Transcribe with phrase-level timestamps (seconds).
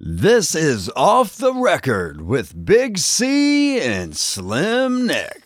[0.00, 5.42] This is Off the Record with Big C and Slim Nick.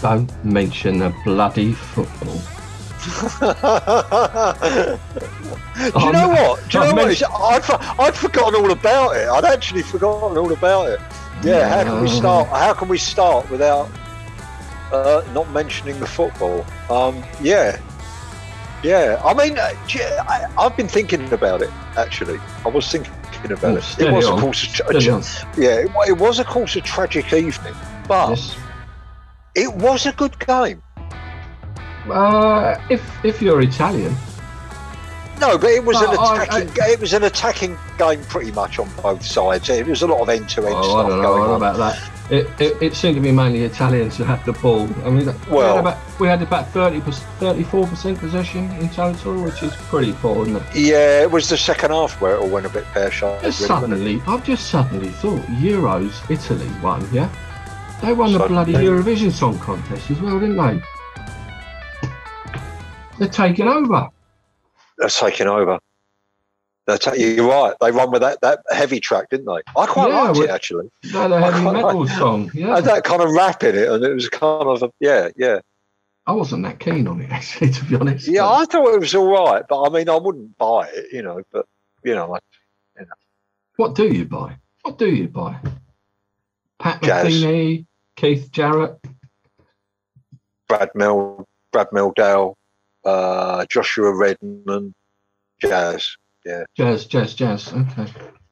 [0.00, 2.34] Don't mention the bloody football.
[5.92, 6.68] Do you know um, what?
[6.68, 7.06] Do you I've know what?
[7.06, 9.28] mentioned- It's- I'd, I'd forgotten all about it.
[9.28, 10.98] I'd actually forgotten all about it.
[11.44, 12.18] Yeah, how can we oh.
[12.18, 12.48] start?
[12.48, 13.88] How can we start without
[14.92, 16.64] uh, not mentioning the football?
[16.88, 17.78] Um, yeah,
[18.82, 19.20] yeah.
[19.24, 19.72] I mean, uh,
[20.28, 21.70] I, I've been thinking about it.
[21.96, 23.12] Actually, I was thinking
[23.44, 23.98] about it.
[23.98, 27.74] It was, of course, a yeah, it, it was, of course, a tragic evening,
[28.06, 28.56] but Yes.
[29.54, 30.82] it was a good game.
[32.10, 34.14] Uh, if if you're Italian,
[35.38, 36.72] No, but it was No, an I- attacking.
[36.92, 39.68] it was an attacking game, pretty much on both sides.
[39.68, 41.56] It was a lot of end-to-end oh, I stuff I going don't on.
[41.56, 42.09] about that.
[42.30, 44.88] It, it, it seemed to be mainly Italians who had the ball.
[45.04, 49.42] I mean, we Well- had about we had about 30 34 percent possession in total,
[49.42, 50.62] which is pretty poor, isn't it?
[50.74, 53.40] Yeah, it was the second half where it all went a bit pear-shaped.
[53.42, 57.06] Really, suddenly, I've just suddenly thought Euros Italy won.
[57.12, 57.28] Yeah,
[58.02, 60.80] they won the bloody Eurovision Song Contest as well, didn't they?
[63.18, 64.08] They're taking over.
[64.98, 65.78] They're taking over.
[66.96, 67.74] Ta- you're right.
[67.80, 69.60] They run with that, that heavy track, didn't they?
[69.80, 70.88] I quite Yeah, liked it actually.
[71.02, 72.50] The heavy metal song.
[72.54, 75.28] Yeah, Had that kind of rap in it, and it was kind of a, yeah,
[75.36, 75.60] yeah,
[76.26, 78.28] I wasn't that keen on it actually, to be honest.
[78.28, 78.46] yeah.
[78.48, 81.42] I thought it was all right, but I mean, I wouldn't buy it, you know.
[81.52, 81.66] But
[82.04, 82.42] you know, like,
[83.76, 84.56] What do you buy?
[84.82, 85.58] What do you buy?
[86.78, 87.42] Pat Jazz.
[88.16, 88.98] Keith Jarrett.
[90.68, 92.54] Brad Mel, Brad Mehldau,
[93.04, 94.94] uh, Joshua Redman,
[95.60, 96.16] Jazz,
[96.76, 97.72] Jazz, jazz, jazz.
[97.72, 98.06] Okay.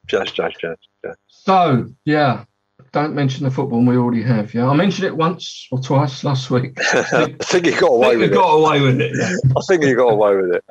[0.07, 0.75] Jazz, Jazz, Jazz.
[1.05, 1.15] Jazz.
[1.27, 2.45] So, yeah,
[2.91, 4.53] don't mention the football we already have.
[4.53, 6.71] Yeah, I mentioned it once or twice last week.
[6.93, 8.35] I think he got away with it.
[8.35, 9.11] got away with it.
[9.15, 9.31] yeah.
[9.55, 10.63] I think you got away with it.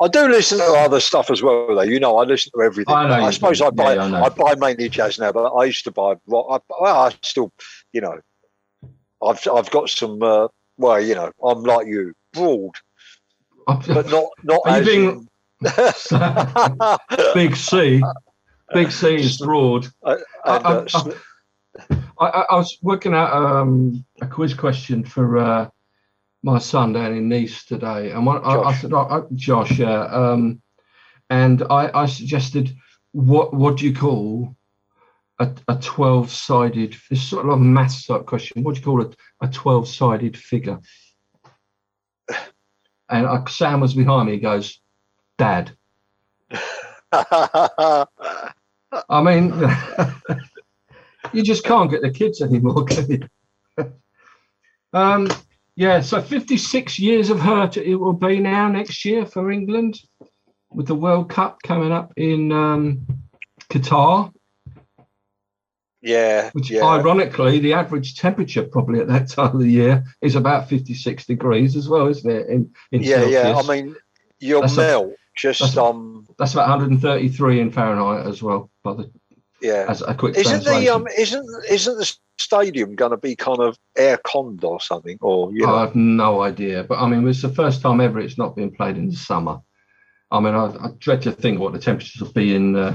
[0.00, 1.82] I do listen to other stuff as well, though.
[1.82, 2.92] You know, I listen to everything.
[2.94, 3.66] I I suppose do.
[3.66, 4.24] I buy, Yeah, I.
[4.24, 6.46] I buy mainly jazz now, but I used to buy rock.
[6.70, 7.52] I, well, I still,
[7.92, 8.18] you know,
[9.22, 10.20] I've I've got some.
[10.22, 12.72] Uh, well, you know, I'm like you, broad,
[13.66, 14.86] but not not you as.
[14.86, 15.28] being- in-
[17.34, 18.02] Big C.
[18.74, 19.86] Big C is broad.
[20.04, 21.12] I- uh, I-
[22.18, 25.68] I, I, was working out um, a quiz question for uh,
[26.42, 30.02] my son down in Nice today, and one, I, I said, oh, oh, "Josh, yeah,"
[30.04, 30.60] um,
[31.30, 32.74] and I, I suggested,
[33.12, 34.54] "What what do you call
[35.38, 38.62] a, a twelve-sided?" It's sort of a maths type question.
[38.62, 40.78] What do you call a, a twelve-sided figure?
[43.08, 44.34] And uh, Sam was behind me.
[44.34, 44.80] He goes,
[45.38, 45.72] "Dad."
[47.12, 48.06] I
[49.22, 49.52] mean,
[51.32, 53.28] you just can't get the kids anymore, can you?
[54.92, 55.28] um,
[55.76, 60.00] yeah, so 56 years of hurt it will be now next year for England
[60.70, 63.06] with the World Cup coming up in um,
[63.70, 64.32] Qatar,
[66.02, 66.82] yeah, which yeah.
[66.82, 71.76] ironically, the average temperature probably at that time of the year is about 56 degrees
[71.76, 72.48] as well, isn't it?
[72.48, 73.54] In, in yeah, yeah.
[73.56, 73.96] I mean,
[74.40, 75.14] you'll That's a- melt.
[75.36, 79.10] Just that's um, that's about 133 in Fahrenheit as well, by the,
[79.62, 79.86] yeah.
[79.88, 83.78] as a quick Isn't the um isn't isn't the stadium going to be kind of
[83.96, 87.42] air conned or something or you know I have no idea, but I mean, it's
[87.42, 89.60] the first time ever it's not been played in the summer.
[90.30, 92.94] I mean, I, I dread to think what the temperatures will be in uh,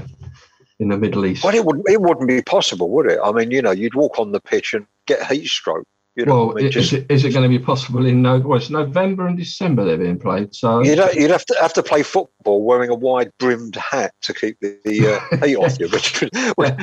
[0.78, 1.44] in the Middle East.
[1.44, 4.18] well it wouldn't it wouldn't be possible would it I mean you know you'd walk
[4.18, 5.86] on the pitch and get heat stroke
[6.26, 8.38] well, mean, is, it, is it going to be possible in no?
[8.38, 11.82] Well, it's November and December they're being played, so You'd, you'd have to have to
[11.82, 15.88] play football wearing a wide brimmed hat to keep the, the uh, heat off you.
[16.56, 16.74] Would,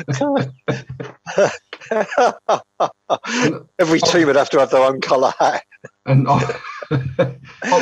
[3.80, 5.64] every team would have to have their own colour hat
[6.06, 6.28] and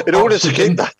[0.08, 0.94] in order to keep that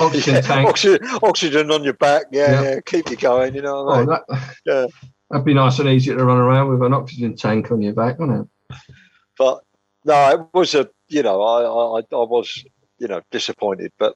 [0.00, 0.68] oxygen Yeah, tank.
[0.68, 2.26] oxygen, oxygen on your back.
[2.30, 2.70] Yeah, Yeah.
[2.70, 3.54] yeah, keep you going.
[3.54, 4.86] You know what I Oh, that, Yeah.
[5.30, 8.18] That'd be nice and easy to run around with an oxygen tank on your back,
[8.18, 8.76] wouldn't it?
[9.38, 9.64] But
[10.04, 12.64] no, it was a you know I I, I was
[12.98, 14.14] you know disappointed, but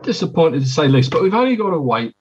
[0.00, 2.14] Disappointed to say least, but we've only got to wait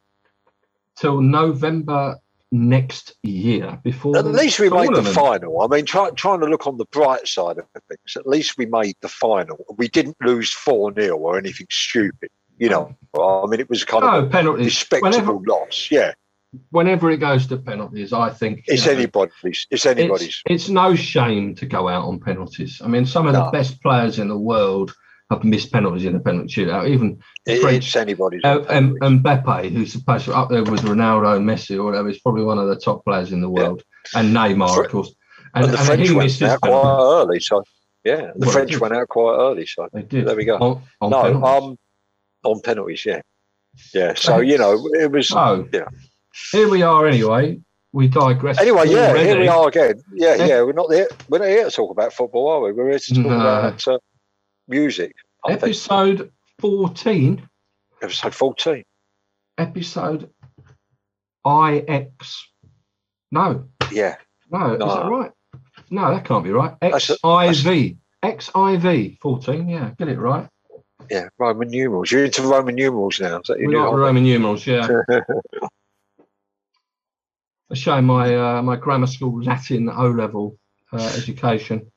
[0.98, 2.18] till November
[2.51, 4.18] next year before.
[4.18, 5.62] at least we made the final.
[5.62, 8.65] I mean, try, trying to look on the bright side of things, at least we
[8.65, 9.65] made the final.
[9.77, 12.30] We didn't lose four 0 or anything stupid.
[12.57, 14.65] You know, I mean, it was kind No of a penalties.
[14.65, 15.88] respectable Whenever, loss.
[15.89, 16.12] Yeah,
[16.69, 19.68] whenever it goes to penalties, I think you it's know, anybody's.
[19.69, 20.27] It's anybody's.
[20.27, 22.81] It's, it's no shame to go out on penalties.
[22.83, 24.94] I mean, some of the best players in the world
[25.30, 26.89] have missed penalties in a penalty shootout.
[26.89, 28.42] Even It- French- it's anybody's.
[28.44, 32.09] uh, um, Mbappe, who's supposed to be up there with Ronaldo and Messi or whatever,
[32.09, 33.81] is probably one of the top players in the world,
[34.13, 35.15] and Neymar, Fr- of course.
[35.56, 37.63] and, And, the and French he went out quite early, so
[38.04, 40.27] Yeah, the Well, French went out quite early, so They did.
[40.27, 40.57] There we go.
[40.57, 41.63] On, on no, penalties.
[41.63, 41.77] um,
[42.44, 43.21] on penalties, yeah,
[43.94, 44.13] yeah.
[44.15, 45.86] So you know, it was so yeah.
[46.51, 47.60] Here we are anyway.
[47.94, 48.60] We digress.
[48.60, 48.88] anyway.
[48.88, 49.25] Yeah, already.
[49.25, 50.01] here we are again.
[50.13, 50.45] Yeah, Yeah.
[50.45, 50.62] yeah.
[50.62, 51.07] We're not there.
[51.28, 52.72] We're not here to talk about football, are we?
[52.72, 53.36] We're here to talk No.
[53.36, 54.00] about uh,
[54.68, 55.13] music.
[55.45, 57.48] I think Episode 14.
[58.01, 58.83] episode fourteen.
[59.57, 60.30] Episode
[61.45, 62.45] IX.
[63.33, 64.16] No, Yeah,
[64.51, 65.31] no, is that right?
[65.89, 66.74] No, that can't be right.
[66.81, 67.98] XIV.
[68.24, 69.68] XIV 14.
[69.69, 70.48] Yeah, get it right.
[71.10, 71.28] yeah.
[71.39, 72.12] Roman numerals.
[72.12, 73.38] You're into Roman numerals now.
[73.38, 73.94] Is that your We like?
[73.94, 74.88] Roman numerals, yeah.
[77.71, 80.57] I show my uh, my grammar school Latin O level
[80.91, 81.89] uh, education.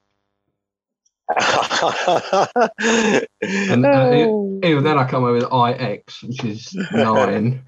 [3.42, 7.66] And uh, e- even then, I come over with IX, which is nine.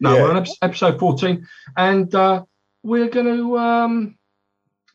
[0.00, 0.22] No, Yeah.
[0.22, 2.44] we're on episode 14, and uh,
[2.82, 4.18] we're going to um,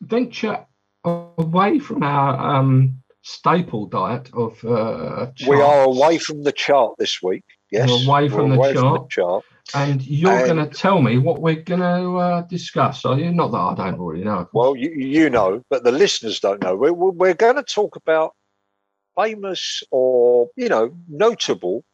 [0.00, 0.66] venture
[1.04, 4.62] away from our um, staple diet of.
[4.64, 7.44] Uh, we are away from the chart this week.
[7.70, 9.10] Yes, We're away from the away chart.
[9.10, 9.44] chart.
[9.74, 13.30] And you're going to tell me what we're going to uh, discuss, are you?
[13.32, 14.48] Not that I don't already know.
[14.52, 16.74] Well, you, you know, but the listeners don't know.
[16.74, 18.34] We're, we're going to talk about
[19.16, 21.84] famous or, you know, notable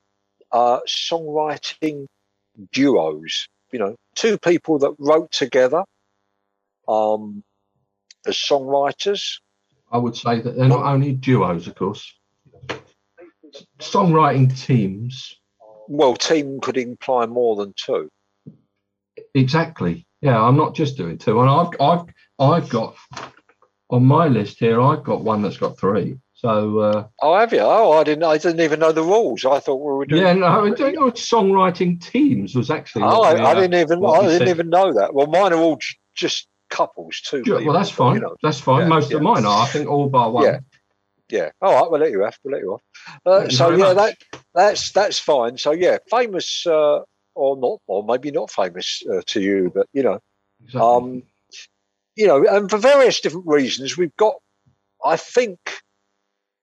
[0.52, 2.06] uh, songwriting
[2.72, 3.48] duos.
[3.72, 5.82] You know, two people that wrote together
[6.86, 7.42] um,
[8.24, 9.40] as songwriters.
[9.90, 12.14] I would say that they're not only duos, of course,
[13.80, 15.40] songwriting teams.
[15.88, 18.10] Well, team could imply more than two.
[19.34, 20.06] Exactly.
[20.20, 22.04] Yeah, I'm not just doing two, and I've I've
[22.38, 22.96] I've got
[23.90, 24.81] on my list here.
[24.81, 26.19] I've got one that's got three.
[26.34, 27.60] So uh, Oh, have you?
[27.60, 28.25] Oh, I didn't.
[28.25, 29.44] I didn't even know the rules.
[29.44, 30.22] I thought we were doing.
[30.22, 33.04] yeah, no, we're doing songwriting teams was actually.
[33.04, 34.04] Oh, I, I didn't even.
[34.04, 34.48] I didn't said.
[34.48, 35.14] even know that.
[35.14, 37.42] Well, mine are all j- just couples, too.
[37.46, 38.16] Well, that's fine.
[38.16, 38.82] You know, That's fine.
[38.82, 39.19] yeah, Most yeah.
[39.19, 39.62] of mine are.
[39.62, 40.44] I think all bar one.
[40.44, 40.58] Yeah.
[41.31, 41.50] Yeah.
[41.62, 41.90] All right.
[41.90, 42.38] We'll let you off.
[42.44, 42.82] We'll let you off.
[43.25, 44.16] Uh, so yeah, much.
[44.32, 45.58] that that's that's fine.
[45.58, 47.00] So yeah, famous uh,
[47.34, 50.20] or not, or maybe not famous uh, to you, but you know,
[50.64, 50.80] Exactly.
[50.80, 51.22] um,
[52.16, 54.36] you know, and for various different reasons, we've got.
[55.04, 55.58] I think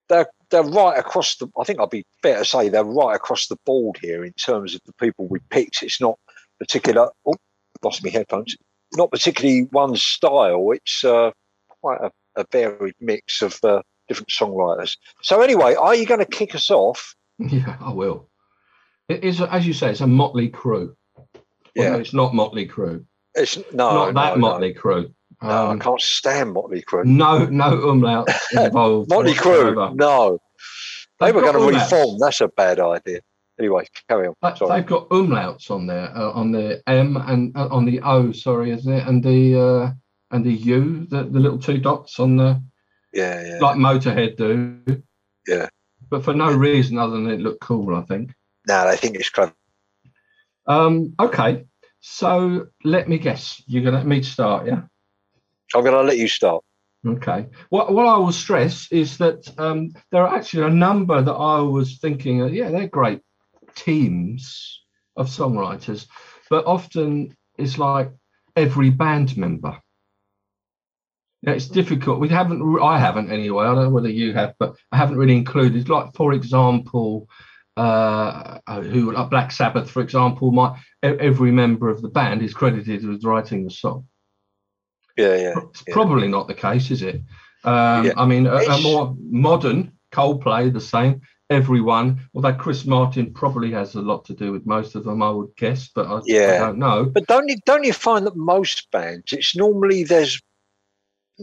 [0.09, 1.47] they're they're right across the.
[1.59, 4.73] I think I'd be fair to say they're right across the board here in terms
[4.75, 5.83] of the people we picked.
[5.83, 6.17] It's not
[6.59, 7.09] particular.
[7.25, 7.35] Oh,
[7.83, 8.55] lost my headphones.
[8.93, 10.71] Not particularly one style.
[10.71, 11.31] It's uh,
[11.81, 14.97] quite a, a varied mix of uh, different songwriters.
[15.21, 17.15] So anyway, are you going to kick us off?
[17.49, 18.29] yeah, I will.
[19.09, 20.95] It is, as you say, it's a motley crew.
[21.75, 21.85] Yeah.
[21.87, 23.05] Although it's not motley crew.
[23.35, 25.13] It's no, not that no, motley crew.
[25.41, 27.05] No, no, I Um, can't stand Motley Crue.
[27.05, 29.09] no, no umlaut involved.
[29.09, 30.37] Motley Crue, no.
[31.19, 31.91] They They've were going to umlauts.
[31.91, 32.19] reform.
[32.19, 33.21] That's a bad idea.
[33.59, 34.33] Anyway, carry on.
[34.43, 38.71] They've got umlauts on there, uh, on the M and uh, on the O, sorry,
[38.71, 39.07] isn't it?
[39.07, 39.91] And the uh,
[40.35, 42.61] and the U, the, the little two dots on the
[43.13, 43.59] Yeah, yeah.
[43.61, 45.01] like Motorhead do.
[45.47, 45.69] Yeah.
[46.11, 48.35] But for no reason other than it looked cool, I think.
[48.67, 49.53] No, I think it's clever.
[50.67, 51.65] Um, okay,
[52.01, 53.63] so let me guess.
[53.65, 54.81] You're gonna let me start, yeah?
[55.73, 56.63] I'm going to let you start.
[57.05, 57.47] Okay.
[57.69, 61.59] What what I will stress is that um, there are actually a number that I
[61.59, 63.21] was thinking, yeah, they're great
[63.73, 64.83] teams
[65.15, 66.05] of songwriters,
[66.49, 68.11] but often it's like
[68.55, 69.80] every band member.
[71.41, 72.19] Yeah, it's difficult.
[72.19, 72.79] We haven't.
[72.81, 73.65] I haven't anyway.
[73.65, 75.89] I don't know whether you have, but I haven't really included.
[75.89, 77.27] Like for example,
[77.77, 83.05] uh, who like Black Sabbath, for example, my every member of the band is credited
[83.05, 84.07] with writing the song.
[85.17, 85.53] Yeah, yeah.
[85.69, 85.93] It's yeah.
[85.93, 87.15] probably not the case, is it?
[87.63, 88.13] Um, Yeah.
[88.17, 91.21] I mean, a, a more modern Coldplay, the same.
[91.49, 95.29] Everyone, although Chris Martin probably has a lot to do with most of them, I
[95.29, 96.53] would guess, but I, yeah.
[96.55, 97.05] I don't know.
[97.05, 100.41] But don't you don't you find that most bands, it's normally there's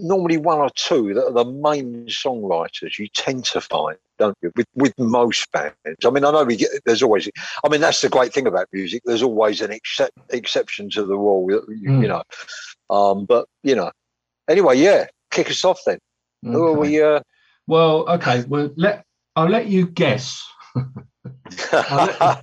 [0.02, 2.98] normally one or two that are the main songwriters.
[2.98, 5.74] You tend to find, don't you, with with most bands.
[6.04, 7.28] I mean, I know we get there's always.
[7.64, 9.02] I mean, that's the great thing about music.
[9.04, 11.46] There's always an excep exception to the rule.
[11.50, 12.08] You, you Mm.
[12.08, 12.22] know,
[12.94, 13.90] um, but you know.
[14.48, 15.98] Anyway, yeah, kick us off then.
[16.42, 17.02] Who are we?
[17.02, 17.20] Uh,
[17.66, 18.44] Well, okay.
[18.48, 19.04] Well, let
[19.36, 20.42] I'll let you guess.
[21.72, 22.42] Let,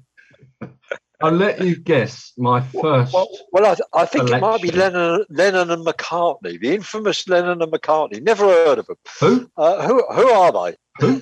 [1.25, 3.13] I'll let you guess my first.
[3.13, 7.62] well, well, I, I think it might be Lennon, Lennon and McCartney, the infamous Lennon
[7.62, 8.22] and McCartney.
[8.22, 8.98] Never heard of them.
[9.20, 9.50] Who?
[9.58, 11.22] Uh, who who are they?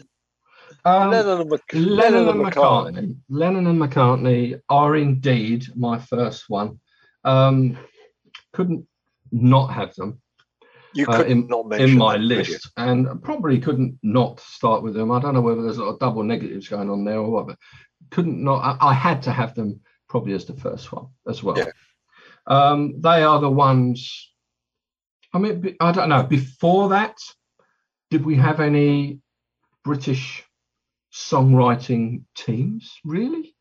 [0.86, 3.16] Um, Lennon and, Mc, Lennon and McCartney.
[3.30, 6.80] Lennon and McCartney are indeed my first one.
[7.24, 7.78] Um,
[8.52, 8.86] couldn't
[9.32, 10.22] not have them.
[10.94, 14.84] You uh, could in- not mention in my them, list and probably couldn't not start
[14.84, 15.12] with them.
[15.12, 17.48] I don't know whether there's a lot of double negatives going on there or what,
[17.48, 17.58] but
[18.12, 18.78] couldn't not.
[18.82, 19.82] I, I had to have them
[20.14, 21.58] probably as the first one as well.
[21.58, 21.72] Yeah.
[22.46, 24.32] Um, they are the ones.
[25.34, 26.22] I mean, I don't know.
[26.22, 27.18] Before that,
[28.12, 29.22] did we have any
[29.84, 30.44] British
[31.12, 32.94] songwriting teams?
[33.04, 33.56] Really?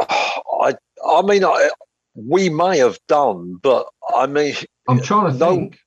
[0.00, 0.76] I
[1.16, 1.70] I mean, I,
[2.14, 4.54] we may have done, but I mean,
[4.86, 5.78] I'm trying to no- think.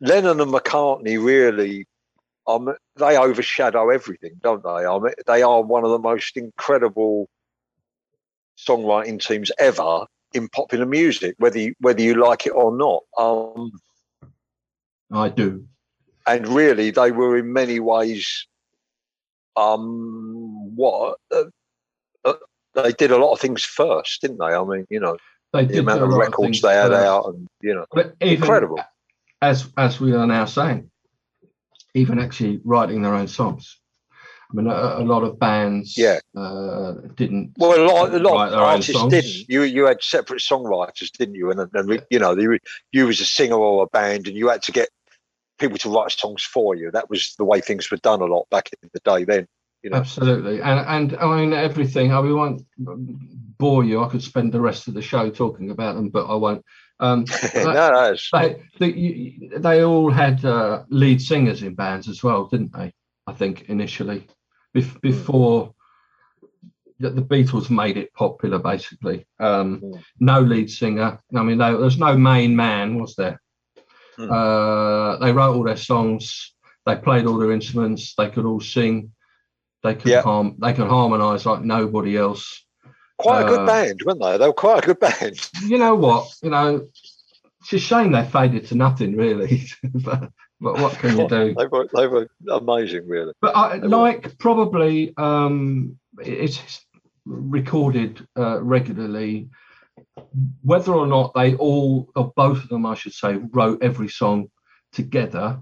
[0.00, 1.86] Lennon and McCartney really,
[2.46, 4.86] um, they overshadow everything, don't they?
[4.86, 7.28] I mean, they are one of the most incredible
[8.66, 13.02] songwriting teams ever in popular music, whether you, whether you like it or not.
[13.18, 13.72] Um,
[15.12, 15.64] I do.
[16.26, 18.46] and really, they were in many ways,
[19.56, 21.44] um, what uh,
[22.24, 22.34] uh,
[22.74, 24.44] they did a lot of things first, didn't they?
[24.54, 25.16] I mean, you know,
[25.52, 27.06] They the did amount of records things they had first.
[27.06, 28.78] out, and you know, But incredible.
[29.42, 30.90] As as we are now saying,
[31.94, 33.79] even actually writing their own songs.
[34.50, 36.18] I mean, a, a lot of bands, Yeah.
[36.36, 37.52] uh, didn't.
[37.56, 39.48] Well, a lot, a lot of artists didn't.
[39.48, 41.50] You you had separate songwriters, didn't you?
[41.50, 42.58] And and you know, you
[42.90, 44.88] you was a singer or a band, and you had to get
[45.58, 46.90] people to write songs for you.
[46.90, 49.24] That was the way things were done a lot back in the day.
[49.24, 49.46] Then,
[49.82, 52.12] you know, Absolutely, and and I mean everything.
[52.12, 52.62] I mean, won't
[53.58, 54.02] bore you.
[54.02, 56.64] I could spend the rest of the show talking about them, but I won't.
[56.98, 62.46] Um, no, no, they they, they all had uh, lead singers in bands as well,
[62.46, 62.92] didn't they?
[63.26, 64.26] I think initially,
[64.76, 65.74] Bef- before
[66.98, 69.26] the, the Beatles made it popular, basically.
[69.38, 70.02] Um, Mm.
[70.20, 71.18] No lead singer.
[71.34, 73.40] I mean, there, there's no main man, was there?
[74.18, 74.30] Mm.
[74.30, 76.52] Uh, they wrote all their songs.
[76.86, 78.14] They played all their instruments.
[78.14, 79.12] They could all sing.
[79.82, 80.22] They could Yeah.
[80.22, 80.56] harm.
[80.60, 82.64] They could harmonise like nobody else.
[83.16, 84.38] quite a good uh, band, weren't they?
[84.38, 85.38] They were quite a good band.
[85.66, 86.28] you know what?
[86.42, 86.86] You know,
[87.60, 89.66] it's a shame they faded to nothing, really.
[89.84, 91.54] but, but what can you do?
[91.54, 93.32] They were they were amazing, really.
[93.40, 93.88] But I, They were.
[93.88, 96.84] like probably um, it's
[97.24, 99.48] recorded uh, regularly.
[100.62, 104.50] Whether or not they all, or both of them, I should say, wrote every song
[104.92, 105.60] together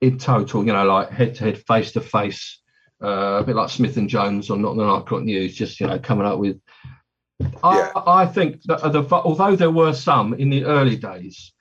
[0.00, 2.60] in total, you know, like head to head, face to face,
[3.02, 5.86] uh, a bit like Smith and Jones on Not the Nine O'Clock News, just you
[5.86, 6.60] know, coming up with.
[7.40, 7.48] Yeah.
[7.62, 11.52] I, I think that the, although there were some in the early days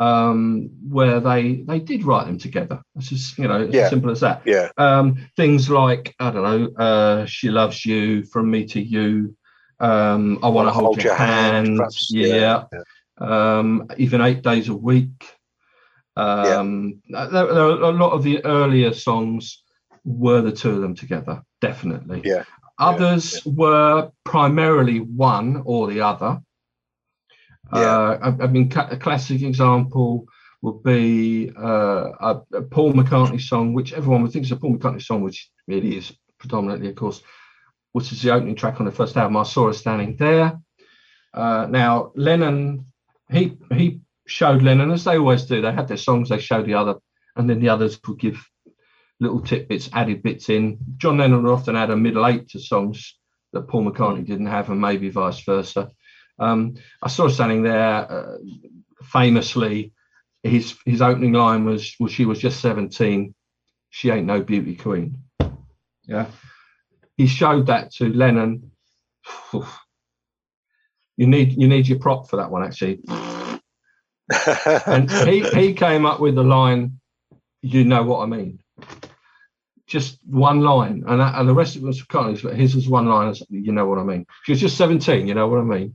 [0.00, 3.84] um, where they they did write them together, it's just you know, it's Yeah.
[3.84, 8.24] as simple as that Yeah, um, things like I don't know, uh, she loves you,
[8.24, 9.36] from me to you,
[9.80, 12.80] um, I want to hold, your, hand, perhaps, yeah, yeah.
[13.18, 15.36] Um, even eight days a week.
[16.16, 19.62] Um, there, there are a lot of the earlier songs
[20.04, 22.22] were the two of them together, definitely.
[22.24, 22.44] Yeah,
[22.78, 26.40] Others were primarily one or the other.
[27.72, 30.26] Uh, I, I mean, a classic example
[30.62, 34.76] would be uh, a, a Paul McCartney song, which everyone would think is a Paul
[34.76, 37.22] McCartney song, which really is predominantly, of course,
[37.92, 39.36] which is the opening track on the first album.
[39.36, 40.58] I saw her standing there.
[41.32, 42.86] Uh, now, Lennon,
[43.30, 45.60] he he showed Lennon as they always do.
[45.60, 46.94] They had their songs, they showed the other,
[47.36, 48.48] and then the others would give
[49.20, 50.78] little tidbits, added bits in.
[50.96, 53.18] John Lennon would often add a middle eight to songs
[53.52, 55.90] that Paul McCartney didn't have, and maybe vice versa.
[56.38, 58.10] Um, I saw standing there.
[58.10, 58.36] Uh,
[59.04, 59.92] famously,
[60.42, 63.34] his his opening line was, "Well, she was just seventeen.
[63.90, 65.18] She ain't no beauty queen."
[66.06, 66.26] Yeah,
[67.16, 68.70] he showed that to Lennon.
[71.16, 73.00] You need you need your prop for that one actually.
[74.86, 76.98] And he he came up with the line,
[77.62, 78.58] "You know what I mean."
[79.86, 83.06] Just one line, and and the rest of it was Carney's, but his was one
[83.06, 83.34] line.
[83.50, 84.26] You know what I mean?
[84.44, 85.28] She was just seventeen.
[85.28, 85.94] You know what I mean?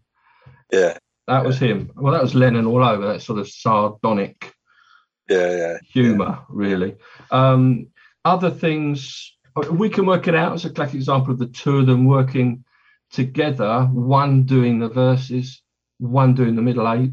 [0.71, 0.97] Yeah,
[1.27, 1.91] That was him.
[1.95, 3.07] Well, that was Lennon all over.
[3.07, 4.53] That sort of sardonic
[5.29, 5.77] yeah, yeah.
[5.93, 6.95] humour, really.
[7.31, 7.87] Um,
[8.25, 9.35] other things
[9.71, 12.63] we can work it out as a classic example of the two of them working
[13.11, 13.83] together.
[13.91, 15.61] One doing the verses,
[15.97, 17.11] one doing the middle eight.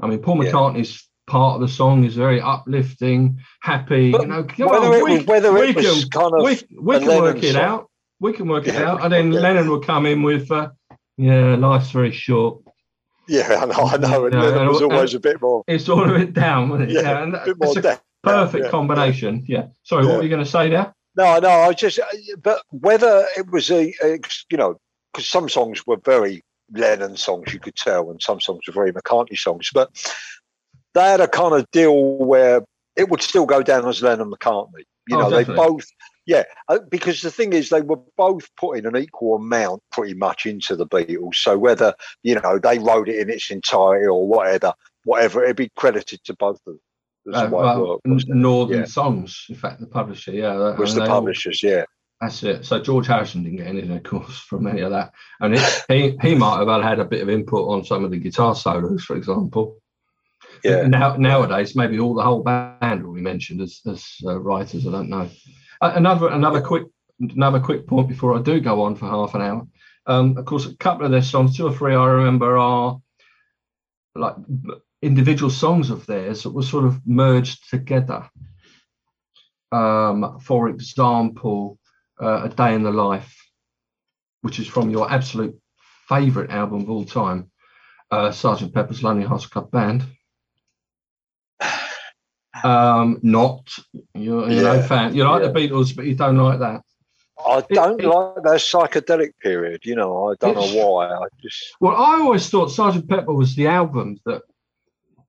[0.00, 0.50] I mean, Paul Yeah.
[0.52, 4.12] McCartney's part of the song is very uplifting, happy.
[4.12, 6.60] But you know, Whether on, it we, whether we it was can, kind of we,
[6.80, 7.62] we can work it song.
[7.62, 7.90] out.
[8.20, 9.40] We can work it out, and then yeah.
[9.40, 10.70] Lennon will come in with, uh,
[11.16, 12.62] "Yeah, life's very short."
[13.28, 14.24] Yeah, I know, I know.
[14.26, 16.90] And Yeah, Lennon and- was always a bit more, It's all of it down, wasn't
[16.90, 16.94] it?
[17.02, 18.02] yeah, and a bit more a depth.
[18.22, 19.44] perfect yeah, combination.
[19.46, 19.66] Yeah.
[19.84, 20.10] Sorry, Yeah.
[20.10, 20.92] what were you going to say there?
[21.16, 21.98] No, no, I just,
[22.42, 24.18] but whether it was a, a
[24.50, 24.76] you know,
[25.12, 26.42] because some songs were very
[26.72, 29.90] Lennon songs, you could tell, and some songs were very McCartney songs, but
[30.94, 32.62] they had a kind of deal where
[32.96, 34.84] it would still go down as Lennon McCartney.
[35.08, 35.86] You Oh, know, they both,
[36.28, 40.44] yeah, uh, because the thing is, they were both putting an equal amount pretty much
[40.44, 41.36] into the Beatles.
[41.36, 45.70] So whether, you know, they wrote it in its entirety or whatever, whatever, it'd be
[45.74, 46.80] credited to both of them.
[47.32, 48.36] Uh, the well, worked, N- wasn't it?
[48.36, 48.84] Northern Yeah.
[48.84, 50.32] Songs, in fact, the publisher.
[50.32, 51.86] Yeah, that- was the all- publishers, yeah.
[52.20, 52.66] That's it.
[52.66, 56.18] So George Harrison didn't get anything, of course, from any of that, and it, he
[56.20, 59.16] he might have had a bit of input on some of the guitar solos, for
[59.16, 59.76] example.
[60.64, 60.88] Yeah.
[60.88, 64.84] Now nowadays, maybe all the whole band will be mentioned as as uh, writers.
[64.86, 65.30] I don't know.
[65.80, 66.86] Uh, another another quick
[67.20, 69.66] another quick point before I do go on for half an hour.
[70.06, 73.00] Um, of course, a couple of their songs, two or three I remember are
[74.14, 74.34] like
[75.02, 78.28] individual songs of theirs that were sort of merged together.
[79.70, 81.78] Um, for example,
[82.20, 83.36] uh, A Day in the Life,
[84.42, 85.56] which is from your absolute
[86.08, 87.50] favourite album of all time,
[88.10, 90.04] uh, Sergeant Pepper's Lonely Hearts Club Band.
[92.64, 93.68] Um, not
[94.14, 95.14] you're, you're no fan.
[95.14, 95.48] You like yeah.
[95.48, 96.82] the Beatles, but you don't like that.
[97.46, 99.80] I don't it- like that psychedelic period.
[99.84, 101.08] You know, I don't know why.
[101.08, 104.42] I just Well, I always thought Sergeant Pepper was the album that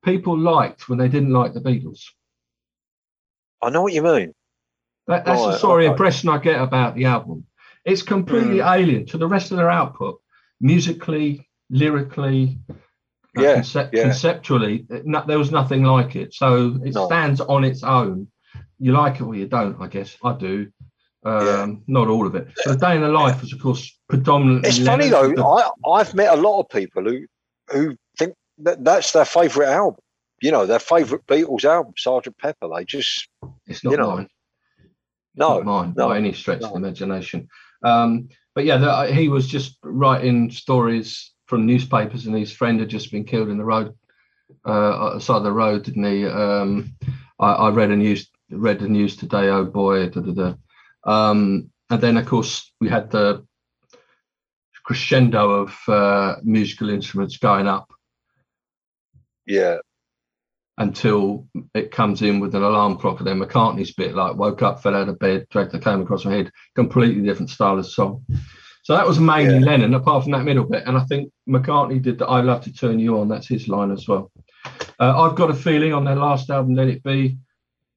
[0.04, 2.00] people liked when they didn't like the Beatles.
[3.62, 4.34] I know what you mean.
[5.06, 7.46] That, that's the Right, sort of impression I get about the album.
[7.84, 8.68] It's completely Hmm.
[8.68, 10.20] alien to the rest of their output,
[10.60, 12.58] musically, lyrically,
[13.36, 14.02] Yeah, concep- yeah.
[14.02, 14.86] conceptually.
[14.90, 16.34] it- no- there was nothing like it.
[16.34, 17.06] So it No.
[17.06, 18.28] stands on its own.
[18.78, 20.16] You like it or you don't, I guess.
[20.24, 20.68] I do.
[21.24, 21.66] Um, Yeah.
[21.86, 22.48] Not all of it.
[22.56, 24.68] so A Day in the Life was, of course, predominantly.
[24.70, 25.34] It's funny though.
[25.34, 27.26] But I I've met a lot of people who
[27.68, 30.00] who think that that's their favourite album.
[30.42, 32.68] You know, their favourite Beatles album, Sergeant Pepper.
[32.74, 33.28] They just
[33.66, 34.28] It's not you know, mine.
[35.36, 37.48] no, not mine no, by any stretch of the imagination.
[37.84, 42.88] Um, but yeah, the, he was just writing stories from newspapers, and his friend had
[42.88, 43.94] just been killed in the road,
[44.64, 46.24] uh, side of the road, didn't he?
[46.24, 46.94] Um,
[47.40, 49.48] I, I read a news read the news today.
[49.48, 50.54] Oh boy, da, da, da.
[51.04, 53.44] Um, and then of course we had the
[54.84, 57.90] crescendo of uh, musical instruments going up
[59.46, 59.78] yeah,
[60.78, 64.82] until it comes in with an alarm clock and then McCartney's bit like woke up,
[64.82, 68.24] fell out of bed, dragged the comb across my head, completely different style of song.
[68.90, 69.66] So that was mainly Yeah.
[69.66, 70.82] Lennon, apart from that middle bit.
[70.84, 73.92] And I think McCartney did the I Love to Turn You On, that's his line
[73.92, 74.32] as well.
[74.98, 77.38] Uh, I've got a feeling on their last album, Let It Be,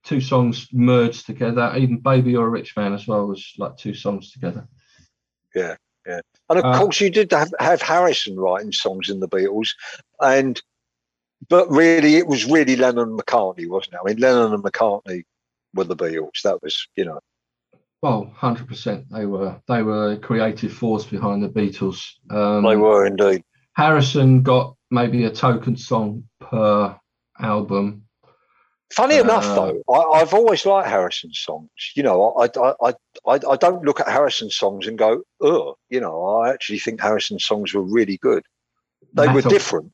[0.04, 1.74] two songs merged together.
[1.76, 4.68] Even Baby You're a Rich Man as well was like two songs together.
[5.56, 6.20] Yeah, yeah.
[6.52, 9.70] And of Uh, course you did have, have Harrison writing songs in the Beatles,
[10.22, 10.62] and
[11.50, 14.00] but really it was really Lennon and McCartney, wasn't it?
[14.00, 15.24] I mean, Lennon and McCartney
[15.74, 16.44] were the Beatles.
[16.44, 17.20] That was you know,
[18.04, 19.06] Well, hundred percent.
[19.10, 22.04] They were they were a creative force behind the Beatles.
[22.30, 23.46] Um, they were indeed.
[23.78, 27.00] Harrison got maybe a token song per
[27.40, 28.04] album.
[28.92, 31.70] Funny enough, Uh, though, I, I've always liked Harrison's songs.
[31.96, 32.94] You know, I, I, I,
[33.26, 36.42] I, I don't look at Harrison's songs and go, "Oh," you know.
[36.42, 38.44] I actually think Harrison's songs were really good.
[39.14, 39.94] They were different.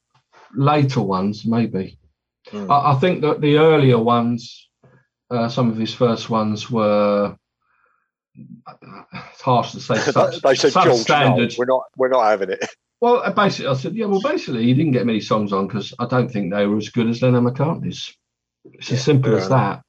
[0.56, 2.00] Later ones, maybe.
[2.48, 2.72] Mm.
[2.72, 4.68] I, I think that the earlier ones,
[5.30, 7.38] uh, some of his first ones were.
[9.32, 12.66] It's harsh to say such, they said, "George, no, we're not, we're not having it."
[13.02, 14.06] Well, uh, basically, I said, yeah.
[14.08, 16.90] Well, basically, he didn't get many songs on because I don't think they were as
[16.90, 18.14] good as Lennon McCartney's.
[18.74, 19.82] It's as simple as that.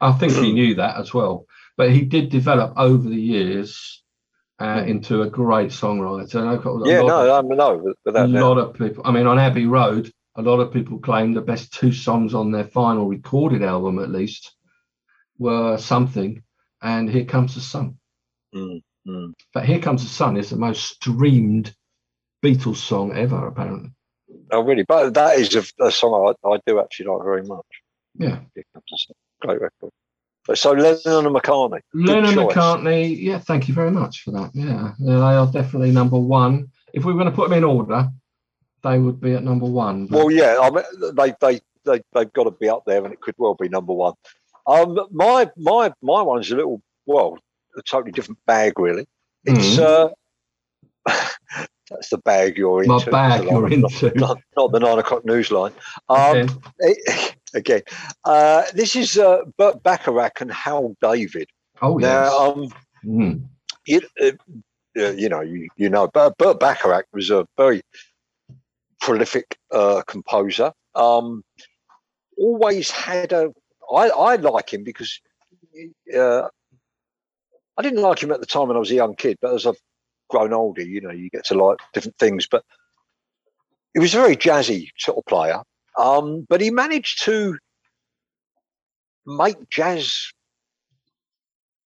[0.00, 1.46] I think he knew that as well.
[1.76, 4.02] But he did develop over the years
[4.58, 4.88] uh, Hmm.
[4.88, 6.34] into a great songwriter.
[6.40, 9.02] And I've got a Yeah, lot of- no, no, no, a lot of people.
[9.06, 12.50] I mean, on Abbey Road, a lot of people claim the best two songs on
[12.50, 14.54] their final recorded album, at least,
[15.38, 16.42] were something.
[16.82, 17.98] And Here Comes the Sun.
[18.54, 19.32] Mm, mm.
[19.52, 21.74] But Here Comes the Sun is the most streamed
[22.42, 23.90] Beatles song ever, apparently.
[24.50, 24.84] Oh, really?
[24.84, 27.66] But that is a, a song I, I do actually like very much.
[28.18, 28.40] Yeah.
[29.40, 29.90] Great record.
[30.54, 31.80] So Lennon and McCartney.
[31.92, 32.54] Lennon choice.
[32.54, 34.50] McCartney, yeah, thank you very much for that.
[34.54, 36.70] Yeah, they are definitely number one.
[36.92, 38.10] If we were going to put them in order,
[38.82, 40.08] they would be at number one.
[40.10, 43.20] Well, yeah, I mean, they they they they've got to be up there, and it
[43.20, 44.14] could well be number one.
[44.70, 47.38] Um, my my my one's a little well,
[47.76, 49.06] a totally different bag, really.
[49.44, 50.10] It's uh,
[51.06, 53.06] that's the bag you're into.
[53.06, 54.12] my bag you're line, into.
[54.16, 55.72] Not, not the nine o'clock news line.
[56.08, 56.54] Um, Okay.
[56.80, 57.82] it- again,
[58.24, 61.48] uh, this is uh, Burt Bacharach and Hal David.
[61.82, 62.32] oh, yes.
[62.32, 62.68] Um,
[63.04, 63.42] Mm.
[63.86, 64.30] you, uh,
[64.98, 67.80] uh, you know, you, you know, Burt, Burt Bacharach was a very
[69.00, 70.70] prolific uh, composer.
[70.94, 71.42] Um,
[72.38, 73.50] always had a.
[73.94, 75.20] I, I like him because
[76.14, 76.42] uh,
[77.76, 79.66] I didn't like him at the time when I was a young kid, but as
[79.66, 79.80] I've
[80.28, 82.46] grown older, you know, you get to like different things.
[82.50, 82.64] But
[83.94, 85.62] he was a very jazzy sort of player.
[85.98, 87.58] Um, but he managed to
[89.26, 90.32] make jazz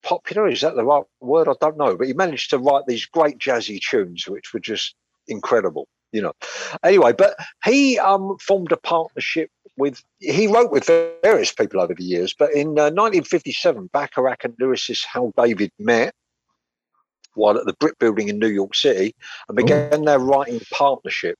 [0.02, 0.48] popular.
[0.48, 1.48] Is that the right word?
[1.48, 1.96] I don't know.
[1.96, 4.94] But he managed to write these great jazzy tunes, which were just
[5.26, 6.33] incredible, you know.
[6.83, 10.87] Anyway, but he um, formed a partnership with, he wrote with
[11.22, 16.14] various people over the years, but in uh, 1957, Bacharach and Lewis's Hal David met
[17.35, 19.12] while at the Brill Building in New York City
[19.48, 21.38] and began their writing partnership.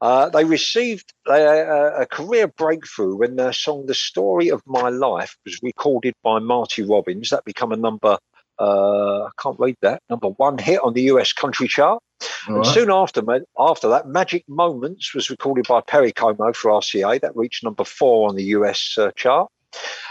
[0.00, 5.36] Uh, they received a, a, career breakthrough when their song "The Story of My Life"
[5.44, 7.30] was recorded by Marty Robbins.
[7.30, 8.18] That became a number.
[8.58, 11.32] Uh, I can't read that number one hit on the U.S.
[11.32, 12.02] country chart.
[12.48, 12.74] All and right.
[12.74, 13.22] soon after,
[13.58, 17.20] after that, "Magic Moments" was recorded by Perry Como for RCA.
[17.20, 18.96] That reached number four on the U.S.
[18.98, 19.50] Uh, chart.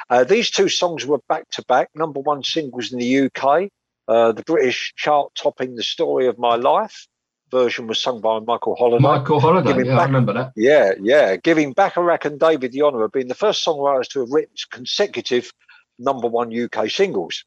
[0.10, 3.70] Uh, these two songs were back to back number one singles in the UK.
[4.08, 7.08] Uh, the British chart topping "The Story of My Life."
[7.52, 9.04] version was sung by Michael Holliday.
[9.04, 10.54] Michael Holliday, yeah, back, I remember that.
[10.56, 14.30] Yeah, yeah, giving Bacharach and David the honour of being the first songwriters to have
[14.32, 15.52] written consecutive
[16.00, 17.44] number one UK singles.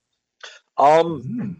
[0.76, 1.56] Um, mm.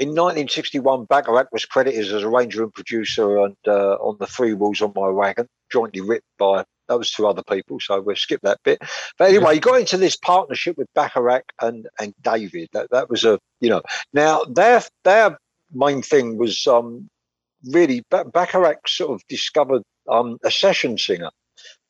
[0.00, 4.80] In 1961, Bacharach was credited as arranger and producer and uh, on the Three Wheels
[4.80, 8.78] on My Wagon, jointly written by those two other people, so we'll skip that bit.
[9.18, 9.52] But anyway, yeah.
[9.52, 12.70] he got into this partnership with Bacharach and and David.
[12.72, 13.82] That that was a you know
[14.14, 15.38] now their their
[15.70, 17.06] main thing was um,
[17.66, 21.30] really Bacharach sort of discovered um, a session singer,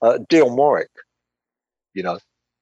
[0.02, 0.90] uh, Dionne Warwick,
[1.94, 2.18] you know,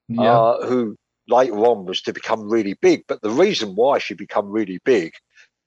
[0.09, 0.31] yeah.
[0.31, 0.95] uh, who
[1.27, 3.05] later on was to become really big.
[3.09, 5.15] But the reason why she become really big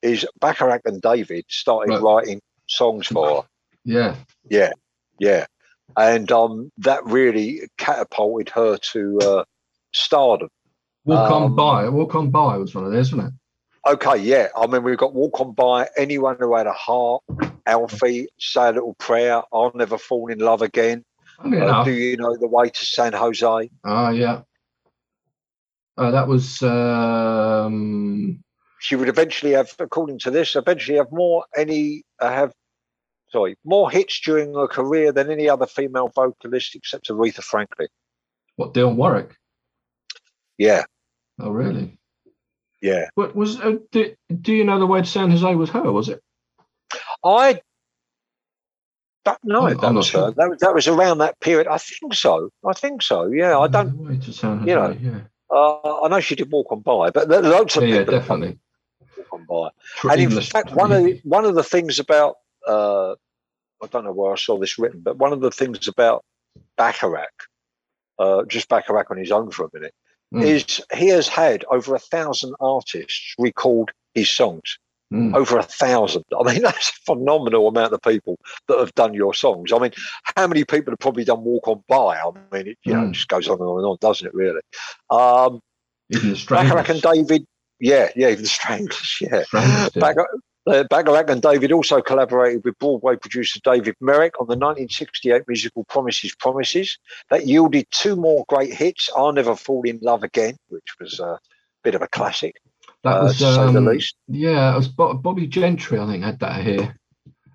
[0.02, 2.02] is Bacharach and David started right.
[2.02, 3.48] writing songs for her.
[3.84, 4.16] Yeah,
[4.50, 4.72] yeah,
[5.18, 5.46] yeah,
[5.96, 9.44] and um, that really catapulted her to uh,
[9.92, 10.48] stardom.
[11.04, 13.38] Walk um, on by, walk on by was one of those, wasn't it?
[13.84, 14.48] Okay, yeah.
[14.56, 17.24] I mean, we've got Walk On By, Anyone Who Had a Heart,
[17.66, 21.04] Alfie, Say a Little Prayer, I'll Never Fall in Love Again.
[21.40, 23.70] Uh, do you know the way to San Jose?
[23.84, 24.42] Ah, uh, yeah.
[25.98, 26.62] Uh, that was.
[26.62, 28.44] Um...
[28.82, 32.52] She would eventually have, according to this, eventually have more any uh, have,
[33.30, 37.86] sorry, more hits during her career than any other female vocalist except Aretha Franklin.
[38.56, 39.36] What, Dionne Warwick?
[40.58, 40.82] Yeah.
[41.38, 41.96] Oh, really?
[42.80, 43.08] Yeah.
[43.14, 45.92] But was uh, do, do you know the word San Jose was her?
[45.92, 46.20] Was it?
[47.24, 47.60] I
[49.24, 49.68] don't know.
[49.68, 50.24] I'm, that I'm was sure.
[50.24, 50.30] her.
[50.32, 51.68] That was, that was around that period.
[51.68, 52.50] I think so.
[52.68, 53.26] I think so.
[53.28, 53.60] Yeah.
[53.60, 53.96] I don't.
[53.96, 54.96] Way to San Jose, you know.
[55.00, 55.20] Yeah.
[55.48, 58.58] Uh, I know she did walk on by, but lots of yeah, people yeah, definitely
[59.32, 59.70] on by.
[60.10, 63.14] and in fact, one of the, one of the things about uh,
[63.82, 66.24] I don't know where I saw this written, but one of the things about
[66.76, 67.48] Bacharach,
[68.18, 69.94] uh, just Bacharach on his own for a minute,
[70.32, 70.44] mm.
[70.44, 74.78] is he has had over a thousand artists record his songs.
[75.12, 75.36] Mm.
[75.36, 76.24] Over a thousand.
[76.38, 79.70] I mean, that's a phenomenal amount of people that have done your songs.
[79.70, 79.90] I mean,
[80.36, 82.16] how many people have probably done Walk On By?
[82.16, 83.06] I mean, it you mm.
[83.06, 84.32] know just goes on and on and on, doesn't it?
[84.32, 84.62] Really.
[85.10, 85.60] Um,
[86.34, 86.88] Stranglers.
[86.88, 87.46] and David.
[87.82, 89.18] Yeah, yeah, even the Stranglers.
[89.20, 89.42] Yeah.
[89.42, 90.22] Stranglers, yeah.
[90.64, 90.84] Uh,
[91.26, 96.96] and David also collaborated with Broadway producer David Merrick on the 1968 musical Promises, Promises.
[97.30, 101.40] That yielded two more great hits, I'll Never Fall in Love Again, which was a
[101.82, 102.54] bit of a classic.
[103.02, 106.94] That uh, was, uh, um, yeah, it was Bobbie Gentry, I think, had that here.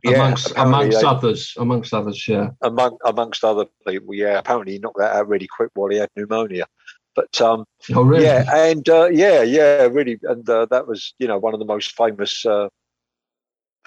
[0.04, 2.50] Yeah, amongst, amongst others, amongst others, yeah.
[2.62, 4.40] Among, amongst other people, yeah.
[4.40, 6.68] Apparently, he knocked that out really quick while he had pneumonia.
[7.18, 8.26] But um, oh, really?
[8.26, 11.66] yeah, and uh, yeah, yeah, really, and uh, that was you know one of the
[11.66, 12.70] most famous uh,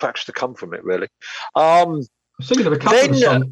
[0.01, 1.07] facts to come from it, really.
[1.55, 1.63] Um,
[1.95, 3.47] I was thinking of a couple then, of songs.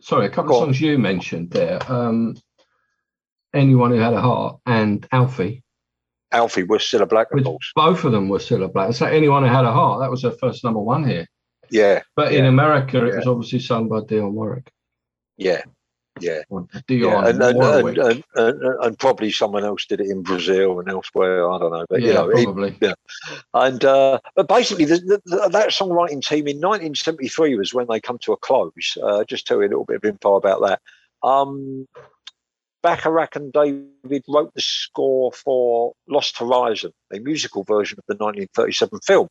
[0.00, 0.88] Sorry, a couple of songs on.
[0.88, 1.78] you mentioned there.
[1.92, 2.36] Um,
[3.54, 5.62] Anyone who had a heart and Alfie.
[6.30, 7.72] Alfie was Cilla Black, of course.
[7.76, 8.94] Both of them were Cilla Black.
[8.94, 11.26] So anyone who had a heart, that was her first number one here.
[11.70, 12.00] Yeah.
[12.16, 14.72] But yeah, in America, it was obviously sung by Dionne Warwick.
[15.36, 15.62] Yeah,
[16.20, 16.40] yeah,
[16.88, 17.26] yeah.
[17.26, 21.50] And, and, and, and, probably someone else did it in Brazil and elsewhere.
[21.50, 22.68] I don't know, but yeah, you know, probably.
[22.68, 22.94] It, yeah.
[23.54, 28.18] And uh, but basically, the, the, that songwriting team in 1973 was when they come
[28.18, 28.96] to a close.
[29.02, 30.80] Uh, just tell you a little bit of info about that.
[31.26, 31.86] Um,
[32.82, 39.00] Bacharach and David wrote the score for Lost Horizon, a musical version of the 1937
[39.00, 39.28] film.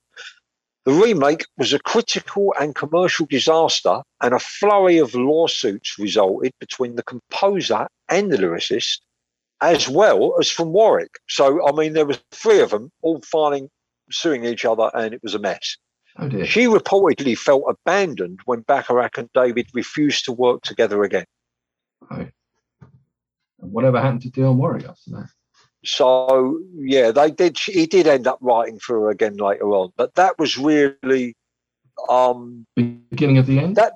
[0.83, 6.95] The remake was a critical and commercial disaster, and a flurry of lawsuits resulted between
[6.95, 9.01] the composer and the lyricist,
[9.61, 11.19] as well as from Warwick.
[11.27, 13.69] So, I mean, there was three of them all filing,
[14.09, 15.77] suing each other, and it was a mess.
[16.17, 21.25] Oh she reportedly felt abandoned when Bacharach and David refused to work together again.
[22.09, 22.27] Oh.
[23.57, 25.29] Whatever happened to Dionne Warwick after that?
[25.83, 27.57] So yeah, they did.
[27.57, 31.35] He did end up writing for her again later on, but that was really
[32.09, 33.75] um beginning of the end.
[33.77, 33.93] That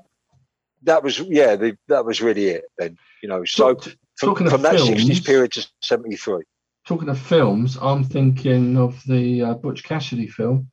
[0.84, 2.66] that was yeah, the, that was really it.
[2.78, 3.76] Then you know, so
[4.18, 6.44] from, from that sixties period to seventy three.
[6.88, 10.70] Talking of films, I'm thinking of the uh, Butch Cassidy film.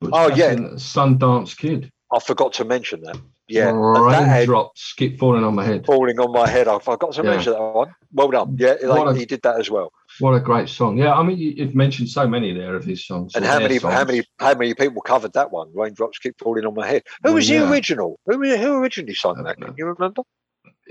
[0.00, 1.90] Butch oh Cassidy, yeah, Sundance Kid.
[2.12, 3.18] I forgot to mention that.
[3.48, 5.86] Yeah, and that had Raindrops keep falling on my head.
[5.86, 6.68] falling on my head.
[6.68, 7.30] I forgot to Yeah.
[7.30, 7.94] mention that one.
[8.12, 8.56] Well done.
[8.58, 9.90] Yeah, like, a- he did that as well.
[10.20, 10.98] What a great song.
[10.98, 13.34] Yeah, I mean, you- you've mentioned so many there of his songs.
[13.34, 15.70] And how many, how many, how many people covered that one?
[15.74, 17.02] Raindrops keep falling on my head.
[17.24, 17.60] Who was yeah.
[17.64, 18.18] the original?
[18.26, 19.58] Who, who originally sung that?
[19.60, 20.22] Can you remember?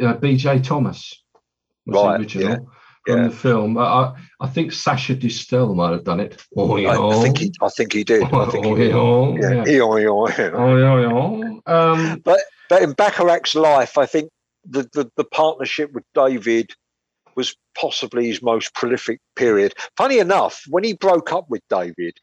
[0.01, 0.59] uh, B.J.
[0.59, 1.23] Thomas
[1.85, 2.69] was Right, the original
[3.07, 3.23] yeah, yeah.
[3.27, 3.77] the film.
[3.77, 6.41] I, I think Sacha Distel might have done it.
[6.55, 8.23] Oh, I, I think he, I think he did.
[8.23, 9.41] I think he Oh, did.
[9.41, 9.65] yeah, Yeah.
[9.65, 9.81] yeah.
[10.53, 11.59] Oh, yeah, yeah.
[11.65, 12.39] Um, But
[12.81, 14.29] in Bacharach's life, I think
[14.65, 16.71] the, the, the partnership with David
[17.35, 19.73] was possibly his most prolific period.
[19.95, 22.17] Funny enough, when he broke up with David,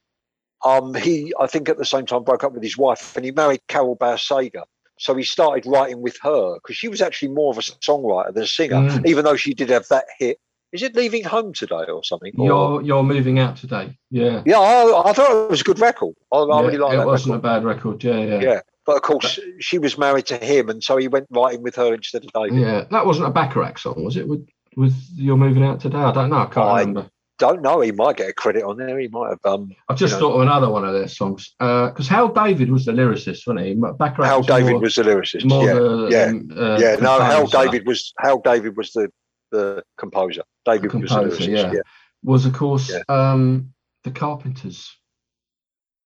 [0.64, 3.30] um, he I think at the same time broke up with his wife and he
[3.30, 4.62] married Carole Bayer Sager.
[4.98, 8.44] So he started writing with her because she was actually more of a songwriter than
[8.44, 9.06] a singer, Mm.
[9.06, 10.38] even though she did have that hit.
[10.74, 12.32] Is it Leaving Home Today or something?
[12.36, 13.96] Or- you're you're moving out today.
[14.10, 14.42] Yeah.
[14.44, 16.14] yeah, I, I thought it was a good record.
[16.32, 17.38] I, I Yeah, really like it that wasn't record.
[17.38, 18.04] a bad record.
[18.04, 18.40] Yeah, yeah.
[18.40, 18.60] Yeah.
[18.84, 21.94] But of course, she was married to him, and so he went writing with her
[21.94, 22.60] instead of David.
[22.60, 24.26] Yeah, that wasn't a Bacharach song, was it?
[24.28, 25.96] With with you're moving out today.
[25.98, 26.38] I don't know.
[26.38, 27.08] I can't I- remember.
[27.38, 27.80] Don't know.
[27.80, 28.96] He might get a credit on there.
[28.96, 29.40] He might have.
[29.44, 30.28] Um, I just you know.
[30.28, 33.74] thought of another one of their songs because Hal David was the lyricist, wasn't he?
[33.74, 35.42] Bacharach Hal was David more, was the lyricist.
[35.50, 36.94] yeah, the yeah, um, uh, yeah.
[37.00, 37.46] No, Hal.
[37.48, 39.08] David was Hal David was the
[39.54, 40.42] the composer.
[40.64, 41.72] David was the composer, lyricist.
[41.74, 41.80] yeah.
[42.22, 43.02] was, of course, Yeah.
[43.08, 44.96] um, the Carpenters,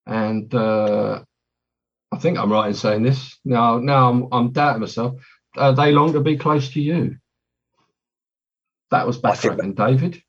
[0.06, 1.22] and uh,
[2.12, 3.38] I think I'm right in saying this.
[3.44, 5.20] Now, now I'm, I'm doubting myself.
[5.56, 7.16] Uh, they long to be close to you.
[8.90, 10.22] That was think and David,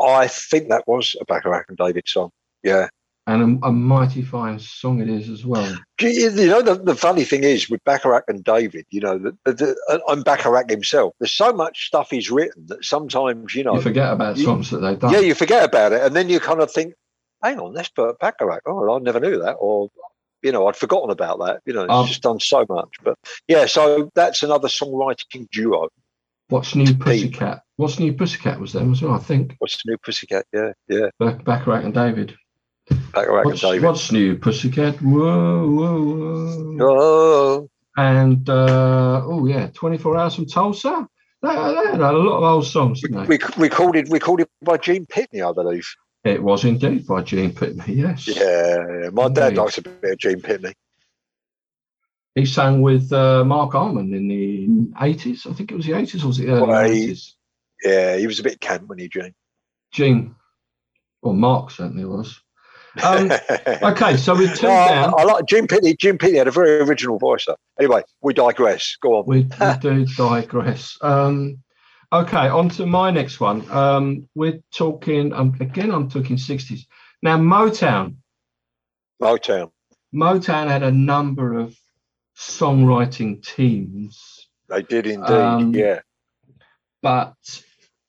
[0.00, 2.30] I think that was a Bacharach and David song.
[2.62, 2.88] Yeah.
[3.28, 5.76] And a, a mighty fine song it is as well.
[6.00, 10.00] You know, the, the funny thing is with Bacharach and David, you know, the, the,
[10.08, 14.12] and Bacharach himself, there's so much stuff he's written that sometimes, you know, You forget
[14.12, 15.12] about you- songs that they've done.
[15.12, 16.02] yeah, you forget about it.
[16.02, 16.94] And then you kind of think,
[17.42, 18.62] hang on, that's Burt Bacharach.
[18.66, 19.54] Oh, well, I never knew that.
[19.60, 19.88] Or,
[20.42, 21.60] you know, I'd forgotten about that.
[21.66, 22.96] You know, he's Um, just done so much.
[23.04, 25.88] But yeah, so that's another songwriting duo.
[26.48, 27.62] What's New Pussycat?
[27.76, 29.54] What's New Pussycat was them as well, I think.
[29.58, 30.46] What's new Pussycat?
[30.52, 31.10] Yeah, yeah.
[31.18, 32.34] Bac- Bacharach and David.
[33.12, 33.86] Bacharach What's, and David.
[33.86, 35.00] what's New Pussycat?
[35.02, 36.78] Whoa, whoa, whoa.
[36.80, 41.08] Oh, And, uh, oh, yeah, 24 Hours from Tulsa.
[41.42, 43.26] They, they had a lot of old songs, didn't they?
[43.26, 45.86] we, recorded recorded by Gene Pitney, I believe.
[46.24, 48.26] It was indeed by Gene Pitney, yes.
[48.26, 50.72] Yeah, my dad likes a bit of Gene Pitney.
[52.34, 54.66] He sang with uh, Marc Almond in the
[55.00, 55.48] 80s.
[55.48, 57.32] I think it was the 80s or was it the early Well, he- 90s?
[57.84, 59.34] Yeah, he was a bit camp when he Gene.
[59.92, 60.34] Gene,
[61.22, 62.40] or Mark certainly was.
[63.02, 63.32] Um,
[63.82, 65.14] okay, so we've two No, I, down.
[65.18, 65.98] I like Jim Pitney.
[65.98, 67.44] Jim Pitney had a very original voice.
[67.46, 67.56] Though.
[67.78, 68.96] Anyway, we digress.
[69.00, 69.24] Go on.
[69.26, 70.96] we, we do digress.
[71.00, 71.58] Um,
[72.12, 73.68] okay, on to my next one.
[73.70, 76.86] Um, we're talking, um, again, I'm talking 60s.
[77.22, 78.16] Now, Motown.
[79.20, 79.70] Motown.
[80.14, 81.76] Motown had a number of
[82.36, 85.30] songwriting teams, They did indeed.
[85.30, 86.00] Um, yeah.
[87.02, 87.34] but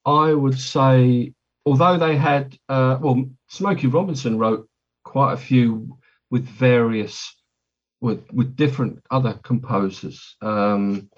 [0.06, 1.34] I would say,
[1.65, 4.68] although they had, uh, well, Smokey Robinson wrote
[5.10, 5.98] quite a few
[6.30, 7.36] with various,
[8.00, 10.36] with with different other composers.
[10.41, 11.10] Um,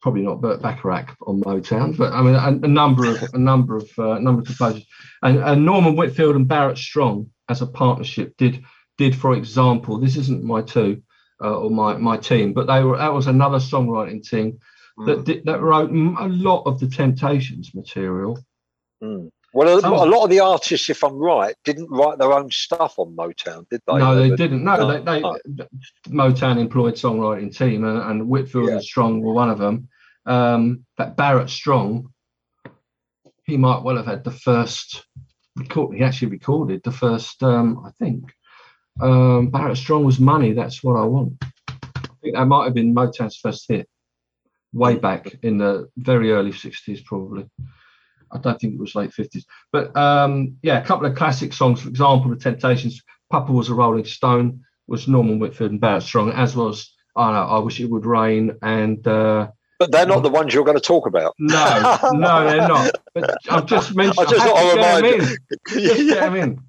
[0.00, 3.76] probably not Burt Bacharach on Motown, but I mean a, a number of a number
[3.76, 4.86] of uh, number of composers,
[5.22, 8.64] and, and Norman Whitfield and Barrett Strong as a partnership did
[8.96, 11.02] did, for example, this isn't my two
[11.44, 14.58] uh, or my my team, but they were that was another songwriting team
[15.06, 18.38] that did, that wrote a lot of the Temptations material.
[19.02, 19.30] Mm.
[19.54, 22.50] Well, a, Some- a lot of the artists, if I'm right, didn't write their own
[22.50, 23.96] stuff on Motown, did they?
[23.98, 24.62] no, they were- didn't.
[24.62, 25.38] No, no, they, they no.
[26.08, 28.72] Motown employed songwriting team, and, and Whitfield Yeah.
[28.74, 29.88] and Strong were one of them.
[30.26, 32.12] Um, but Barrett Strong,
[33.44, 35.06] he might well have had the first
[35.56, 35.96] record.
[35.96, 38.30] He actually recorded the first, um, I think.
[39.00, 41.42] Um, Barrett Strong was "Money." That's what I want.
[41.68, 41.74] I
[42.20, 43.88] think that might have been Motown's first hit,
[44.74, 47.46] way back in the very early '60s, probably.
[48.32, 49.44] I don't think it was late 50s.
[49.72, 51.80] But um, yeah, a couple of classic songs.
[51.82, 56.32] For example, The Temptations, Papa Was a Rolling Stone was Norman Whitfield and Barrett Strong,
[56.32, 58.56] as was I, know, I Wish It Would Rain.
[58.62, 61.34] And uh, But they're not the ones you're going to talk about.
[61.38, 62.90] no, no, they're not.
[63.14, 65.36] But I've just mentioned, I just I thought I'd remind in.
[65.68, 66.60] Just get 'em in.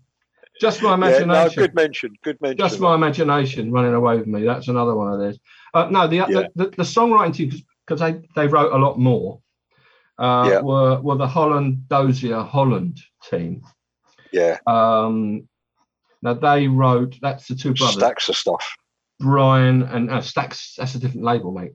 [0.59, 1.27] Just my Yeah, imagination.
[1.29, 2.13] no, good mention.
[2.21, 2.57] Good mention.
[2.57, 4.43] Just my imagination running away with me.
[4.43, 5.39] That's another one of theirs.
[5.73, 6.25] Uh, no, the, Yeah.
[6.25, 7.51] the, the the songwriting team
[7.87, 9.39] because they they wrote a lot more.
[10.19, 10.61] Uh, Yeah.
[10.61, 13.63] were were the Holland Dozier Holland team.
[14.31, 15.47] yeah, Um,
[16.21, 17.17] now they wrote.
[17.21, 18.75] That's the two brothers, stacks of stuff.
[19.19, 20.75] Brian and uh, Stax.
[20.75, 21.73] That's a different label, mate.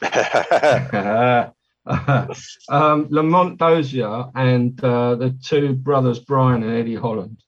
[2.68, 7.42] um, Lamont Dozier and uh, the two brothers Brian and Eddie Holland.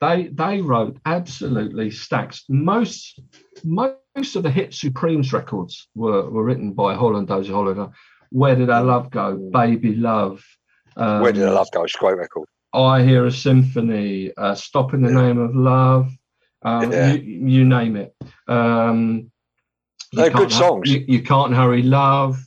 [0.00, 2.44] They they wrote absolutely stacks.
[2.48, 3.20] Most
[3.64, 7.90] most of the hit Supremes records were, were written by Holland Dozier Holland.
[8.30, 9.36] Where Did Our Love Go?
[9.52, 10.44] Baby Love.
[10.96, 11.84] Um, Where Did Our Love Go?
[11.84, 12.48] It's a great record.
[12.72, 15.22] I Hear a Symphony, uh, Stop in the yeah.
[15.22, 16.10] Name of Love,
[16.62, 17.12] um, yeah.
[17.12, 18.14] you, you, name it.
[18.48, 19.30] Um,
[20.12, 20.90] They're good songs.
[20.90, 22.38] You, you, Can't Hurry Love,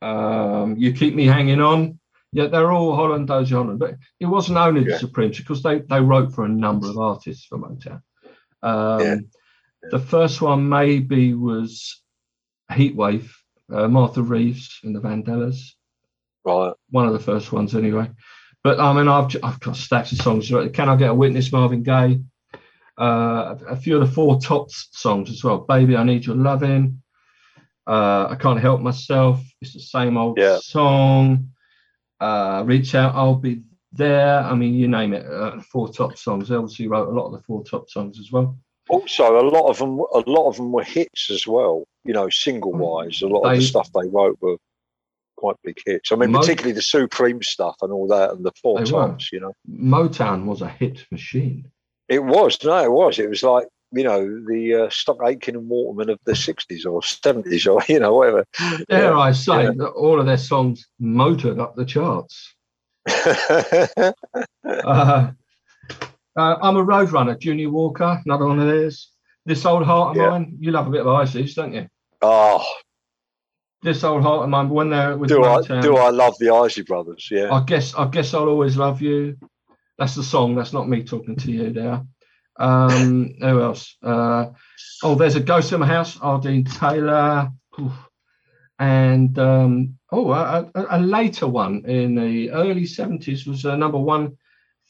[0.00, 1.98] um, You Keep Me Hanging On.
[2.32, 4.92] Yeah, they're all Holland Dozier Holland, but it wasn't only yeah.
[4.92, 8.02] the Supremes because they, they wrote for a number of artists for Motown.
[8.62, 9.16] Um, yeah.
[9.90, 12.02] The first one maybe was
[12.70, 13.30] Heatwave,
[13.72, 15.72] uh, Martha Reeves and the Vandellas.
[16.44, 16.72] Right.
[16.90, 18.10] One of the first ones, anyway.
[18.64, 20.48] But I mean, I've, I've got stacks of songs.
[20.48, 22.20] Can I Get a Witness, Marvin Gaye?
[22.98, 25.58] Uh, a few of the four top songs as well.
[25.58, 27.02] Baby, I Need Your Loving.
[27.86, 29.40] Uh, I Can't Help Myself.
[29.60, 30.58] It's the same old yeah.
[30.60, 31.50] song.
[32.20, 34.40] Uh, Reach Out, I'll Be There.
[34.40, 35.24] I mean, you name it.
[35.24, 36.48] Uh, four top songs.
[36.48, 38.58] They obviously wrote a lot of the four top songs as well.
[38.88, 41.84] Also, a lot of them, a lot of them were hits as well.
[42.04, 44.56] You know, single wise, a lot they, of the stuff they wrote were
[45.36, 46.10] quite big hits.
[46.12, 49.30] I mean, particularly the Supreme stuff and all that, and the Four Tops.
[49.32, 51.70] You know, Motown was a hit machine.
[52.08, 52.58] It was.
[52.64, 53.18] No, it was.
[53.18, 57.00] It was like you know the uh, Stock Aitken and Waterman of the '60s or
[57.00, 58.44] '70s or you know whatever.
[58.88, 59.18] Dare yeah.
[59.18, 59.70] I say yeah.
[59.76, 62.54] that all of their songs motored up the charts.
[64.66, 65.30] uh,
[66.38, 69.10] uh, I'm a road runner, Junior Walker, another one of theirs.
[69.44, 70.30] This old heart of yeah.
[70.30, 71.88] mine, you love a bit of Isleys, don't you?
[72.22, 72.64] Oh,
[73.82, 74.68] this old heart of mine.
[74.68, 77.28] When they're with do I do I love the Isley Brothers?
[77.30, 77.52] Yeah.
[77.52, 79.36] I guess I guess I'll always love you.
[79.98, 80.54] That's the song.
[80.54, 82.02] That's not me talking to you there.
[82.58, 83.96] Um, who else?
[84.02, 84.46] Uh,
[85.02, 86.18] oh, there's a ghost in my house.
[86.20, 86.40] R.
[86.40, 87.48] Dean Taylor.
[87.80, 87.92] Oof.
[88.78, 94.36] And um, oh, a, a, later one in the early 70s was uh, number one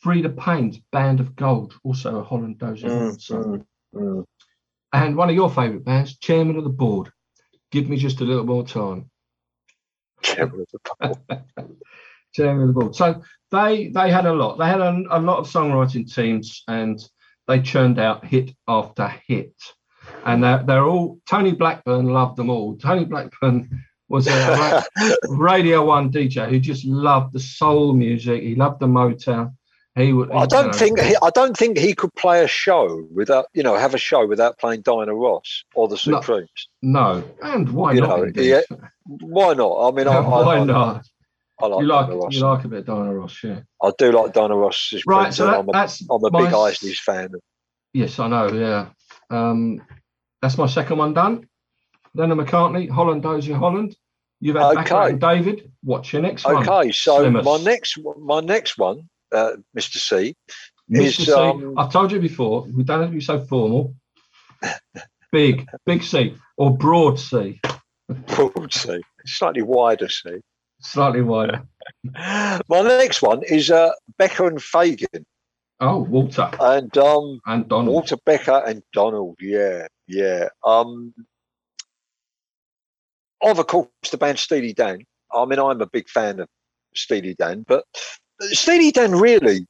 [0.04, 3.64] Freda Payne's Band of Gold, also a Holland Dozier mm, song.
[3.94, 4.24] Mm, mm.
[4.92, 7.10] And one of your favourite bands, Chairman of the Board.
[7.70, 9.10] Give me just a little more time.
[10.22, 11.16] Chairman of the
[11.58, 11.76] Board.
[12.34, 12.94] Chairman of the Board.
[12.94, 14.58] So they they had a lot.
[14.58, 16.98] They had a, a lot of songwriting teams, and
[17.46, 19.54] they churned out hit after hit.
[20.24, 22.76] And they're, they're all Tony Blackburn loved them all.
[22.76, 24.84] Tony Blackburn was a
[25.28, 28.42] Radio One DJ who just loved the soul music.
[28.42, 29.54] He loved the Motown.
[29.98, 30.30] He would.
[30.30, 33.74] I don't think he, I don't think he could play a show without you know
[33.74, 36.68] have a show without playing Diana Ross or the Supremes.
[36.82, 37.24] No, no.
[37.42, 38.20] and why you not?
[38.20, 38.60] Know, yeah,
[39.06, 39.88] why not?
[39.88, 41.04] I mean, I, why I, not?
[41.60, 42.34] I like you like Ross.
[42.34, 43.60] you like a bit of Diana Ross, yeah.
[43.82, 44.94] I do like Diana Ross.
[45.04, 47.30] Right, so that, I'm a, that's I'm a big Isleys fan.
[47.92, 48.52] Yes, I know.
[48.52, 48.90] Yeah,
[49.30, 49.82] um,
[50.40, 51.48] that's my second one done.
[52.14, 53.96] Lennon McCartney, Holland Dozier Holland.
[54.38, 55.16] You've had okay.
[55.16, 55.72] David.
[55.82, 56.68] What's your next okay, one?
[56.68, 57.42] Okay, so Slimmers.
[57.42, 59.96] my next my next one uh, Mr.
[59.96, 60.34] C.
[60.90, 61.02] Mr.
[61.02, 61.32] Is, C.
[61.32, 63.94] Um, I've told you before, we don't have to be so formal.
[65.32, 67.60] big, big C or broad C.
[68.08, 70.40] Broad C, slightly wider C.
[70.80, 71.62] Slightly wider.
[72.04, 75.24] My next one is uh, Becker and Fagen.
[75.80, 76.50] Oh, Walter.
[76.58, 77.88] And um and Donald.
[77.88, 80.48] Walter Becker and Donald, yeah, yeah.
[80.64, 81.14] Um
[83.40, 85.04] of course the band Steely Dan.
[85.32, 86.48] I mean I'm a big fan of
[86.96, 87.84] Steely Dan, but
[88.40, 89.66] Steely Dan really,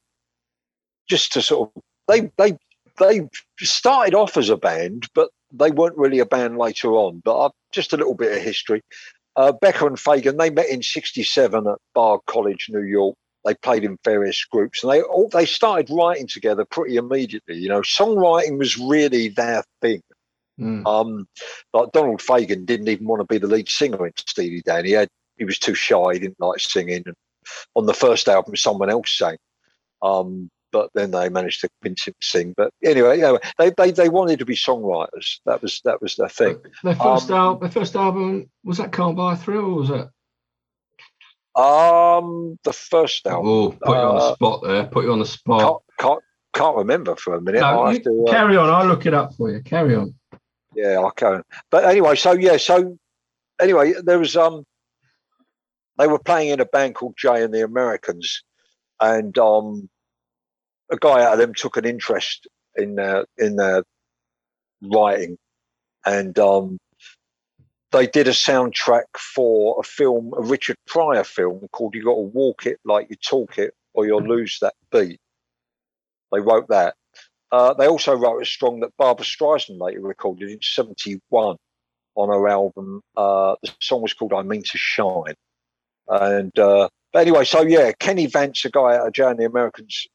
[1.09, 2.57] just to sort of, they they
[2.99, 3.29] they
[3.61, 7.23] started off as a band, but they weren't really a band later on.
[7.25, 8.83] But uh, just a little bit of history.
[9.37, 13.15] Uh, Becker and Fagen, they met in '67 at Bard College, New York.
[13.45, 17.57] They played in various groups, and they all they started writing together pretty immediately.
[17.57, 20.03] You know, songwriting was really their thing.
[20.61, 20.85] Mm.
[20.87, 21.29] Um,
[21.73, 24.85] like Donald Fagen didn't even want to be the lead singer in Steely Dan.
[24.85, 26.15] He had he was too shy.
[26.15, 27.15] He didn't like singing, and
[27.75, 29.37] on the first album, someone else sang.
[30.03, 32.55] Um, but then they managed to convince him to sing.
[32.57, 35.41] But anyway, yeah, they, they they wanted to be songwriters.
[35.47, 36.59] That was that was their thing.
[36.83, 39.91] Their first um, album, their first album was that "Can't Buy a Thrill" or was
[39.91, 40.09] it?
[41.59, 43.49] Um, the first album.
[43.49, 44.85] Oh, put you on the uh, spot there.
[44.85, 45.61] Put you on the spot.
[45.61, 46.23] Can't can't,
[46.55, 47.61] can't remember for a minute.
[47.61, 48.69] No, to, uh, carry on.
[48.69, 49.63] I'll look it up for you.
[49.63, 50.15] Carry on.
[50.75, 51.43] Yeah, I can.
[51.71, 52.99] But anyway, so yeah, so
[53.61, 54.65] anyway, there was um
[55.99, 58.43] they were playing in a band called Jay and the Americans,
[59.01, 59.89] and um,
[60.91, 63.83] a guy out of them took an interest in their in their
[64.83, 65.37] writing,
[66.07, 66.79] and um,
[67.91, 72.21] they did a soundtrack for a film, a Richard Pryor film called "You Got to
[72.21, 75.19] Walk It Like You Talk It, or You'll Lose That Beat."
[76.33, 76.95] They wrote that.
[77.51, 81.57] Uh, they also wrote a song that Barbra Streisand later recorded in '71
[82.15, 83.01] on her album.
[83.17, 85.35] Uh, the song was called "I Mean to Shine."
[86.09, 90.07] And uh, but anyway, so yeah, Kenny Vance, a guy out of the Americans,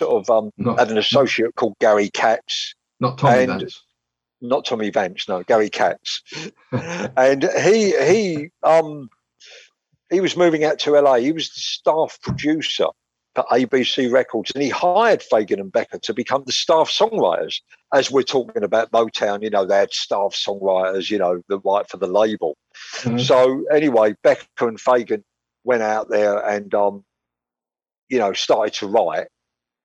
[0.00, 2.74] sort of um, not, had an associate called Gary Katz.
[3.00, 3.82] Not Tommy and, Vance.
[4.40, 6.22] not Tommy Vance, no, Gary Katz,
[6.72, 9.08] and he he um
[10.10, 11.16] he was moving out to LA.
[11.16, 12.86] He was the staff producer
[13.34, 17.60] for ABC Records, and he hired Fagen and Becker to become the staff songwriters.
[17.94, 21.88] As we're talking about Motown, you know, they had staff songwriters, you know, the right
[21.88, 22.56] for the label.
[22.98, 23.18] Mm-hmm.
[23.18, 25.22] So anyway, Becker and Fagen
[25.64, 27.04] went out there and um,
[28.08, 29.28] you know, started to write.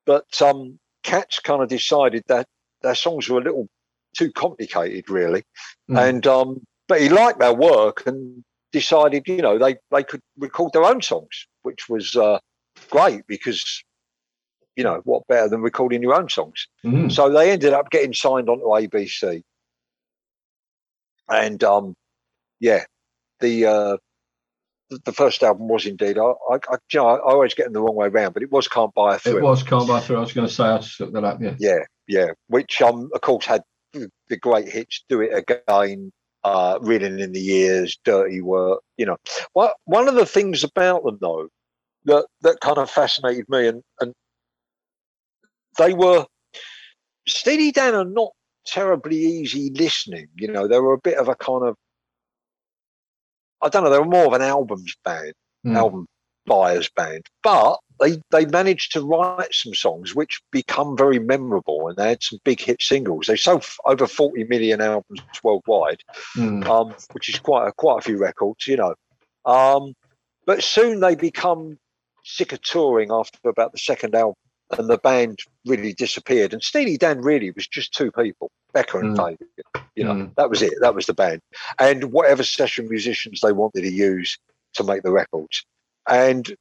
[0.06, 2.48] But um, Katz kind of decided that
[2.82, 3.68] their songs were a little
[4.18, 5.43] too complicated, really.
[5.89, 6.10] Mm.
[6.10, 10.74] And um, but he liked their work and decided, you know, they they could record
[10.74, 12.39] their own songs, which was uh,
[12.89, 13.83] great because
[14.75, 16.67] you know what better than recording your own songs.
[16.85, 17.11] Mm.
[17.11, 19.43] So they ended up getting signed onto ABC,
[21.29, 21.95] and um,
[22.59, 22.83] yeah,
[23.39, 23.97] the uh,
[25.03, 26.17] the first album was indeed.
[26.17, 28.51] I, I, I, you know, I always get in the wrong way around, but it
[28.51, 30.53] was "Can't Buy a Thrill." It was "Can't Buy a Thrill." I was going to
[30.53, 31.41] say I just looked that up.
[31.41, 32.27] Yeah, yeah, yeah.
[32.47, 33.63] Which um, of course, had
[33.93, 36.11] the great hits "Do It Again,"
[36.43, 39.17] uh, "Reeling in the Years," "Dirty Work." You know,
[39.55, 41.49] well, one of the things about them though
[42.08, 44.14] that that kind of fascinated me, and and
[45.78, 46.26] they were
[47.28, 48.32] Steely Dan are not
[48.66, 50.28] terribly easy listening.
[50.36, 51.76] You know, they were a bit of a kind of
[53.62, 55.34] I don't know, they were more of an albums band,
[55.66, 55.76] mm.
[55.76, 56.08] album
[56.45, 61.97] buyers band, but they they managed to write some songs which become very memorable, and
[61.97, 63.28] they had some big hit singles.
[63.28, 66.01] They sold over forty million albums worldwide,
[66.36, 66.66] mm.
[66.66, 68.95] um, which is quite a, quite a few records, you know.
[69.45, 69.93] Um,
[70.45, 71.78] but soon they become
[72.28, 74.36] sick of touring after about the second album,
[74.78, 76.53] and the band really disappeared.
[76.53, 79.38] And Steely Dan really was just two people, Becker and mm.
[79.38, 79.84] Fagen.
[79.95, 80.36] You know, mm.
[80.36, 80.73] that was it.
[80.82, 81.41] That was the band,
[81.80, 84.38] and whatever session musicians they wanted to use
[84.73, 85.65] to make the records.
[86.09, 86.53] And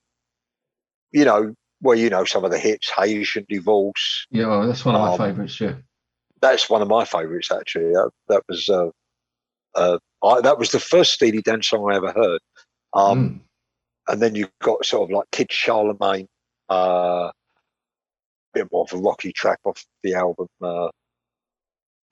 [1.12, 4.26] you know, well, you know some of the hits, Haitian Divorce.
[4.30, 5.60] Yeah, well, that's one of my um, favourites.
[5.60, 5.74] Yeah,
[6.40, 7.92] that's one of my favourites actually.
[7.92, 8.90] That, that was uh,
[9.74, 12.40] uh, I, that was the first Steely Dan song I ever heard.
[12.94, 13.40] Um, mm.
[14.09, 16.28] And then you've got sort of like Kid Charlemagne,
[16.68, 17.30] uh,
[18.54, 20.48] bit more of a rocky track off the album.
[20.62, 20.88] Uh,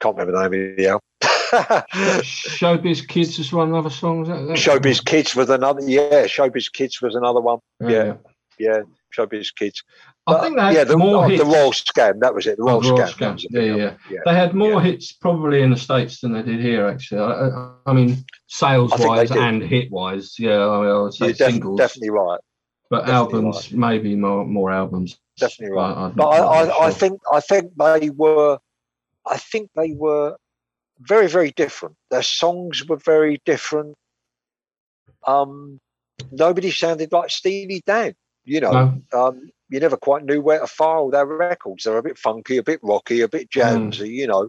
[0.01, 2.20] can't remember the name of the album.
[2.22, 4.24] Showbiz Kids was one other song.
[4.24, 5.05] That, that Showbiz one?
[5.05, 5.80] Kids was another.
[5.82, 7.61] Yeah, Showbiz Kids was another one.
[7.80, 8.14] Yeah, yeah.
[8.59, 8.82] Yeah.
[9.16, 9.82] Showbiz Kids.
[10.26, 11.42] I think they had yeah, the, more hits.
[11.42, 12.57] The Royal Scam, that was it.
[12.57, 13.38] The Royal, oh, Royal Scam.
[13.38, 13.46] Scam.
[13.50, 14.90] Yeah, yeah, yeah, They had more yeah.
[14.90, 17.20] hits probably in the States than they did here, actually.
[17.20, 20.38] I, I mean, sales wise and hit wise.
[20.38, 21.78] Yeah, I, mean, I would say You're singles.
[21.78, 22.40] Definitely right.
[22.90, 23.78] But definitely albums, right.
[23.78, 25.18] maybe more more albums.
[25.38, 25.96] Definitely right.
[25.96, 26.82] I, but I, sure.
[26.82, 28.59] I think I think they were
[29.26, 30.36] I think they were
[31.00, 31.96] very, very different.
[32.11, 33.96] Their songs were very different.
[35.26, 35.80] Um,
[36.30, 38.14] nobody sounded like Steely Dan.
[38.45, 39.26] You know, no.
[39.26, 41.84] um, you never quite knew where to file their records.
[41.84, 44.09] They're a bit funky, a bit rocky, a bit jazzy.
[44.09, 44.11] Mm.
[44.11, 44.49] You know,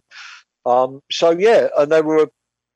[0.66, 2.30] um, so yeah, and they were,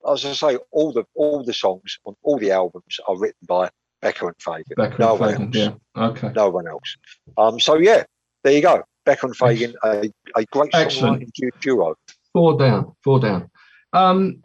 [0.10, 3.70] as I say, all the all the songs on all the albums are written by
[4.02, 4.76] Becker and Fagen.
[4.76, 5.80] Becker no and one Fagen, else.
[5.96, 6.04] Yeah.
[6.04, 6.32] Okay.
[6.36, 6.96] No one else.
[7.38, 8.04] Um, so yeah,
[8.44, 8.84] there you go.
[9.06, 11.30] Becker and Fagen, a, a great songwriting
[11.62, 11.96] duo.
[12.34, 13.50] Four down, four down.
[13.94, 14.42] Um,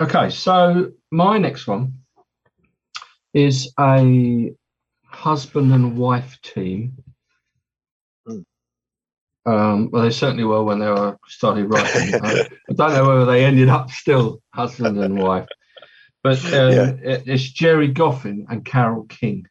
[0.00, 1.94] okay, so my next one
[3.34, 4.52] is a
[5.08, 7.02] husband and wife team.
[8.26, 8.40] Hmm.
[9.46, 12.14] Um, well, they certainly were when they were started writing.
[12.22, 15.48] I, I don't know whether they ended up still husband and wife,
[16.22, 16.92] but um, yeah.
[17.02, 19.46] it, it's Gerry Goffin and Carole King.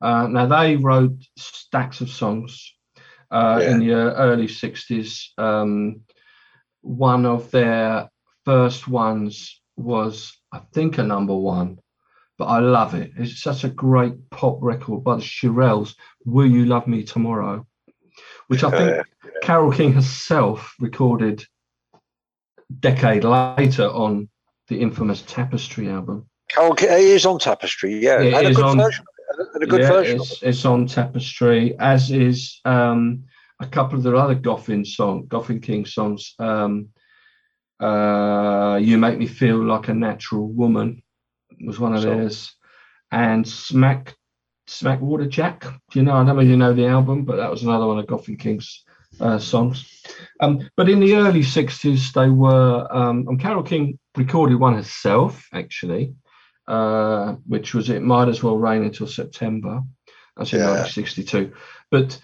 [0.00, 2.74] Uh, now they wrote stacks of songs
[3.30, 3.70] uh, yeah.
[3.70, 5.28] in the early 60s.
[5.38, 6.02] Um,
[6.82, 8.10] one of their
[8.44, 11.78] first ones was, I think, a number one,
[12.38, 13.12] but I love it.
[13.16, 17.66] It's such a great pop record by the Shirelles, Will You Love Me Tomorrow,
[18.48, 18.90] which I think
[19.24, 19.30] yeah.
[19.42, 21.44] Carole King herself recorded
[22.80, 24.28] decade later on
[24.68, 26.28] the infamous Tapestry album.
[26.50, 28.20] Carole King is on Tapestry, yeah.
[28.20, 29.04] It is on, version
[29.60, 30.16] a good yeah, version.
[30.16, 33.24] It's, it's, on Tapestry, as is um,
[33.60, 36.34] a couple of the other Goffin song, Goffin King songs.
[36.38, 36.88] Um,
[37.80, 41.02] uh, you make me feel like a natural woman
[41.64, 42.54] was one of so, theirs,
[43.10, 44.14] and Smack
[44.66, 45.62] Smack Water Jack.
[45.62, 46.14] Do you know?
[46.14, 48.38] I don't know if you know the album, but that was another one of Goffin
[48.38, 48.84] King's
[49.20, 50.02] uh, songs.
[50.40, 52.86] Um, but in the early '60s, they were.
[52.90, 56.14] Um, and Carole King recorded one herself, actually
[56.66, 59.82] uh, which was it might as well rain until September.
[60.36, 60.70] That's in yeah.
[60.70, 61.52] 1962.
[61.90, 62.20] But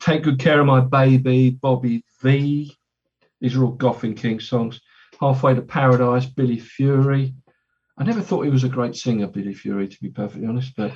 [0.00, 2.76] Take Good Care of My Baby, Bobby Vee.
[3.40, 4.80] These are all Goffin King songs.
[5.20, 7.34] Halfway to Paradise, Billy Fury.
[7.98, 10.72] I never thought he was a great singer, Billy Fury, to be perfectly honest.
[10.76, 10.92] But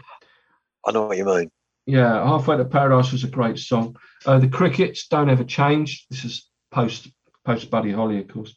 [0.87, 1.51] I know what you mean.
[1.87, 3.97] Yeah, Halfway to Paradise was a great song.
[4.25, 6.07] Uh, the Crickets, Don't Ever Change.
[6.11, 7.09] This is post
[7.45, 8.55] post Buddy Holly, of course.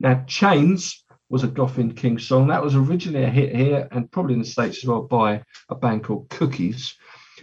[0.00, 2.48] Now, Chains was a Goffin King song.
[2.48, 5.74] That was originally a hit here and probably in the States as well by a
[5.74, 6.94] band called Cookies.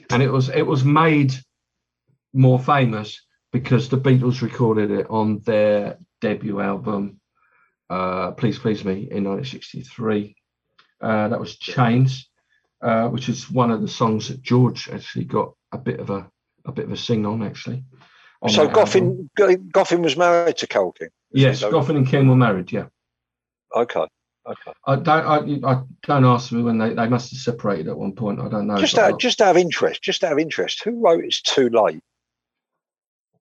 [0.10, 1.34] And it was it was made
[2.34, 3.22] more famous
[3.52, 7.19] because the Beatles recorded it on their debut album,
[7.90, 10.36] uh, Please Please Me, in 1963.
[11.02, 12.30] Uh, that was Chains,
[12.82, 16.30] uh, which is one of the songs that George actually got a bit of a
[16.66, 17.84] a bit of a sing on actually.
[18.42, 19.30] on So that album.
[19.38, 21.10] Goffin, Goffin was married to Carole King.
[21.32, 22.72] Yes, So- Goffin and King were married.
[22.72, 22.88] Yeah,
[23.76, 24.06] Okay.
[24.46, 24.72] Okay.
[24.88, 25.64] I don't.
[25.64, 28.40] I, I don't ask me when they, they must have separated at one point.
[28.40, 28.78] I don't know.
[28.78, 32.02] Just out, just out of interest, just out of interest, who wrote "It's Too Late"?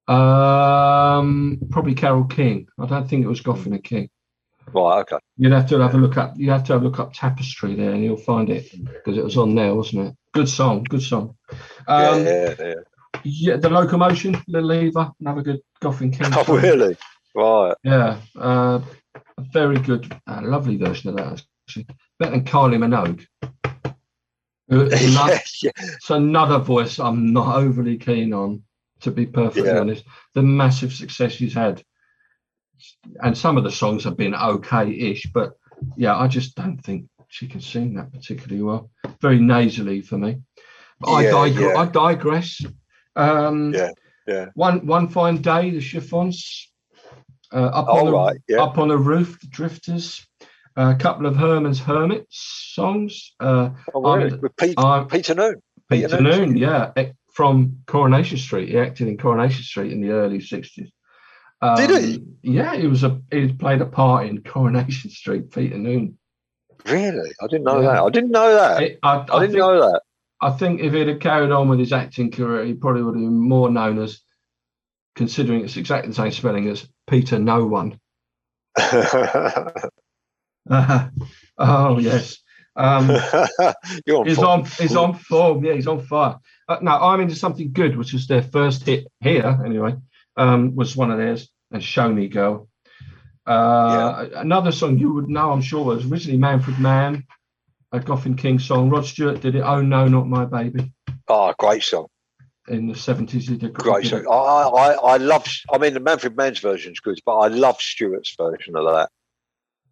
[0.07, 2.67] Um, probably Carole King.
[2.79, 4.11] I don't think it was Goffin and King.
[4.75, 5.01] Right.
[5.01, 5.19] Okay.
[5.37, 6.35] You'd have to have a look up.
[6.37, 9.25] You have to have a look up Tapestry there, and you'll find it because it
[9.25, 10.15] was on there, wasn't it?
[10.33, 10.85] Good song.
[10.85, 11.37] Good song.
[11.87, 12.75] Um, yeah, yeah, yeah.
[13.25, 16.33] yeah, the locomotion, Little Eva, another good Goffin King.
[16.35, 16.61] Oh, song.
[16.61, 16.97] really?
[17.35, 17.75] Right.
[17.85, 18.81] Yeah, uh,
[19.15, 21.43] a very good, uh, lovely version of that.
[21.69, 21.87] Actually,
[22.19, 23.25] better than Kylie Minogue.
[24.69, 25.39] Who yeah.
[25.63, 28.63] It's another voice I'm not overly keen on,
[29.01, 30.05] to be perfectly honest.
[30.35, 31.83] The massive success she's had,
[33.23, 35.53] and some of the songs have been okay-ish, but
[35.97, 38.91] yeah, I just don't think she can sing that particularly well.
[39.21, 40.41] Very nasally for me.
[41.01, 41.81] But I, Yeah, digre- yeah.
[41.81, 42.61] I digress.
[43.17, 43.91] Um, Yeah,
[44.27, 44.47] yeah.
[44.55, 46.71] One one fine day, the chiffons.
[47.53, 48.41] Uh, up on the right.
[48.49, 48.63] Yeah.
[48.63, 50.25] up on the roof, the drifters.
[50.77, 53.33] a couple of Herman's Hermits songs.
[53.41, 54.37] Uh, Oh, really?
[54.39, 55.61] With Pete, I'm- Peter Noone.
[55.91, 56.53] Peter Peter Noone.
[56.53, 56.93] Noone, yeah,
[57.33, 58.69] from Coronation Street.
[58.69, 60.41] He acted in Coronation Street in the early
[61.63, 61.87] sixties.
[61.89, 62.25] Did he?
[62.43, 65.51] Yeah, he was a he played a part in Coronation Street.
[65.51, 66.17] Peter Noone.
[66.87, 67.31] Really?
[67.43, 67.95] I didn't know Yeah.
[67.95, 68.03] that.
[68.05, 68.79] I didn't know that.
[68.79, 70.03] I, I, I I didn't think, know that.
[70.41, 73.23] I think if he'd have carried on with his acting career, he probably would have
[73.23, 74.21] been more known as,
[75.17, 77.99] considering it's exactly the same spelling as Peter No One.
[80.71, 82.39] oh yes.
[82.77, 83.09] Um,
[84.07, 84.47] You're on he's form.
[84.61, 85.65] on he's on form.
[85.65, 86.39] Yeah, he's on fire.
[86.69, 89.61] Uh, no, I'm into something good, which was their first hit here.
[89.65, 89.97] Anyway,
[90.39, 92.69] um, was one of theirs, and "Show Me Girl."
[93.47, 97.25] Uh, Another song you would know, I'm sure, was originally Manfred Mann,
[97.93, 98.91] a Goffin King song.
[98.91, 99.63] Rod Stewart did it.
[99.63, 100.93] Oh no, not my baby.
[101.29, 102.07] Oh, great song.
[102.69, 104.27] In the 70s, he did Great song.
[104.31, 108.35] I, I, I love, I mean, the Manfred Mann's version's good, but I love Stewart's
[108.37, 109.09] version of that.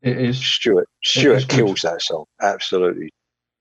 [0.03, 0.39] It is.
[0.39, 1.49] Stewart, Stewart good.
[1.49, 2.27] kills that song.
[2.41, 3.11] Absolutely.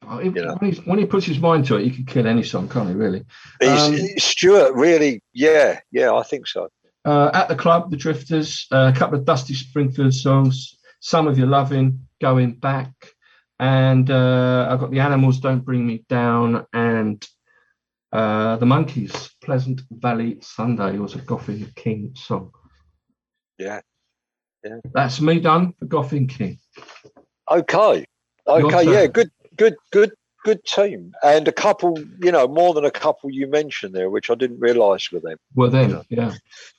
[0.08, 0.56] Oh, he- know.
[0.60, 2.90] when, he, when he puts his mind to it, he can kill any song, can't
[2.90, 2.96] he?
[2.96, 3.24] Really.
[3.66, 6.70] Um, Stewart really, yeah, yeah, I think so.
[7.04, 11.38] Uh, at the club, the Drifters, uh, a couple of Dusty Springfield songs, some of
[11.38, 12.92] your loving, going back,
[13.60, 17.26] and uh, I've got the Animals, Don't Bring Me Down, and
[18.12, 22.52] uh, the Monkees, Pleasant Valley Sunday was a Goffin King song.
[23.58, 23.82] Yeah.
[24.64, 26.58] yeah, That's me done for Goffin King.
[27.50, 28.06] Okay.
[28.48, 28.92] Okay.
[28.92, 29.08] Yeah.
[29.08, 29.30] Good.
[29.58, 29.76] Good.
[29.92, 30.12] Good.
[30.44, 31.12] Good team.
[31.24, 31.98] And a couple.
[32.22, 35.38] You know, more than a couple you mentioned there, which I didn't realise were them.
[35.56, 36.34] Well, then, yeah,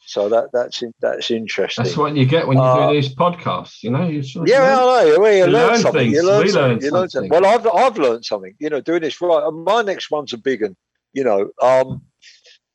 [0.06, 1.82] So that that's that's interesting.
[1.84, 3.82] that's what you get when you Uh, do these podcasts.
[3.82, 5.20] You know, you sort of Yeah, learn- I know.
[5.20, 6.00] Well, you, learn, learn something.
[6.00, 6.12] things.
[6.14, 6.62] You learn We something.
[6.70, 7.30] learn you learn something.
[7.32, 7.42] something.
[7.42, 8.54] Well, I've I've learned something.
[8.60, 9.42] You know, doing this right.
[9.42, 10.76] And my next one's a big one.
[11.12, 12.02] You know, um,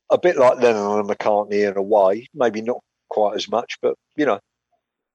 [0.09, 2.27] a bit like Lennon and McCartney in a way.
[2.33, 2.79] Maybe not
[3.09, 4.41] quite as much, but you know,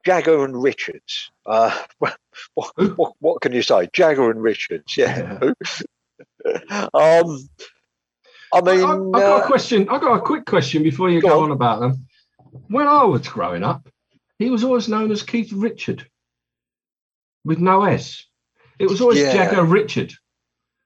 [0.06, 1.30] Jagger and Richards.
[1.44, 1.76] Uh,
[2.54, 3.88] what, what, what can you say?
[3.92, 4.96] Jagger and Richards.
[4.96, 5.38] Yeah.
[6.44, 6.86] Yeah.
[6.94, 7.38] um,
[8.52, 9.88] I I, mean, I, I got uh, a question.
[9.88, 11.44] I've got a quick question before you Go go, on.
[11.46, 11.50] on.
[11.52, 12.06] about them.
[12.68, 13.88] When I was growing up,
[14.38, 16.06] he was always known as Keith Richard,
[17.44, 18.24] with no S.
[18.78, 19.32] It was always Yeah.
[19.32, 20.12] Jagger Richard.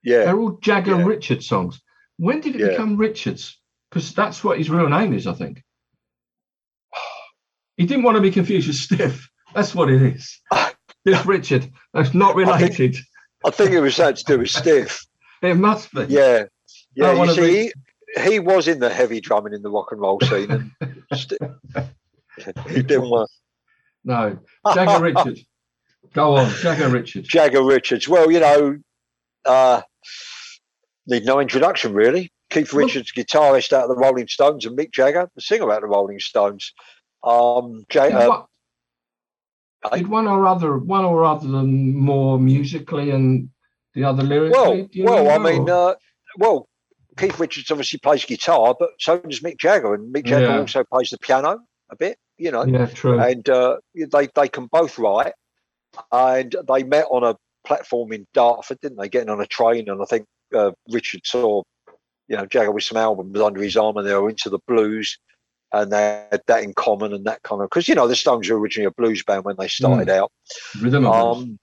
[0.02, 0.24] yeah.
[0.24, 1.04] They're all Jagger Yeah.
[1.04, 1.80] Richard songs.
[2.16, 2.68] When did it Yeah.
[2.68, 3.58] become Richards?
[3.90, 5.62] Because that's what his real name is, I think.
[7.76, 9.28] He didn't want to be confused with Stiff.
[9.54, 10.40] That's what it is.
[11.06, 11.70] Stiff Richard.
[11.94, 12.96] That's not I think- related.
[13.44, 15.02] I think it was that to do with Stiff.
[15.42, 16.04] It must be.
[16.10, 16.44] Yeah,
[16.94, 17.24] yeah.
[17.24, 17.72] You see,
[18.16, 20.70] he, he was in the heavy drumming in the rock and roll scene, and
[21.14, 21.40] st-
[22.68, 23.30] he didn't want
[24.04, 24.38] No.
[24.74, 25.38] Jagger Richard.
[26.12, 26.50] Go on.
[26.56, 27.24] Jagger Richard.
[27.24, 28.06] Jagger Richards.
[28.08, 28.76] Well, you know,
[29.46, 29.80] uh,
[31.06, 32.30] need no introduction really.
[32.50, 35.82] Keith Richards, guitarist out of the Rolling Stones, and Mick Jagger, the singer out of
[35.82, 36.74] the Rolling Stones.
[37.22, 38.42] Um, Did uh,
[39.82, 43.48] one- did one or other one or other than more musically and
[43.94, 44.88] the other lyrically?
[45.02, 45.94] well, well, I mean, uh,
[46.36, 46.68] well,
[47.16, 50.60] Keith Richards obviously plays guitar, but so does Mick Jagger, and Mick Jagger Yeah.
[50.60, 51.60] also plays the piano
[51.90, 52.18] a bit.
[52.38, 53.20] You know, yeah, true.
[53.20, 55.32] and uh, they they can both write.
[56.12, 59.08] And they met on a platform in Dartford, didn't they?
[59.08, 60.24] Getting on a train, and I think
[60.54, 61.62] uh, Richard saw,
[62.28, 65.18] you know, Jagger with some albums under his arm, and they were into the blues.
[65.72, 68.48] And they had that in common and that kind of because you know the Stones
[68.48, 70.16] were originally a blues band when they started Mm.
[70.18, 70.32] out.
[70.80, 71.06] Rhythm.
[71.06, 71.58] Um,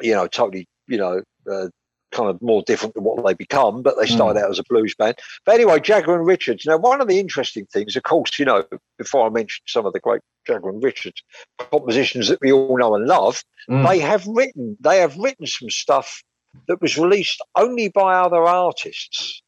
[0.00, 1.68] you know, totally, you know, uh,
[2.12, 4.94] kind of more different than what they become, but they started out as a blues
[4.96, 5.16] band.
[5.44, 6.64] But anyway, Jagger and Richards.
[6.66, 8.64] Now, one of the interesting things, of course, you know,
[8.98, 11.22] before I mentioned some of the great Jagger and Richards
[11.58, 13.86] compositions that we all know and love, Mm.
[13.88, 16.22] they have written they have written some stuff
[16.66, 19.42] that was released only by other artists.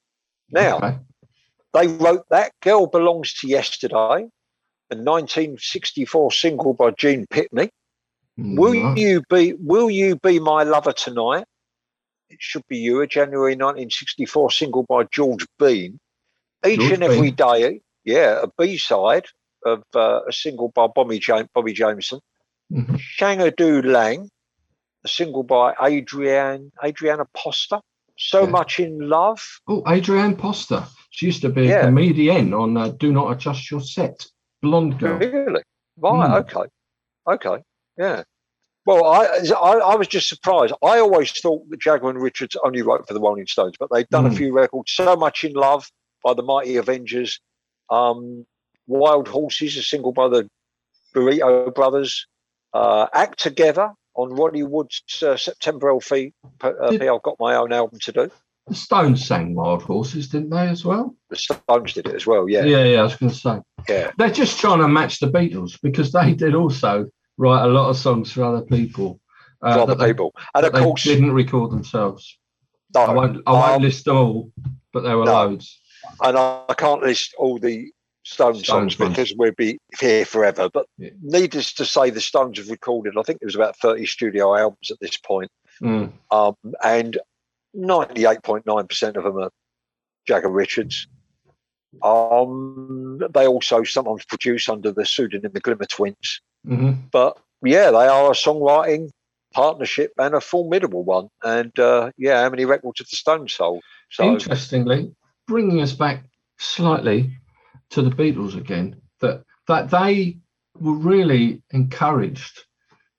[0.50, 0.98] Now, Okay.
[1.74, 4.28] They wrote That Girl Belongs to Yesterday,
[4.90, 7.70] a 1964 single by Gene Pitney.
[8.38, 11.44] Will Mm, you be Will you be my lover tonight?
[12.30, 15.98] It should be you, a January 1964 single by George Bean.
[16.66, 17.36] Each George and every Bean.
[17.36, 19.26] day, yeah, a B side
[19.64, 22.20] of uh, a single by Bobby, James, Bobby Jameson.
[22.70, 22.96] Mhm.
[23.18, 24.28] Shangadoo Lang,
[25.04, 27.80] a single by Adrienne Adriana Poster.
[28.18, 28.50] So Yeah.
[28.50, 29.42] much in love.
[29.68, 30.86] Oh, Adrienne Posta.
[31.10, 31.80] She used to be Yeah.
[31.80, 34.26] a comedian on uh, Do Not Adjust Your Set.
[34.62, 35.18] Blonde girl.
[35.18, 35.62] Really?
[35.98, 36.30] Right.
[36.30, 36.40] Mm.
[36.40, 36.68] Okay.
[37.26, 37.62] Okay.
[37.98, 38.22] Yeah.
[38.86, 39.24] Well, I,
[39.60, 40.72] I I was just surprised.
[40.82, 44.08] I always thought that Jagger and Richards only wrote for the Rolling Stones, but they've
[44.08, 44.36] done a Mm.
[44.36, 44.92] few records.
[44.92, 45.88] So much in love
[46.24, 47.40] by the Mighty Avengers.
[47.90, 48.44] Um,
[48.86, 50.48] Wild Horses, a single by the
[51.14, 52.26] Burrito Brothers.
[52.72, 56.32] Uh, Act Together on Ronnie Wood's uh, September LP.
[56.60, 58.30] Uh, Did- I've got my own album to do.
[58.68, 61.16] The Stones sang Wild Horses, didn't they, as well?
[61.30, 62.48] The Stones did it as well.
[62.48, 62.62] Yeah.
[62.64, 63.58] yeah, yeah I was going to say.
[63.88, 64.12] Yeah.
[64.18, 67.08] They're just trying to match the Beatles because they did also
[67.38, 69.20] write a lot of songs for other people.
[69.62, 70.32] uh, For other they- people.
[70.54, 72.38] And of course, didn't record themselves.
[72.94, 74.52] no, I won't, I won't um, list them all,
[74.92, 75.32] but there were no.
[75.32, 75.80] loads.
[76.22, 77.90] and I can't list all the
[78.24, 80.68] Stones, Stones songs because we'd be here forever.
[80.72, 81.10] But Yeah.
[81.20, 84.90] needless to say, the Stones have recorded, I think it was about 30 studio albums
[84.90, 85.50] at this point.
[85.80, 86.12] Mm.
[86.30, 87.18] Um, and
[87.74, 89.50] 98.9% of them are
[90.26, 91.06] Jagger Richards.
[92.02, 96.40] Um, they also sometimes produce under the pseudonym the Glimmer Twins.
[96.64, 99.10] hmm But yeah, they are a songwriting
[99.52, 101.28] partnership and a formidable one.
[101.42, 103.82] And uh, yeah, how many records have the Stones sold?
[104.10, 105.14] So Interestingly,
[105.46, 106.24] bringing us back
[106.58, 107.36] slightly
[107.92, 110.38] to the Beatles again, that that they
[110.78, 112.64] were really encouraged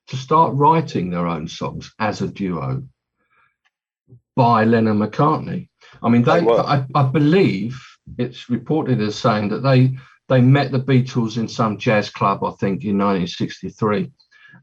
[0.08, 2.82] to start writing their own songs as a duo
[4.36, 5.68] by Lennon McCartney.
[6.02, 6.40] I mean, they.
[6.46, 7.80] I, I believe
[8.18, 9.96] it's reported as saying that they
[10.28, 14.10] they met the Beatles in some jazz club, I think, in 1963,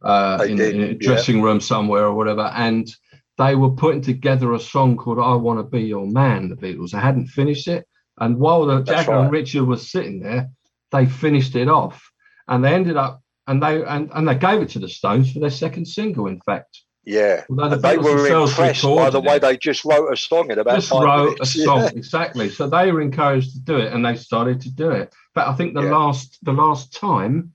[0.02, 0.94] uh, in, did, in a yeah.
[1.00, 2.94] dressing room somewhere or whatever, and
[3.38, 6.92] they were putting together a song called "I Want to Be Your Man." The Beatles.
[6.92, 7.88] They hadn't finished it,
[8.20, 9.22] and while the That's Jagger right.
[9.24, 10.50] and Richard was sitting there,
[10.92, 12.12] they finished it off,
[12.48, 15.40] and they ended up and they and, and they gave it to the Stones for
[15.40, 16.28] their second single.
[16.28, 17.44] In fact, yeah.
[17.50, 20.76] the they were impressed by the way it, they just wrote a song in about
[20.76, 21.56] just five wrote minutes.
[21.56, 22.50] a song exactly.
[22.50, 25.14] So they were encouraged to do it, and they started to do it.
[25.34, 25.92] But I think the Yeah.
[25.98, 27.54] last the last time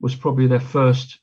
[0.00, 1.18] was probably their first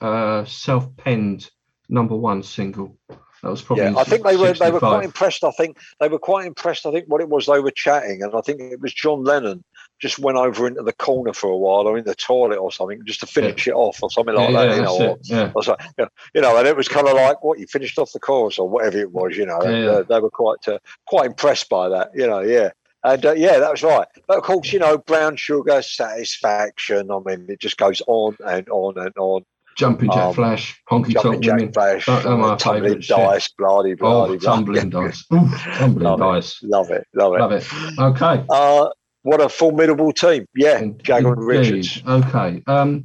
[0.00, 1.48] uh, self-penned
[1.88, 2.98] number one single.
[3.44, 5.44] That was probably Yeah, I think they were they were quite impressed.
[5.44, 6.86] I think they were quite impressed.
[6.86, 9.62] I think what it was they were chatting, and I think it was John Lennon
[10.00, 13.02] just went over into the corner for a while, or in the toilet or something,
[13.04, 14.68] just to finish it off, or something like yeah, that.
[14.68, 15.52] yeah, you know, or, yeah.
[15.54, 17.98] or so, you know, you know, and it was kind of like what you finished
[17.98, 19.60] off the course or whatever it was, you know.
[19.60, 19.90] and, Yeah.
[19.90, 22.40] uh, they were quite uh, quite impressed by that, you know.
[22.40, 22.70] Yeah,
[23.04, 24.08] and uh, yeah, that was right.
[24.26, 27.10] But of course, you know, brown sugar, satisfaction.
[27.10, 29.44] I mean, it just goes on and on and on.
[29.76, 31.72] Jumping Jack Um, Flash, Honky Tonk Jack Women.
[31.72, 33.16] Flash, Oh, oh, my tumbling favourite shit.
[33.16, 35.24] dice, bloody, bloody, Oh, tumbling dice.
[35.32, 36.22] Ooh, tumbling Love it.
[36.24, 36.58] dice.
[36.62, 37.40] Love it, love it.
[37.40, 37.66] Love it.
[37.98, 38.44] Okay.
[38.50, 38.88] Uh,
[39.22, 40.46] what a formidable team.
[40.54, 41.00] Yeah, and.
[41.38, 42.02] Richards.
[42.06, 42.62] Okay.
[42.66, 43.04] Um,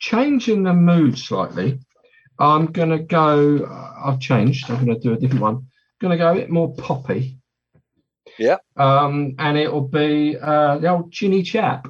[0.00, 1.78] changing the mood slightly.
[2.38, 3.64] I'm going to go.
[4.04, 4.68] I've changed.
[4.70, 5.66] I'm going to do a different one.
[6.00, 7.38] going to go a bit more poppy.
[8.38, 8.56] Yeah.
[8.76, 11.86] Um, and it will be uh, the old Chinny Chap.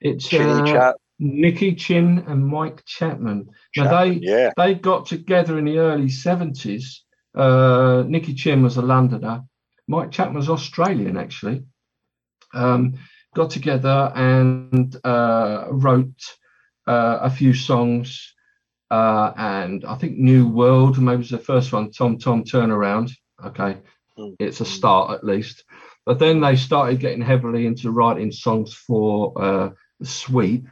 [0.00, 0.96] It's Chinny uh, chat.
[1.22, 3.48] Nicky Chinn and Mike Chapman.
[3.76, 6.84] Now Chapman, they yeah, they got together in the early 70s.
[7.34, 9.42] Uh, Nicky Chinn was a Londoner.
[9.86, 11.62] Mike Chapman was Australian, actually.
[12.52, 12.94] Um,
[13.34, 16.20] got together and uh, wrote
[16.86, 18.34] uh, a few songs.
[18.90, 23.12] Uh, and I think New World, maybe was the first one, Tom Tom Turnaround.
[23.44, 23.78] Okay,
[24.18, 24.36] Mm.
[24.38, 25.64] it's a start at least.
[26.04, 29.70] But then they started getting heavily into writing songs for uh,
[30.02, 30.66] Sweet.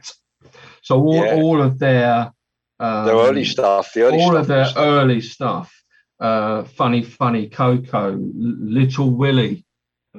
[0.81, 1.35] So all, Yeah.
[1.35, 2.31] all of their
[2.79, 3.93] um, their early stuff.
[3.93, 5.73] The early all stuff of their was- early stuff.
[6.19, 9.65] Uh, funny, funny Coco, Little Willie,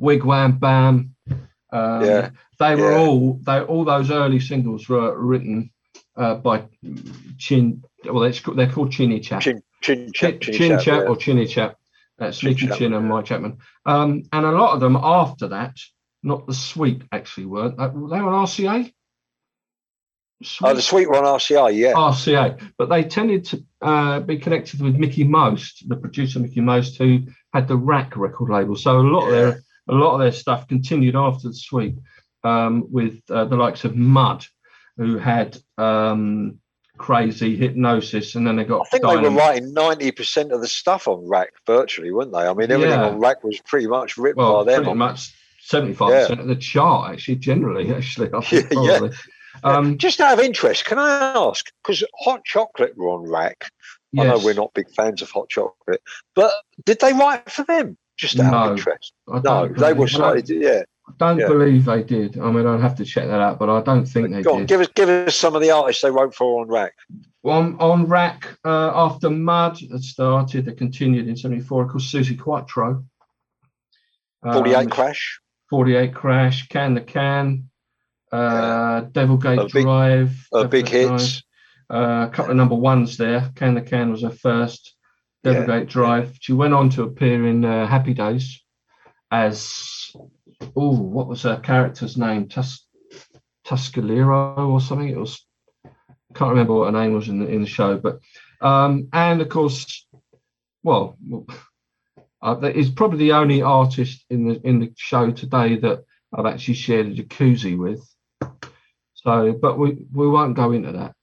[0.00, 1.14] Wigwam Bam.
[1.72, 2.98] Um, Yeah, they were yeah.
[2.98, 5.70] all they all those early singles were written
[6.16, 6.64] uh, by
[7.38, 7.82] Chinn.
[8.04, 9.42] Well, it's, they're called Chinny Chap.
[9.42, 10.40] Chin Chin Chap.
[10.40, 11.08] Chin, Chin Chap yeah.
[11.08, 11.76] or Chinny Chap.
[12.18, 13.08] Uh, Sneaky Chapman, Chinn and.
[13.08, 13.58] Mike Chapman.
[13.86, 15.76] Um, and a lot of them after that,
[16.22, 17.76] not the Sweet actually weren't.
[17.78, 18.92] They were on RCA.
[20.62, 21.92] Oh, the sweet one RCA, yeah.
[21.92, 26.96] RCA, but they tended to uh, be connected with Mickie Most, the producer Mickie Most,
[26.96, 27.20] who
[27.52, 28.74] had the RAK record label.
[28.74, 31.96] So a lot of their a lot of their stuff continued after the Sweet
[32.42, 34.46] um, with uh, the likes of Mud,
[34.96, 36.58] who had um,
[36.96, 40.68] Crazy Hypnosis, and then they got I think they were writing ninety percent of the
[40.68, 42.38] stuff on RAK virtually, weren't they?
[42.38, 43.08] I mean, everything Yeah.
[43.08, 44.84] on RAK was pretty much written well, by them.
[44.84, 45.34] pretty much
[45.70, 47.36] seventy five percent of the chart actually.
[47.36, 49.08] Generally, actually, think Yeah, yeah.
[49.62, 51.70] Um, Just out of interest, can I ask?
[51.82, 53.70] Because Hot Chocolate were on RAK.
[54.18, 56.02] I know we're not big fans of Hot Chocolate,
[56.34, 56.52] but
[56.84, 57.96] did they write for them?
[58.16, 59.12] Just out No, of interest.
[59.28, 60.48] No, they were believe- I don't-.
[60.48, 60.82] Yeah,
[61.18, 61.48] don't yeah.
[61.48, 62.38] believe they did.
[62.38, 64.58] I mean, I'd have to check that out, but I don't think they go on,
[64.60, 64.68] did.
[64.68, 66.92] give us give us some of the artists they wrote for on RAK.
[67.44, 72.38] On, on RAK, uh, after Mud had started, they continued in 74, of course, Suzi
[72.38, 73.04] Quatro.
[74.42, 75.40] Um, Crash.
[75.70, 77.70] 48 Crash, Can the Can,
[78.32, 80.48] uh, Devil Gate A big- Drive.
[80.52, 81.42] Devil big hits.
[81.88, 83.50] Uh, a couple of number ones there.
[83.56, 84.94] Can the Can was her first.
[85.42, 86.36] Devil Gate Drive.
[86.40, 88.62] She went on to appear in uh, Happy Days
[89.30, 90.12] as,
[90.76, 92.48] oh, what was her character's name?
[92.48, 92.86] Tus-
[93.64, 95.08] Tuscadero or something.
[95.08, 95.44] It was,
[96.34, 97.96] can't remember what her name was in the, in the show.
[97.96, 98.20] But,
[98.60, 100.06] um, and of course,
[100.82, 101.16] well,
[102.42, 106.46] uh, that is probably the only artist in the in the show today that I've
[106.46, 108.02] actually shared a jacuzzi with.
[109.14, 111.14] So, but we we won't go into that.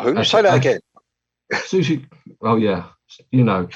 [0.00, 0.16] Who?
[0.16, 0.80] uh, Say that uh, again.
[1.54, 2.06] Suzi,
[2.42, 2.84] oh yeah,
[3.30, 3.68] you know,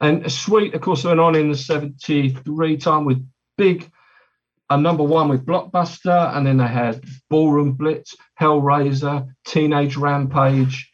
[0.00, 3.90] and Sweet, of course, went on in the '73 time with big,
[4.70, 10.92] a number one with Blockbuster, and then they had Ballroom Blitz, Hellraiser, Teenage Rampage,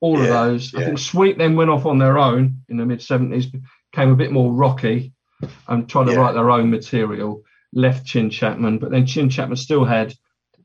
[0.00, 0.74] all of Yeah, those.
[0.74, 3.52] I think Sweet then went off on their own in the mid '70s,
[3.96, 5.12] became a bit more rocky,
[5.68, 6.18] and tried to Yeah.
[6.18, 7.42] write their own material.
[7.72, 10.14] Left Chinn Chapman, but then Chinn Chapman still had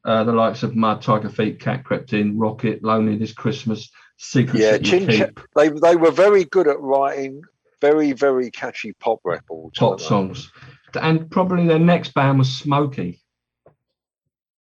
[0.04, 4.60] uh, the likes of Mud, Tiger Feet, Cat Crept In, Rocket, Lonely This Christmas, Secrets
[4.60, 5.08] Yeah, Chin.
[5.10, 7.42] Cha- They they were very good at writing
[7.80, 9.78] very very catchy pop records.
[9.80, 10.52] pop songs.
[11.00, 13.20] And probably their next band was Smokie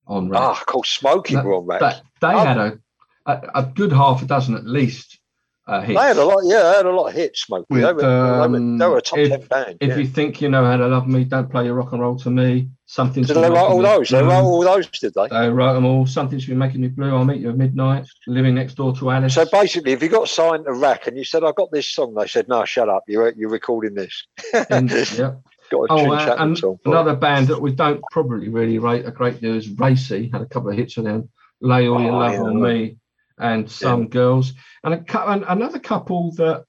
[0.07, 0.41] on RAK.
[0.41, 1.67] Ah, called That- were on.
[1.81, 2.39] That- they Oh.
[2.39, 2.79] had a,
[3.27, 5.19] a a good half a dozen at least
[5.67, 5.87] uh.
[5.87, 7.47] They had a lot, yeah, they had a lot of hits.
[7.47, 9.79] Smokie, With, they, were, they, were, um, they were a top if- ten band.
[9.81, 9.97] If yeah.
[9.97, 12.31] you think you know how to love me, don't play your rock and roll to
[12.31, 12.69] me.
[12.87, 14.11] Something's Did they write all those?
[14.11, 15.29] They wrote all those, did they?
[15.29, 16.07] They wrote them all.
[16.07, 17.15] Something's been making me blue.
[17.17, 18.07] I'll meet you at midnight.
[18.27, 19.35] Living next door to Alice.
[19.35, 22.15] So basically, if you got signed to RAK and you said, "I got this song,"
[22.15, 23.05] they said, "No, shut up.
[23.09, 24.27] You're you're recording this."
[24.69, 25.33] And- yeah.
[25.71, 26.79] got a Oh, uh, and song.
[26.85, 30.29] another band that we don't probably really rate a great deal is Racey.
[30.31, 31.31] Had a couple of hits with them.
[31.63, 32.41] Lay all your Oh, love yeah.
[32.43, 32.97] on me,
[33.39, 36.65] and some girls, and a and another couple that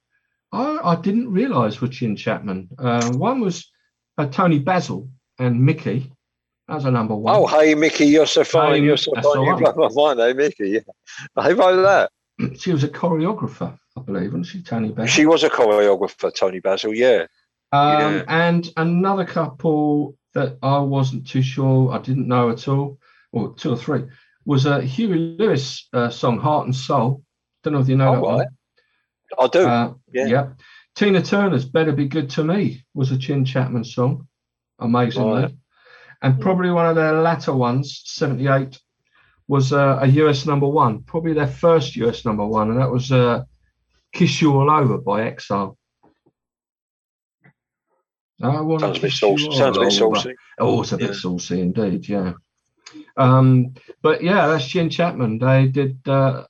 [0.51, 2.70] I, I didn't realise were Chin Chapman.
[2.78, 3.70] Uh, one was
[4.18, 5.09] uh, Toni Basil
[5.39, 6.11] and Mickey.
[6.68, 7.36] That was a number one.
[7.36, 8.74] Oh, hey Mickey, you're so fine.
[8.74, 9.38] Hey, you're so that's fine.
[9.38, 9.74] the You one.
[9.76, 10.70] blow my mind, hey Mickey.
[10.70, 11.43] Yeah.
[11.43, 12.11] They wrote that.
[12.59, 15.07] She was a choreographer, I believe, wasn't she, Toni Basil?
[15.07, 16.93] She was a choreographer, Toni Basil.
[16.93, 17.28] Yeah.
[17.72, 18.24] Um, Yeah.
[18.28, 22.99] And another couple that I wasn't too sure, I didn't know at all,
[23.32, 24.03] or two or three,
[24.46, 27.24] was a Huey Lewis uh, song, Heart and Soul.
[27.64, 28.46] Don't know if you know Oh, that one.
[29.39, 29.68] I do.
[29.68, 30.26] Uh, Yeah.
[30.28, 30.48] yeah.
[30.96, 34.28] Tina Turner's Better Be Good to Me was a Chinn Chapman song,
[34.80, 35.41] amazingly.
[35.43, 35.56] Right.
[36.22, 38.80] And probably one of their latter ones, 78,
[39.48, 43.12] was uh, a US number one, probably their first US number one, and that was
[43.12, 43.43] uh,
[44.14, 45.78] Kiss You All Over by Exile.
[48.41, 49.52] I sounds a bit saucy.
[49.52, 50.36] Sounds a bit saucy.
[50.60, 51.16] Oh, it's a bit Yeah.
[51.16, 52.34] saucy indeed, yeah.
[53.18, 55.40] Um, but yeah, that's Chinn Chapman.
[55.40, 56.46] They did uh,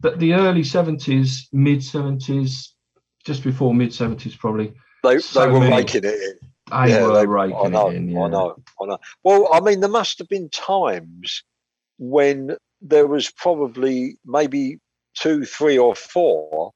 [0.00, 2.68] the, the early 70s, mid 70s,
[3.24, 4.74] just before mid 70s, probably.
[5.02, 5.76] They, So they were many.
[5.76, 6.38] making it in.
[6.70, 8.08] They Yeah, were they- raking I know, it in.
[8.10, 8.20] Yeah.
[8.22, 8.98] I know, I know.
[9.24, 11.42] Well, I mean, there must have been times
[11.98, 14.78] when there was probably maybe
[15.14, 16.72] two, three, or four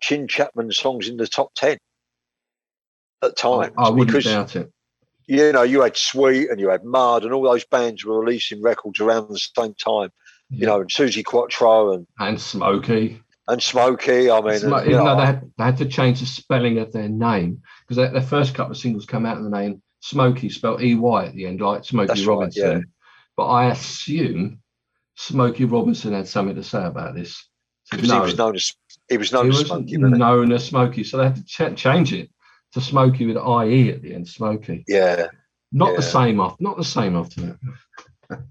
[0.00, 1.76] Chinn Chapman songs in the top ten
[3.22, 3.74] at I, times.
[3.76, 4.72] I wouldn't because doubt it.
[5.30, 8.60] You know you had Sweet and you had Mud and all those bands were releasing
[8.60, 10.10] records around the same time.
[10.48, 13.20] You know, and Suzi Quatro and and Smokie.
[13.46, 14.28] and Smokie.
[14.28, 16.78] I mean, and, you even know, though they had, they had to change the spelling
[16.78, 20.48] of their name because their, first couple of singles come out in the name Smokey,
[20.48, 22.78] spelled E Y at the end, like Smokey That's right, Robinson.
[22.78, 22.84] yeah.
[23.36, 24.58] But I assume
[25.14, 27.48] Smokey Robinson had something to say about this.
[27.84, 28.74] So 'cause he was known as
[29.08, 29.96] he was known he as Smokey.
[29.96, 32.30] known as Smokey, so they had to ch- change it
[32.72, 34.84] to Smokie with IE at the end, Smokie.
[34.88, 35.28] Yeah.
[35.72, 37.58] Not the same off, not the same after that.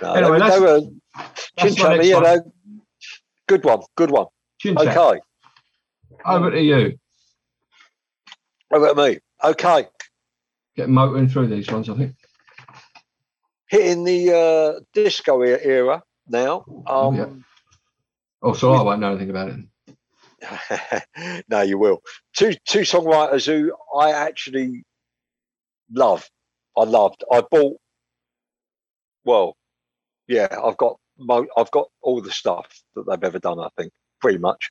[0.00, 0.80] No, Anyway, that's- were
[1.14, 1.96] That's Chin my Chapman.
[1.98, 2.24] next Yeah, one.
[2.24, 2.80] they-
[3.48, 3.80] good one.
[3.96, 4.26] Good one.
[4.66, 5.20] Okay.
[6.24, 6.98] over to you.
[8.70, 9.18] Look at me.
[9.44, 9.86] Okay.
[10.74, 12.14] Getting motoring through these ones, I think.
[13.66, 16.64] Hitting the uh, disco era now.
[16.86, 17.26] Um, yeah.
[18.40, 19.60] Oh, so I won't know anything about it.
[21.48, 22.02] no, you will.
[22.36, 24.84] Two two songwriters who I actually
[25.92, 26.28] love.
[26.76, 27.24] I loved.
[27.30, 27.76] I bought.
[29.24, 29.56] Well,
[30.26, 33.60] yeah, I've got mo- I've got all the stuff that they've ever done.
[33.60, 34.70] I think pretty much.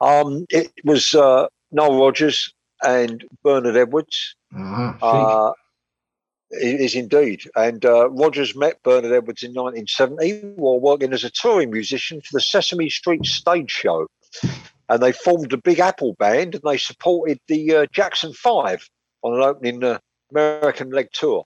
[0.00, 2.52] Um, it was uh, Nile Rodgers
[2.82, 4.36] and Bernard Edwards.
[4.92, 5.02] Chic.
[5.02, 5.52] Uh,
[6.52, 7.42] it is indeed.
[7.54, 12.30] And uh, Rodgers met Bernard Edwards in 1970 while working as a touring musician for
[12.32, 14.06] the Sesame Street stage show.
[14.90, 18.86] And they formed a Big Apple band and they supported the uh, Jackson Five
[19.22, 19.98] on an opening uh,
[20.30, 21.44] American leg tour.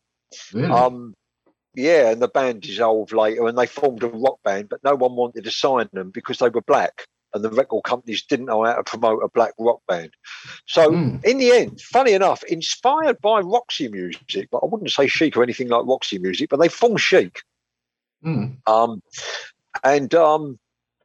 [0.53, 0.69] really?
[0.69, 1.15] Um,
[1.77, 5.15] yeah, and the band dissolved later and they formed a rock band, but no one
[5.15, 8.75] wanted to sign them because they were black and the record companies didn't know how
[8.77, 10.11] to promote a black rock band.
[10.67, 11.17] So, Hmm.
[11.25, 15.43] in the end, funny enough, inspired by Roxy music, but I wouldn't say chic or
[15.43, 17.43] anything like Roxy music, but they formed chic.
[18.25, 18.57] Mm.
[18.69, 19.03] Um,
[19.83, 20.59] and um,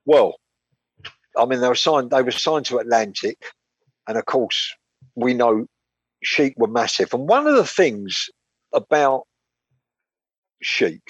[0.06, 0.36] well,
[1.40, 2.12] I mean, they were signed.
[2.12, 3.38] They were signed to Atlantic,
[4.08, 4.76] and of course,
[5.16, 5.66] we know
[6.24, 7.14] Chic were massive.
[7.14, 8.30] And one of the things
[8.74, 9.24] about
[10.62, 11.02] Chic,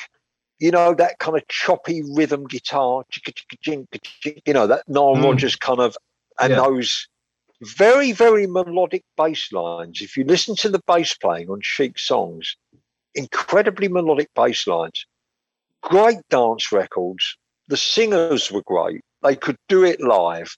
[0.59, 4.87] you know, that kind of choppy rhythm guitar, chicka, chicka, ching, ching, you know, that
[4.87, 5.23] Nile Mm.
[5.23, 5.97] Rodgers kind of,
[6.39, 6.57] and Yeah.
[6.57, 7.07] those
[7.61, 10.01] very, very melodic bass lines.
[10.01, 12.55] If you listen to the bass playing on Chic songs,
[13.15, 15.05] incredibly melodic bass lines,
[15.81, 17.37] great dance records.
[17.67, 19.01] The singers were great.
[19.23, 20.55] They could do it live.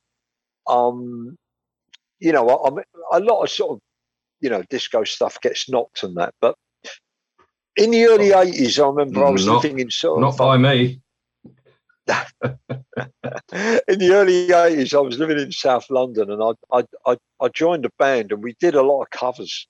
[0.68, 1.38] Um,
[2.20, 3.80] you know, I, I mean, a lot of sort of,
[4.40, 6.34] you know, disco stuff gets knocked on that.
[6.40, 6.56] But
[7.76, 10.58] in the early 80s, I remember I was Not- living in sort Not of, by
[10.58, 11.02] me.
[12.08, 17.48] in the early 80s, I was living in South London and I, I, I, I
[17.50, 19.68] joined a band and we did a lot of covers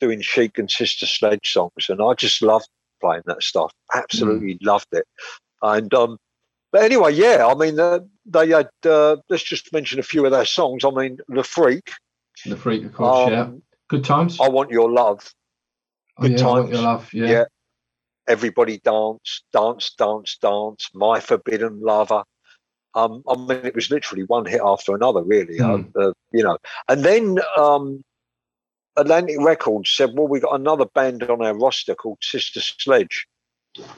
[0.00, 1.88] doing Chic and Sister Sledge songs.
[1.88, 2.68] And I just loved
[3.00, 3.72] playing that stuff.
[3.94, 5.04] Absolutely loved it.
[5.62, 6.18] And, um,
[6.72, 10.32] but anyway, yeah, I mean, uh, they had, uh, let's just mention a few of
[10.32, 10.84] their songs.
[10.84, 11.90] I mean, The Freak,
[12.46, 13.30] The freak, of course.
[13.30, 13.42] yeah.
[13.42, 14.40] um, Good times.
[14.40, 15.32] I Want Your Love,
[16.18, 16.72] oh, good yeah, I want times.
[16.72, 17.12] your love.
[17.12, 17.26] Yeah.
[17.30, 17.44] Yeah.
[18.26, 22.22] Everybody Dance, Dance, Dance, Dance, My Forbidden Lover.
[22.94, 25.58] Um, I mean, it was literally one hit after another, really.
[25.58, 25.90] Mm.
[25.96, 26.56] uh, you know,
[26.88, 28.02] and then um,
[28.96, 33.26] Atlantic Records said, "Well, we've got another band on our roster called Sister Sledge."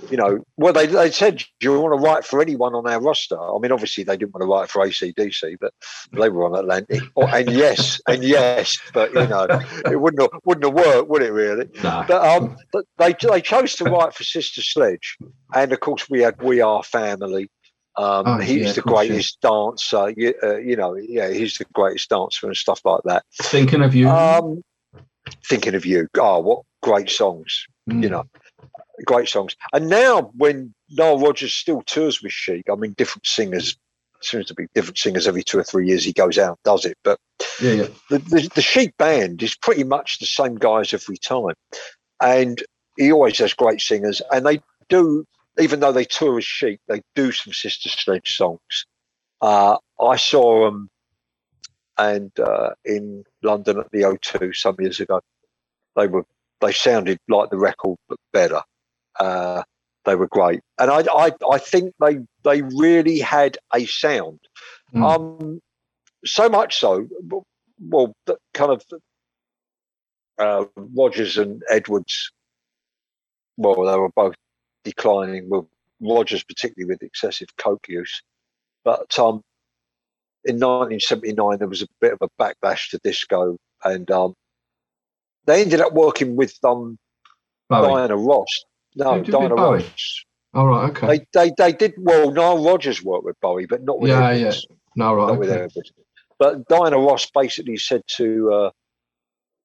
[0.08, 3.00] You know, well, they they said, "Do you want to write for anyone on our
[3.00, 5.72] roster?" I mean, obviously they didn't want to write for ACDC, but
[6.12, 7.02] they were on Atlantic.
[7.16, 9.46] Oh, and yes, and yes, but you know,
[9.90, 11.32] it wouldn't have, wouldn't have worked, would it?
[11.32, 11.68] Really?
[11.82, 12.06] Nah.
[12.06, 15.16] But um, but they they chose to write for Sister Sledge,
[15.52, 17.50] and of course we had We Are Family.
[17.96, 19.08] Um, Oh, he's yeah, the of course, yeah.
[19.08, 20.14] greatest dancer.
[20.16, 23.24] You, uh, you know, yeah, he's the greatest dancer and stuff like that.
[23.40, 24.08] Thinking of you.
[24.08, 24.62] Um,
[25.48, 26.08] thinking of you.
[26.18, 27.66] Oh, what great songs!
[27.88, 28.02] Mm.
[28.02, 28.24] You know,
[29.04, 29.56] great songs.
[29.72, 33.76] And now when Nile Rodgers still tours with Chic, I mean, different singers.
[34.22, 36.02] Seems to be different singers every two or three years.
[36.04, 37.18] He goes out and does it, but
[37.60, 37.86] Yeah, yeah.
[38.08, 41.54] the, the, the Chic band is pretty much the same guys every time.
[42.22, 42.62] And
[42.96, 44.22] he always has great singers.
[44.32, 45.26] And they do,
[45.58, 48.86] even though they tour as Chic, they do some Sister Sledge songs.
[49.42, 50.88] Uh, I saw them
[51.98, 55.20] and uh, in London at the O2 some years ago.
[55.96, 56.24] They were
[56.60, 58.62] they sounded like the record but better.
[59.18, 59.62] Uh,
[60.04, 64.40] they were great, and I, I I think they they really had a sound.
[64.94, 65.02] Mm.
[65.02, 65.60] Um,
[66.24, 67.06] so much so,
[67.80, 68.14] well,
[68.52, 68.82] kind of
[70.38, 72.32] uh, Rodgers and Edwards.
[73.56, 74.34] Well, they were both
[74.84, 75.48] declining.
[75.48, 75.66] with
[76.00, 78.22] Rodgers particularly with excessive coke use,
[78.84, 79.42] but um,
[80.44, 84.34] in 1979 there was a bit of a backlash to disco, and um,
[85.46, 86.98] they ended up working with um,
[87.68, 87.88] Bowie.
[87.88, 88.64] Diana Ross.
[88.96, 89.54] No, with Diana?
[89.54, 90.24] Ross.
[90.54, 90.90] All right.
[90.90, 91.06] Okay.
[91.06, 92.30] They, they they did well.
[92.30, 94.66] Nile Rodgers worked with Bowie, but not with Yeah, Edwards.
[94.94, 95.26] no, right.
[95.28, 95.62] Not with Okay.
[95.64, 95.92] Edwards.
[96.38, 98.70] But Diana Ross basically said to uh,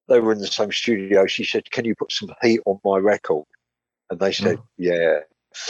[0.07, 1.27] they were in the same studio.
[1.27, 3.43] She said, "Can you put some heat on my record?"
[4.09, 5.19] And they said, "Yeah."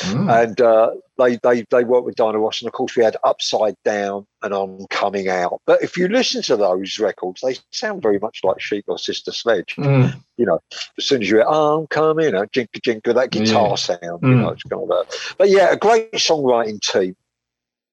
[0.03, 3.17] Ah, And uh, they they they worked with Diana Ross, and of course we had
[3.23, 5.59] Upside Down and I'm Coming Out.
[5.65, 9.31] But if you listen to those records, they sound very much like Chic or Sister
[9.31, 9.75] Sledge.
[9.75, 10.59] mm, You know,
[10.97, 13.75] As soon as you hear I'm Coming Out, jinka jinka, that guitar Yeah.
[13.75, 14.39] sound, you Mm.
[14.41, 17.15] know, it's kind of But yeah, a great songwriting team.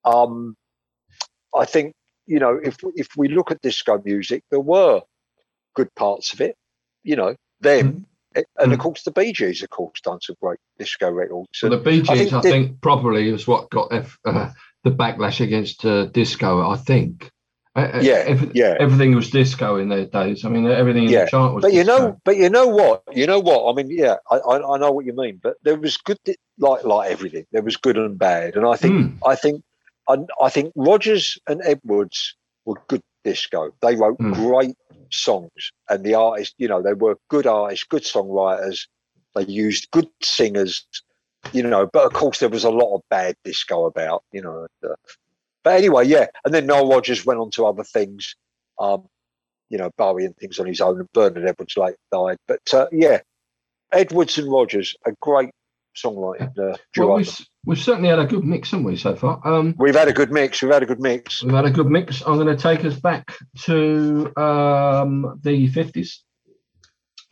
[0.05, 0.57] Um,
[1.55, 1.95] I think
[2.27, 5.03] you know if if we look at disco music, there were
[5.75, 6.55] good parts of it.
[7.03, 8.07] You know, them.
[8.59, 8.83] And of Mm.
[8.83, 11.49] course, the Bee Gees, of course, done some great disco records.
[11.55, 14.51] so the Bee Gees, I think think, that- probably is what got F, uh,
[14.85, 16.69] the backlash against uh, disco.
[16.71, 17.31] I think,
[17.75, 18.75] Uh, Yeah, every- yeah.
[18.81, 20.47] Everything was disco in their days.
[20.47, 21.61] I mean, everything in Yeah, the chart was.
[21.61, 21.99] But you disco.
[21.99, 23.03] know, but you know what?
[23.13, 23.71] You know what?
[23.71, 25.39] I mean, yeah, I, I, I know what you mean.
[25.43, 26.17] But there was good,
[26.59, 27.45] like like everything.
[27.53, 29.19] There was good and bad, and I think Mm.
[29.27, 29.63] I think
[30.09, 32.35] I, I think Rodgers and Edwards
[32.65, 33.73] were good disco.
[33.83, 34.33] They wrote Mm.
[34.33, 34.77] great
[35.11, 38.87] songs, and the artists, you know, they were good artists, good songwriters.
[39.35, 40.87] They used good singers,
[41.53, 41.89] you know.
[41.93, 44.67] But of course, there was a lot of bad disco about, you know.
[44.83, 44.95] uh,
[45.63, 46.27] but anyway, yeah.
[46.45, 48.37] And then Nile Rodgers went on to other things,
[48.79, 49.09] um,
[49.69, 51.01] you know, Bowie and things on his own.
[51.01, 52.39] And Bernard Edwards late died.
[52.47, 53.19] But uh, yeah,
[53.93, 55.51] Edwards and Rodgers, a great
[55.97, 59.41] songwriting uh, Well, we've, we've certainly had a good mix, haven't we, so far?
[59.45, 60.63] Um, We've had a good mix.
[60.63, 61.43] We've had a good mix.
[61.43, 62.23] we've had a good mix.
[62.27, 66.19] I'm going to take us back to um, the 50s.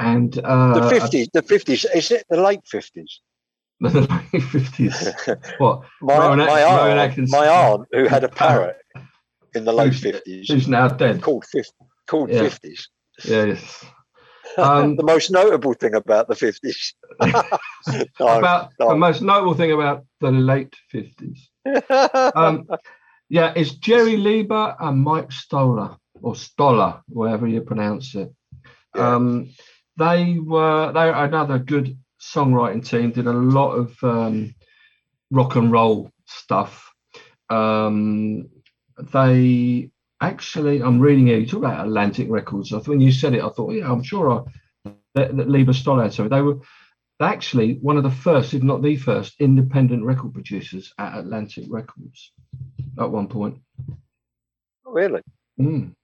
[0.00, 1.84] And uh, The fifties, the fifties.
[1.94, 3.20] Is it the late fifties?
[3.80, 5.58] the late 50s.
[5.58, 5.82] What?
[6.00, 8.76] My Rowan my Rowan aunt, my aunt, who had a parrot
[9.54, 11.22] in the late Who's- fifties, Who's now dead?
[11.22, 11.44] called
[12.08, 12.40] called Yeah.
[12.42, 12.88] fifties.
[13.24, 13.84] Yes.
[14.59, 16.94] Um, the most notable thing about the fifties.
[17.20, 18.88] about no.
[18.88, 21.38] the most notable thing about the late 50s.
[22.36, 22.66] Um,
[23.28, 28.32] yeah, it's Jerry Leiber and Mike Stoller, or Stoller, whatever you pronounce it.
[28.94, 29.14] Yeah.
[29.14, 29.50] Um,
[29.96, 33.12] they were they are another good songwriting team.
[33.12, 34.55] Did a lot of um,
[35.30, 36.92] rock and roll stuff.
[37.50, 38.48] Um,
[39.12, 39.90] they
[40.20, 41.38] actually, I'm reading here.
[41.38, 42.72] You talk about Atlantic Records.
[42.72, 44.46] I thought when you said it, I thought, yeah, I'm sure
[44.84, 46.10] I, that, that Leiber Stoller.
[46.10, 46.60] So they were
[47.20, 52.32] actually one of the first, if not the first, independent record producers at Atlantic Records
[52.98, 53.58] at one point.
[54.84, 55.22] really?
[55.60, 55.94] Mm.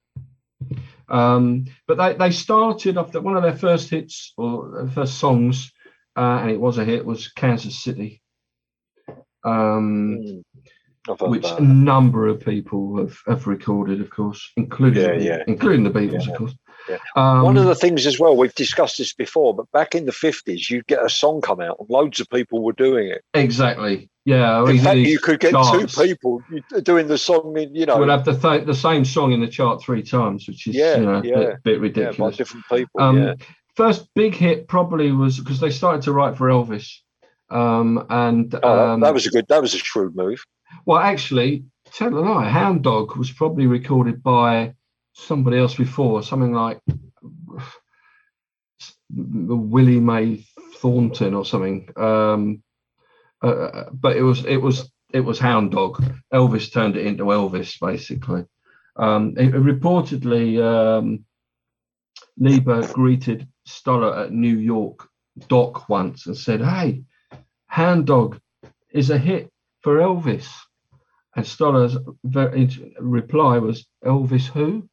[1.08, 5.72] Um, but they, they started off that one of their first hits or first songs,
[6.16, 8.22] uh, and it was a hit, was Kansas City,
[9.44, 10.42] um, Mm.
[11.20, 15.44] Which a number of people have, have recorded, of course, including Yeah, the, yeah.
[15.46, 16.55] including the Beatles, Yeah, of course.
[17.16, 20.12] Um, One of the things as well, we've discussed this before, but back in the
[20.12, 23.22] fifties, you'd get a song come out, and loads of people were doing it.
[23.34, 24.62] exactly, yeah.
[24.68, 26.42] In fact, you could get charts two people
[26.82, 27.57] doing the song.
[27.57, 30.46] In, you know, Would have the th- the same song in the chart three times,
[30.48, 31.36] which is Yeah, you know, a yeah.
[31.36, 32.36] bit, bit ridiculous.
[32.36, 33.01] different people.
[33.01, 33.34] Um, yeah,
[33.76, 36.90] First big hit probably was because they started to write for Elvis,
[37.51, 39.46] um, and oh, um, that was a good.
[39.48, 40.44] That was a shrewd move.
[40.87, 44.75] Well, actually, tell a lie, Hound Dog was probably recorded by
[45.12, 46.81] somebody else before, something like
[49.12, 50.45] Willie Mae
[50.77, 51.89] Thornton or something.
[51.97, 52.62] Um,
[53.43, 56.03] uh, but it was it was it was Hound Dog.
[56.33, 58.45] Elvis turned it into Elvis, basically.
[58.97, 61.25] Um, it, reportedly, um,
[62.39, 65.09] Leiber greeted Stoller at New York
[65.49, 67.05] dock once and said, "Hey,
[67.66, 68.41] Hound Dog
[68.93, 69.51] is a hit
[69.83, 70.49] for Elvis."
[71.37, 71.97] And Stoller's
[72.99, 74.89] reply was, "Elvis who?"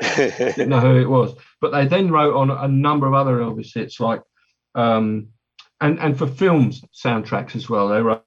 [0.16, 1.34] Didn't know who it was.
[1.60, 4.22] But they then wrote on a number of other Elvis hits, like
[4.74, 5.28] um,
[5.80, 7.88] and and for films soundtracks as well.
[7.88, 8.24] They wrote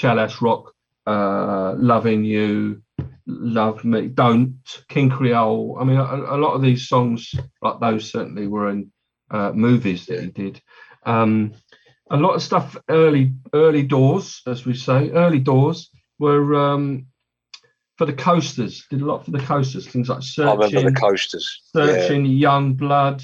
[0.00, 0.72] Jailhouse Rock,
[1.06, 2.82] uh, Loving You,
[3.26, 4.58] Love Me, Don't,
[4.88, 5.78] King Creole.
[5.80, 8.92] I mean, a, a lot of these songs, like those, certainly were in
[9.30, 10.60] uh, movies that he did.
[11.04, 11.52] Um,
[12.10, 17.06] a lot of stuff early, early doors, as we say, early doors were um,
[17.98, 18.84] for the coasters.
[18.90, 21.62] Did a lot for the coasters, things like I remember searching, the coasters.
[21.74, 21.82] Yeah.
[21.82, 23.22] searching, young blood,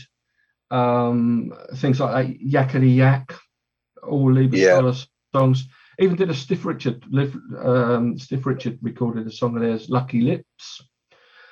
[0.71, 3.35] um, things like that, Yakety Yak,
[4.03, 4.93] all Leiber Yeah.
[5.35, 5.69] Songs.
[5.99, 7.05] Even did a Cliff Richard.
[7.63, 10.83] Um, Cliff Richard recorded a song of theirs, "Lucky Lips."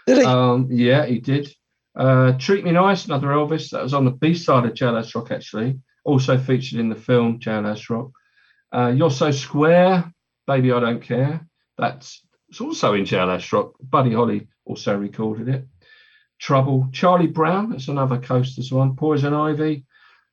[0.06, 0.24] Did he?
[0.24, 1.52] Um, yeah, he did.
[1.94, 3.70] Uh, Treat Me Nice, another Elvis.
[3.70, 5.78] That was on the B side of Jailhouse Rock, actually.
[6.04, 8.10] Also featured in the film Jailhouse Rock.
[8.72, 10.12] Uh, You're So Square,
[10.46, 11.46] Baby I Don't Care.
[11.78, 13.74] That's it's also in Jailhouse Rock.
[13.80, 15.68] Buddy Holly also recorded it.
[16.38, 16.88] Trouble.
[16.92, 18.96] Charlie Brown, that's another Coasters one.
[18.96, 19.84] Poison Ivy.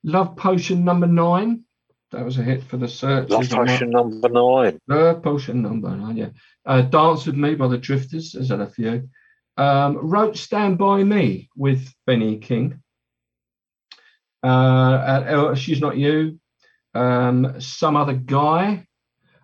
[0.04, 1.64] Love Potion number nine.
[2.12, 3.30] That was a hit for the search.
[3.30, 4.80] Love Potion number nine.
[4.88, 6.30] Love Potion number nine, yeah.
[6.66, 9.10] Uh, Dance with Me by the Drifters, there's a few.
[9.58, 12.82] Um, wrote Stand By Me with Benny King.
[14.44, 16.40] Uh, uh, She's Not You.
[16.94, 18.88] Um, Some Other Guy,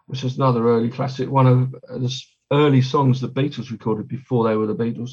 [0.07, 4.55] which is another early classic, one of the early songs the Beatles recorded before they
[4.55, 5.11] were the Beatles.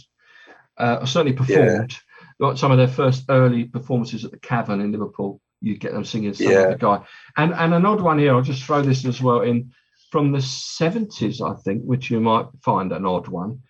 [0.77, 1.99] Uh, certainly performed.
[2.39, 5.41] Like some of their first early performances at the Cavern in Liverpool.
[5.61, 6.59] You get them singing Some Yeah.
[6.61, 7.05] Other Guy.
[7.37, 9.73] And, and an odd one here, I'll just throw this as well in
[10.11, 13.61] from the 70s, I think, which you might find an odd one.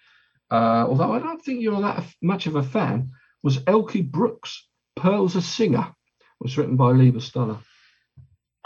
[0.50, 3.11] Uh, although I don't think you're that much of a fan,
[3.42, 5.94] was Elkie Brooks, Pearl's a Singer,
[6.41, 7.59] was written by Leiber Stoller.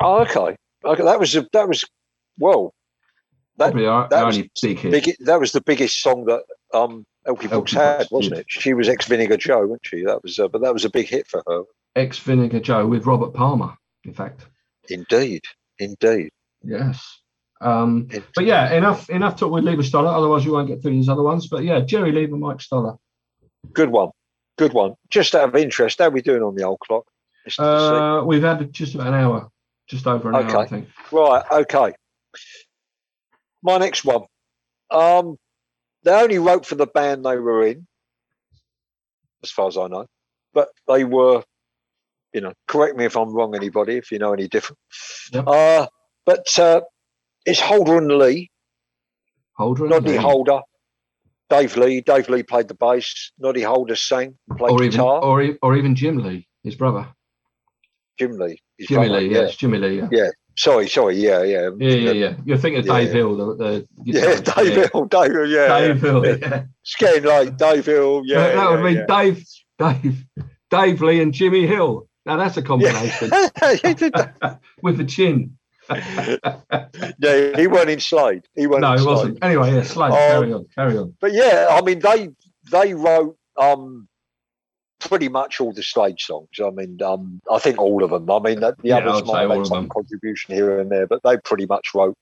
[0.00, 0.56] Oh, okay.
[0.84, 1.84] Okay, that was a, that was
[2.38, 2.74] well.
[3.56, 4.90] That Probably our, that our was only big hit.
[4.92, 8.40] big, that was the biggest song that um Elkie Brooks had, Brooks wasn't did.
[8.40, 8.46] it?
[8.50, 10.04] She was ex Vinegar Joe, wasn't she?
[10.04, 11.62] That was, uh, but that was a big hit for her.
[11.96, 14.44] Ex Vinegar Joe with Robert Palmer, in fact.
[14.90, 15.42] Indeed,
[15.78, 16.30] indeed.
[16.62, 17.20] Yes.
[17.60, 20.08] Um, It- but yeah, enough enough talk with Leiber Stoller.
[20.10, 21.46] Otherwise, you won't get through these other ones.
[21.48, 22.96] But yeah, Jerry Leiber, Mike Stoller.
[23.72, 24.10] good one,
[24.58, 24.94] good one.
[25.10, 27.04] Just out of interest, how are we doing on the old clock?
[27.58, 29.50] Uh, we've had just about an hour,
[29.88, 30.88] just over an hour, I think.
[31.12, 31.94] Right, okay.
[33.62, 34.22] My next one.
[34.90, 35.36] Um,
[36.04, 37.86] they only wrote for the band they were in,
[39.42, 40.06] as far as I know,
[40.52, 41.42] but they were,
[42.32, 44.78] you know, correct me if I'm wrong, anybody, if you know any different.
[45.32, 45.44] Yep.
[45.46, 45.86] Uh,
[46.26, 46.80] but uh,
[47.46, 48.50] it's Holder and Lea,
[49.54, 50.16] Holder and Noddy Lea.
[50.16, 50.60] Holder,
[51.48, 52.00] Dave Lea.
[52.02, 55.22] Dave Lea played the bass, Noddy Holder sang, played or even guitar.
[55.22, 57.08] or, e- or even Jim Lea, his brother.
[58.18, 58.58] Jim Lea.
[58.80, 59.96] Jimmy Lea, yes, Jimmy Lea.
[59.96, 60.08] Yeah.
[60.10, 60.28] yeah.
[60.56, 61.70] Sorry, sorry, yeah, yeah.
[61.78, 62.34] Yeah, yeah, yeah.
[62.44, 62.98] You're thinking of Yeah.
[63.00, 65.66] Dave Hill, the, the Yeah, Dave Hill, Dave Hill, yeah.
[65.66, 65.78] yeah.
[65.88, 66.26] Dave Hill.
[66.26, 66.36] yeah.
[66.40, 66.62] Yeah.
[66.82, 68.38] It's getting late, Dave Hill, yeah.
[68.38, 69.46] that that would yeah, be Dave,
[69.78, 70.24] Dave,
[70.70, 72.08] Dave Lea and Jimmy Hill.
[72.26, 73.30] Now that's a combination
[73.62, 74.56] yeah.
[74.82, 75.58] with the chin.
[75.90, 78.42] yeah, he weren't in Slade.
[78.54, 79.06] He weren't no, Slade.
[79.06, 79.38] wasn't.
[79.44, 80.16] Anyway, yeah, Slade, Oh.
[80.16, 81.14] carry on, carry on.
[81.20, 82.30] But yeah, I mean, they
[82.70, 84.08] they wrote um
[85.08, 86.48] pretty much all the Slade songs.
[86.64, 88.30] I mean, um, I think all of them.
[88.30, 89.88] I mean, the, the Yeah, others might make some them.
[89.90, 92.16] contribution here and there, but they pretty much wrote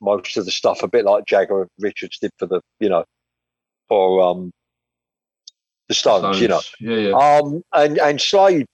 [0.00, 0.82] most of the stuff.
[0.82, 3.04] A bit like Jagger and Richards did for the, you know,
[3.88, 4.50] for um
[5.88, 6.60] the Stones, you know.
[6.80, 7.12] Yeah, yeah.
[7.16, 8.66] Um, and and Slade,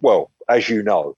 [0.00, 1.14] well, as you know,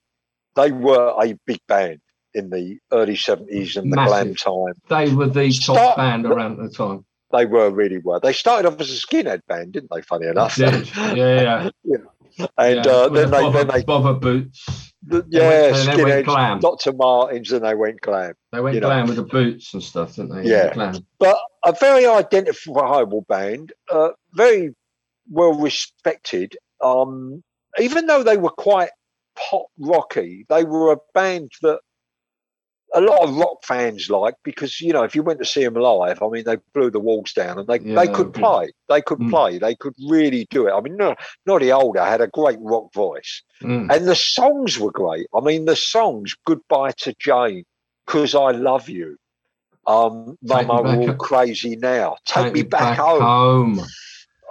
[0.55, 1.99] they were a big band
[2.35, 4.73] in the early seventies and the glam time.
[4.87, 7.03] They were the top Start- band around at the time.
[7.31, 8.19] They were really were.
[8.19, 10.01] They started off as a skinhead band, didn't they?
[10.01, 10.55] Funny enough.
[10.55, 10.89] Did.
[10.95, 11.97] Yeah, yeah.
[12.57, 12.91] and yeah.
[12.91, 14.93] uh, then the they bovver, then they bovver boots.
[15.03, 16.59] the- yeah they went skinheads, glam.
[16.59, 16.93] Dr.
[16.93, 18.33] Martens, and they went glam.
[18.51, 18.87] They went you know.
[18.87, 20.49] glam with the boots and stuff, didn't they?
[20.49, 20.73] Yeah.
[20.73, 21.05] Glam.
[21.19, 24.73] But a very identifiable band, uh, very
[25.29, 26.57] well respected.
[26.81, 27.43] Um,
[27.79, 28.89] even though they were quite
[29.35, 31.79] pop rocky, they were a band that
[32.95, 35.75] a lot of rock fans like because you know if you went to see them
[35.75, 39.01] live, I mean they blew the walls down and they Yeah, they could play, they
[39.01, 39.29] could Mm.
[39.29, 40.71] play, they could really do it.
[40.73, 41.15] I mean, no,
[41.45, 43.43] Noddy Holder had a great rock voice.
[43.61, 43.93] Mm.
[43.93, 45.27] And the songs were great.
[45.35, 47.65] I mean, the songs "Goodbye to Jane,"
[48.07, 49.17] "Cause I Love You,"
[49.85, 53.21] um, Me "Mama, Back all crazy now," "Take, Take Me Back, Home."
[53.77, 53.85] home.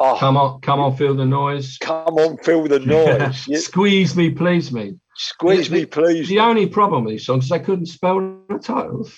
[0.00, 1.76] Oh, Come on, come on, feel the noise.
[1.80, 3.48] come on, feel the noise.
[3.48, 4.94] You- Squeeze me, please me.
[5.18, 6.28] Squeeze The- me, please.
[6.28, 9.14] The only problem with these songs is they couldn't spell the titles.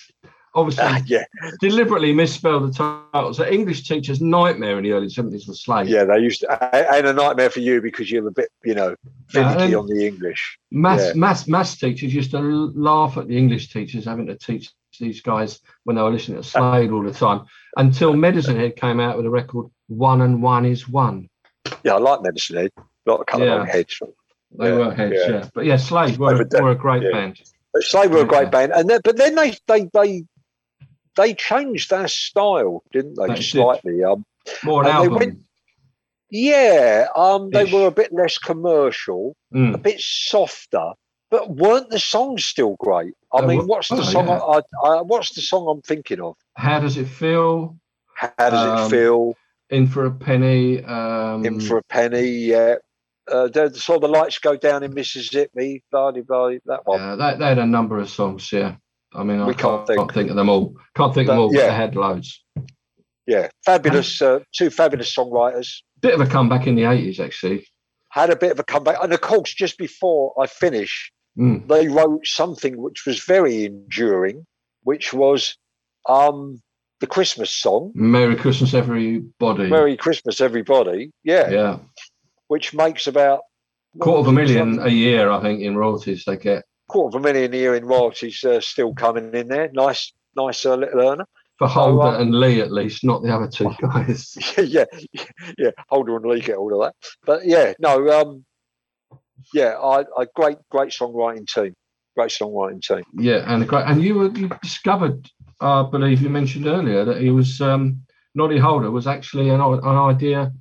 [0.53, 1.23] Obviously, Ah, yeah,
[1.61, 2.73] deliberately misspelled the
[3.13, 3.37] titles.
[3.37, 5.87] The English teacher's nightmare in the early 70s was Slade.
[5.87, 8.93] yeah, they used to, and a nightmare for you because you're a bit, you know,
[9.29, 10.57] finicky on the English.
[10.69, 11.13] Maths, Yeah.
[11.15, 15.61] maths, maths teachers used to laugh at the English teachers having to teach these guys
[15.85, 17.45] when they were listening to Slade all the time
[17.77, 21.29] until Medicine Head came out with a record, One and One is One.
[21.85, 22.71] Yeah, I like Medicine Head.
[23.07, 23.61] A Yeah.
[23.61, 24.01] of heads.
[24.57, 25.29] They Yeah, were heads, yeah.
[25.29, 25.49] yeah.
[25.53, 27.11] But yeah, Slade were, there, were a great yeah.
[27.11, 27.41] band.
[27.73, 30.25] But Slade were a great band, and then, but then they they they
[31.15, 33.27] they changed their style, didn't they?
[33.27, 33.43] They did.
[33.45, 34.03] slightly.
[34.03, 34.25] Um,
[34.63, 35.15] More an album.
[35.15, 35.39] went-
[36.29, 37.73] Yeah, um, they Ish.
[37.73, 39.81] were a bit less commercial, a Mm.
[39.83, 40.91] bit softer,
[41.29, 43.13] but weren't the songs still great?
[43.33, 44.29] I They mean, were- what's the oh, song?
[44.29, 46.35] I, I, what's the song I'm thinking of?
[46.55, 47.77] How does it feel?
[48.15, 49.33] How does Um, it feel?
[49.69, 50.83] In for a penny.
[50.83, 52.75] Um, In for a penny, yeah.
[53.29, 55.83] Uh, the, saw the lights go down in Mississippi.
[55.91, 56.49] Blah blah blah.
[56.65, 56.99] That one.
[56.99, 58.51] yeah, they, they had a number of songs.
[58.51, 58.75] Yeah,
[59.13, 59.99] I mean, I We can't, can't think.
[59.99, 60.75] can't think of them all.
[60.95, 61.51] Can't think of them But, all.
[61.51, 61.67] But yeah.
[61.67, 62.43] they had loads.
[63.27, 64.21] Yeah, fabulous.
[64.21, 65.67] Uh, two fabulous songwriters.
[66.01, 67.67] Bit of a comeback in the eighties, actually.
[68.09, 71.65] Had a bit of a comeback, and of course, just before I finish, Mm.
[71.69, 74.45] they wrote something which was very enduring,
[74.83, 75.55] which was
[76.09, 76.61] um,
[76.99, 77.93] the Christmas song.
[77.95, 79.69] Merry Christmas, everybody.
[79.69, 81.11] Merry Christmas, everybody.
[81.23, 81.77] Yeah, yeah,
[82.51, 83.43] which makes about
[84.01, 87.25] quarter of a million a year, I think, in royalties they get quarter of a
[87.25, 89.69] million a year in royalties uh, still coming in there.
[89.71, 91.25] Nice, nice uh, little earner.
[91.57, 94.37] for Holder um, and Lea, at least, not the other two guys.
[94.57, 94.83] yeah,
[95.57, 95.71] yeah.
[95.87, 96.95] Holder and Lea get all of that.
[97.25, 98.43] But yeah, no, um,
[99.53, 101.73] yeah, I, I great, great songwriting team.
[102.17, 103.03] Great songwriting team.
[103.13, 103.85] Yeah, and a great.
[103.85, 105.29] And you were you discovered,
[105.61, 108.01] I believe you mentioned earlier that he was um,
[108.35, 110.51] Noddy Holder was actually an, an idea,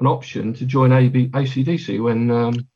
[0.00, 2.66] an option to join AB, ACDC when um,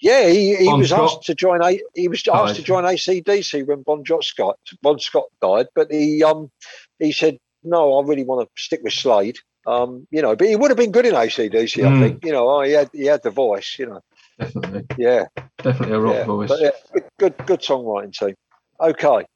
[0.00, 1.62] Yeah, he, he was Scott asked to join.
[1.62, 5.90] A, he was asked to join ACDC when Bon Scott Scott Bon Scott died, but
[5.90, 6.50] he um
[6.98, 9.38] he said no, I really want to stick with Slade.
[9.66, 11.84] Um, you know, but he would have been good in ACDC.
[11.84, 12.00] I Mm.
[12.00, 12.24] think.
[12.24, 13.76] You know, oh, he had he had the voice.
[13.78, 14.00] You know,
[14.38, 15.26] definitely, yeah,
[15.58, 16.24] definitely a rock yeah.
[16.24, 16.48] voice.
[16.48, 18.34] But yeah, good, good, good songwriting team.
[18.80, 19.26] Okay,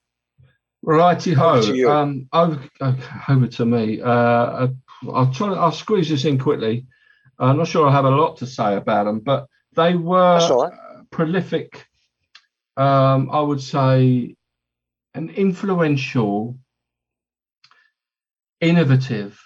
[0.83, 1.49] Righty ho.
[1.51, 1.91] Over to.
[1.91, 2.61] Um, over,
[3.29, 4.01] over to me.
[4.01, 4.69] Uh, uh,
[5.13, 5.53] I'll try.
[5.55, 6.87] I'll squeeze this in quickly.
[7.39, 10.73] I'm not sure I have a lot to say about them, but they were right.
[11.11, 11.87] prolific.
[12.77, 14.37] Um, I would say
[15.15, 16.59] an influential,
[18.61, 19.41] innovative,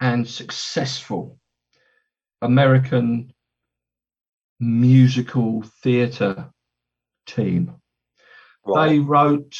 [0.00, 1.38] and successful
[2.42, 3.32] American
[4.58, 6.50] musical theatre
[7.26, 7.74] team.
[8.64, 8.88] Right.
[8.88, 9.56] They wrote.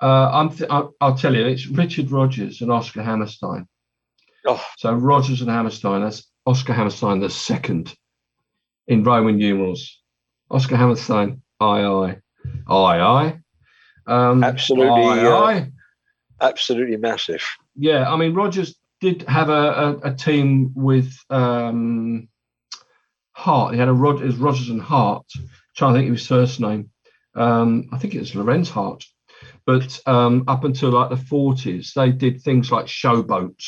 [0.00, 3.66] Uh, I'm th- I'll, I'll tell you, it's Richard Rodgers and Oscar Hammerstein.
[4.46, 7.94] Oh, So Rodgers and Hammerstein, that's Oscar Hammerstein the second
[8.86, 10.00] in Roman numerals.
[10.50, 12.16] Oscar Hammerstein, I I,
[12.66, 13.40] I I.
[14.06, 15.66] Um, Absolutely, I, uh,
[16.40, 17.44] absolutely massive.
[17.76, 22.28] Yeah, I mean Rodgers did have a, a, a team with um,
[23.32, 23.74] Hart.
[23.74, 25.26] He had a Rod, it was Rodgers and Hart.
[25.76, 26.90] trying to think of his first name.
[27.34, 29.04] Um, I think it was Lorenz Hart.
[29.66, 33.62] But um, up until like the 40s, they did things like Showboat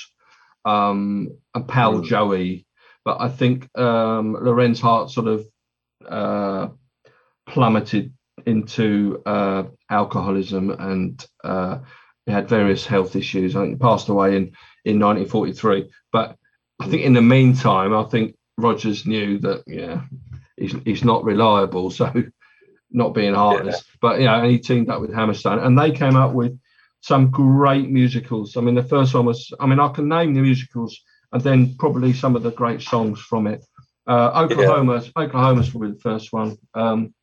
[0.64, 2.04] um, and Pal Mm.
[2.04, 2.66] Joey.
[3.04, 5.46] But I think um, Lorenz Hart sort of
[6.06, 6.68] uh,
[7.46, 8.12] plummeted
[8.46, 11.78] into uh, alcoholism and uh,
[12.26, 13.56] he had various health issues.
[13.56, 14.52] I think he passed away in,
[14.84, 15.90] in 1943.
[16.12, 16.36] But
[16.80, 20.02] I think in the meantime, I think Rodgers knew that, yeah,
[20.56, 21.90] he's, he's not reliable.
[22.00, 22.12] So
[22.92, 26.16] not being heartless, but you know, and he teamed up with Hammerstein and they came
[26.16, 26.58] up with
[27.00, 28.56] some great musicals.
[28.56, 31.00] I mean, the first one was, I mean, I can name the musicals
[31.32, 33.64] and then probably some of the great songs from it.
[34.06, 36.58] Uh, Oklahoma, Oklahoma's probably the first one.
[36.74, 37.14] Um,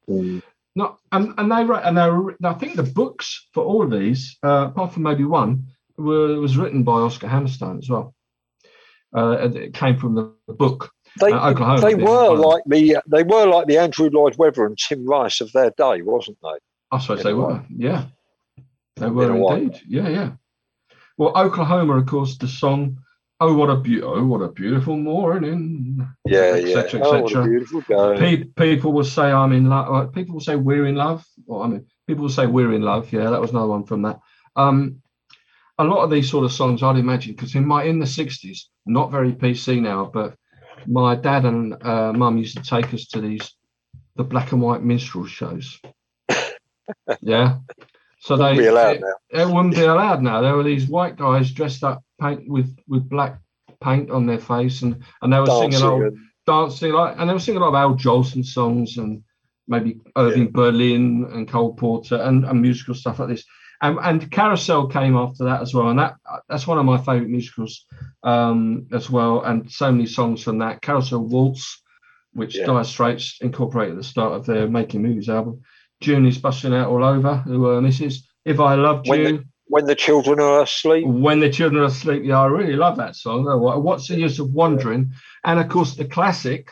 [0.75, 3.91] not and, and they wrote and they were, I think the books for all of
[3.91, 5.65] these, uh, apart from maybe one,
[5.97, 8.13] were was written by Oscar Hammerstein as well.
[9.15, 10.91] Uh, it came from the book.
[11.19, 12.05] They, Uh, Oklahoma, they yeah.
[12.05, 15.71] were like the they were like the Andrew Lloyd Webber and Tim Rice of their
[15.71, 16.59] day, wasn't they?
[16.91, 17.63] I suppose they were.
[17.75, 18.05] Yeah,
[18.99, 19.81] they were indeed.
[19.87, 20.31] Yeah, yeah.
[21.17, 22.99] Well, Oklahoma, of course, the song
[23.39, 26.73] "Oh What a Beau- Oh What a Beautiful Morning." Yeah, Et yeah.
[26.73, 27.83] cetera, oh, what a beautiful.
[28.19, 30.13] Pe- people will say I'm in love.
[30.13, 31.25] People will say we're in love.
[31.47, 33.11] Or I mean, people will say we're in love.
[33.11, 34.19] Yeah, that was another one from that.
[34.55, 35.01] Um,
[35.79, 38.65] a lot of these sort of songs, I'd imagine, because in my in the '60s,
[38.85, 40.35] not very PC now, but
[40.87, 43.53] my dad and uh, mum used to take us to these
[44.15, 45.79] the black and white minstrel shows.
[47.21, 47.57] yeah,
[48.27, 49.41] so they Wouldn't be allowed now.
[49.41, 50.41] it wouldn't be allowed now.
[50.41, 53.39] There were these white guys dressed up paint with with black
[53.81, 57.29] paint on their face, and and they were singing Dancing old and- dancing like, and
[57.29, 59.21] they were singing a lot of Al Jolson songs and
[59.67, 63.43] maybe Irving Berlin and Cole Porter and, and musical stuff like this.
[63.81, 66.15] And, and Carousel came after that as well, and that
[66.49, 67.85] that's one of my favourite musicals
[68.23, 69.43] um, as well.
[69.43, 71.83] And so many songs from that Carousel Waltz,
[72.33, 72.65] which Yeah.
[72.65, 75.61] Dire Straits incorporated at the start of their Making Movies album.
[76.01, 77.37] June is busting out all over.
[77.37, 78.27] Who uh, misses?
[78.45, 79.43] If I loved When the- you.
[79.67, 81.05] when the children are asleep.
[81.07, 83.47] When the children are asleep, yeah, I really love that song.
[83.47, 85.11] Oh, What's the use of wandering?
[85.43, 86.69] And of course, the classic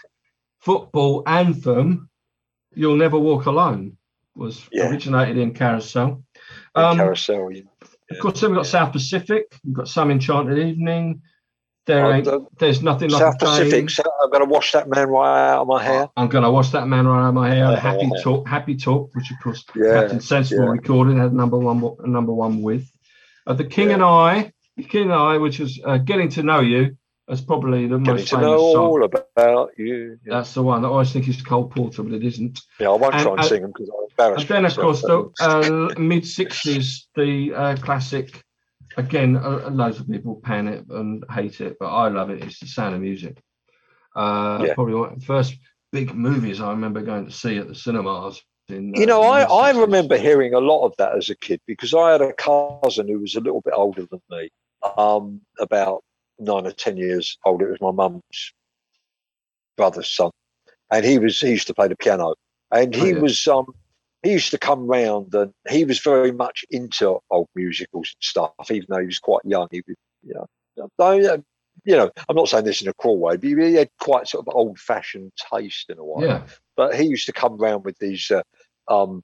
[0.59, 2.09] football anthem,
[2.73, 3.97] "You'll Never Walk Alone,"
[4.35, 4.89] was Yeah.
[4.89, 6.23] originated in Carousel.
[6.75, 7.51] in Um, carousel.
[7.51, 7.61] yeah.
[8.11, 9.57] Of course, then we've got South Pacific.
[9.63, 11.21] We've got Some Enchanted Evening.
[11.85, 13.39] There ain't, the- there's nothing like South.
[13.39, 13.89] Pacific.
[13.91, 16.09] So I'm going to wash that man right out of my hair.
[16.17, 17.65] I'm gonna wash that man right out of my hair.
[17.67, 18.21] Oh, happy yeah.
[18.23, 20.69] talk, happy talk, which of course Yeah, Captain Sensible yeah.
[20.71, 22.89] recording had number one, number one with.
[23.45, 26.59] Uh, the King and I, the King and I, which is uh, getting to know
[26.61, 26.97] you,
[27.29, 28.85] is probably the Getting most to famous know song.
[28.87, 30.17] all about you.
[30.25, 30.83] Yeah, That's the one.
[30.85, 32.61] I always think it's Cole Porter, but it isn't.
[32.79, 34.49] yeah I won't and- try and and- sing them because I'm embarrassed.
[34.49, 38.41] And then, of course, the uh, mid '60s, the uh, classic.
[38.97, 42.43] Again, uh, loads of people pan it and hate it, but I love it.
[42.43, 43.41] It's the Sound of Music.
[44.15, 44.73] Uh, Yeah.
[44.73, 45.55] Probably one of the first
[45.91, 48.41] big movies I remember going to see at the cinemas.
[48.69, 51.59] In, uh, You know, I, I remember hearing a lot of that as a kid
[51.67, 54.49] because I had a cousin who was a little bit older than me,
[54.97, 56.03] um, about
[56.39, 57.61] nine or ten years old.
[57.61, 58.53] It was my mum's
[59.77, 60.31] brother's son,
[60.91, 62.33] and he was he used to play the piano,
[62.71, 63.19] and Oh, he yeah.
[63.19, 63.67] was um,
[64.25, 68.71] he used to come round and he was very much into old musicals and stuff,
[68.71, 69.67] even though he was quite young.
[69.69, 71.43] He was, you know,
[71.83, 74.47] you know, I'm not saying this in a cruel way, but he had quite sort
[74.47, 76.41] of old-fashioned taste in a way Yeah,
[76.75, 78.41] but he used to come round with these uh,
[78.87, 79.21] um,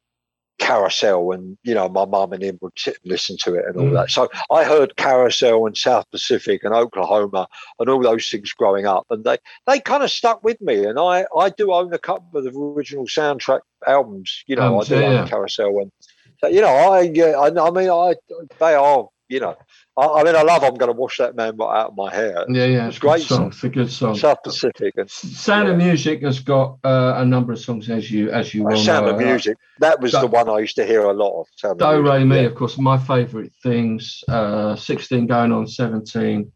[0.61, 3.75] carousel and you know my mum and him would sit and listen to it and
[3.77, 3.93] all Mm.
[3.95, 7.47] that so i heard carousel and south pacific and oklahoma
[7.79, 10.99] and all those things growing up and they they kind of stuck with me and
[10.99, 14.95] i i do own a couple of the original soundtrack albums you know Albums, i
[14.95, 15.91] do yeah, own carousel and
[16.39, 18.13] so, you know i yeah I, I mean i
[18.59, 19.55] they are you know
[19.97, 22.13] I, I mean i love i'm going to wash that man right out of my
[22.13, 22.87] hair yeah, yeah.
[22.87, 23.47] It's a great song.
[23.47, 24.15] It's a good song.
[24.15, 25.77] south pacific and Sound of.
[25.77, 29.13] Music has got uh, a number of songs, as you as you well sound know.
[29.13, 31.79] of music that was Do- the one i used to hear a lot of sound
[31.79, 32.41] Do Music, Re Mi, yeah.
[32.43, 34.23] of course, my favourite things.
[34.27, 36.51] Uh, 16 going on 17.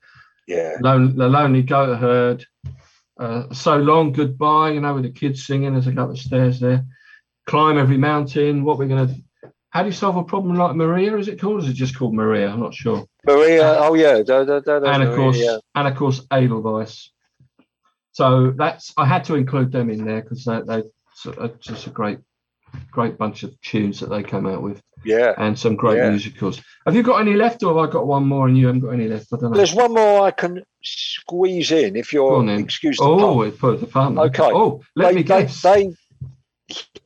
[0.48, 0.74] Yeah.
[0.82, 2.46] Lone, the Lonely Goat Herd,
[3.20, 6.18] uh, So Long Goodbye, you know, with the kids singing as they go up the
[6.18, 6.86] stairs there.
[7.48, 9.16] Climb Every Mountain, what we're going to
[9.76, 11.18] how do you solve a problem like Maria?
[11.18, 11.62] Is it called?
[11.62, 12.50] Is it just called Maria?
[12.50, 13.06] I'm not sure.
[13.26, 13.76] Maria.
[13.80, 14.22] Oh yeah.
[14.26, 15.58] Da, da, da, and of Maria, course, yeah.
[15.76, 17.12] and of course, Edelweiss.
[18.14, 20.76] So that's I had to include them in there because they they
[21.30, 22.20] are uh, just a great,
[22.90, 24.82] great bunch of tunes that they came out with.
[25.04, 25.34] Yeah.
[25.38, 26.10] And some great Yeah.
[26.10, 26.62] musicals.
[26.86, 28.92] Have you got any left, or have I got one more and you haven't got
[28.92, 29.28] any left?
[29.34, 29.58] I don't know.
[29.58, 33.52] There's one more I can squeeze in if you're on excuse the Oh, pun.
[33.52, 34.18] put the fun.
[34.18, 34.52] Okay.
[34.54, 35.62] Oh, let they, me they, guess.
[35.62, 35.94] they,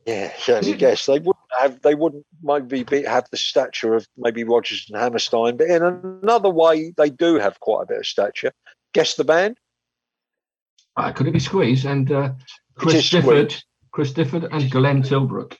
[0.06, 1.06] yeah, let me guess.
[1.06, 1.82] They wouldn't have.
[1.82, 6.50] They wouldn't maybe be, have the stature of maybe Rodgers and Hammerstein, but in another
[6.50, 8.52] way, they do have quite a bit of stature.
[8.92, 9.58] Guess the band.
[10.96, 12.32] Ah, could it be Squeeze and uh,
[12.74, 13.64] Chris is Difford, Squeeze.
[13.92, 15.56] Chris Difford and Glenn Tilbrook?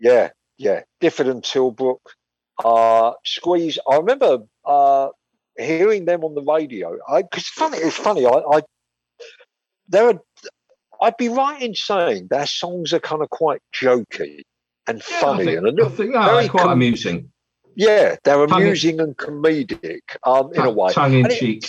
[0.00, 0.82] Yeah, yeah.
[1.00, 2.00] Difford and Tilbrook.
[2.64, 3.78] Uh, Squeeze.
[3.88, 5.08] I remember uh,
[5.58, 6.98] hearing them on the radio.
[7.08, 7.78] I because funny.
[7.78, 8.26] It's funny.
[8.26, 8.62] I, I
[9.88, 10.20] there are.
[11.00, 14.42] I'd be right in saying their songs are kind of quite jokey
[14.86, 17.30] and Yeah, I funny think, and I think no, very quite com- amusing.
[17.74, 20.92] Yeah, they're Tongue in- amusing and comedic um, in a way.
[20.92, 21.64] Tongue in And it- cheek.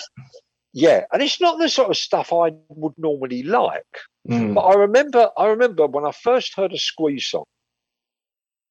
[0.75, 3.85] Yeah, and it's not the sort of stuff I would normally like.
[4.27, 4.55] Mm.
[4.55, 7.43] But I remember, I remember when I first heard a Squeeze song.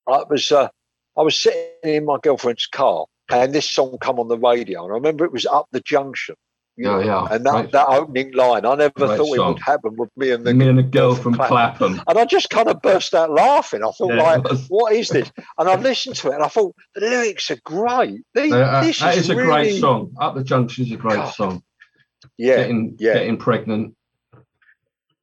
[0.09, 0.69] I was, uh,
[1.17, 4.93] I was sitting in my girlfriend's car, and this song come on the radio, and
[4.93, 6.35] I remember it was "Up the Junction."
[6.79, 7.73] Yeah, yeah, And that, great.
[7.73, 10.69] that opening line, I never Great thought it would happen with me and the Me
[10.69, 11.49] and the girl from Clapham.
[11.97, 12.03] Clapham.
[12.09, 13.85] And I just kind of burst out laughing.
[13.85, 15.31] I thought, Yeah, like, what is this?
[15.59, 18.23] And I listened to it, and I thought the lyrics are great.
[18.35, 20.15] These, Uh, this that is, is a really, great song.
[20.19, 21.35] Up the Junction is a great God.
[21.35, 21.63] song.
[22.39, 23.15] Yeah, Getting yeah.
[23.15, 23.95] getting pregnant.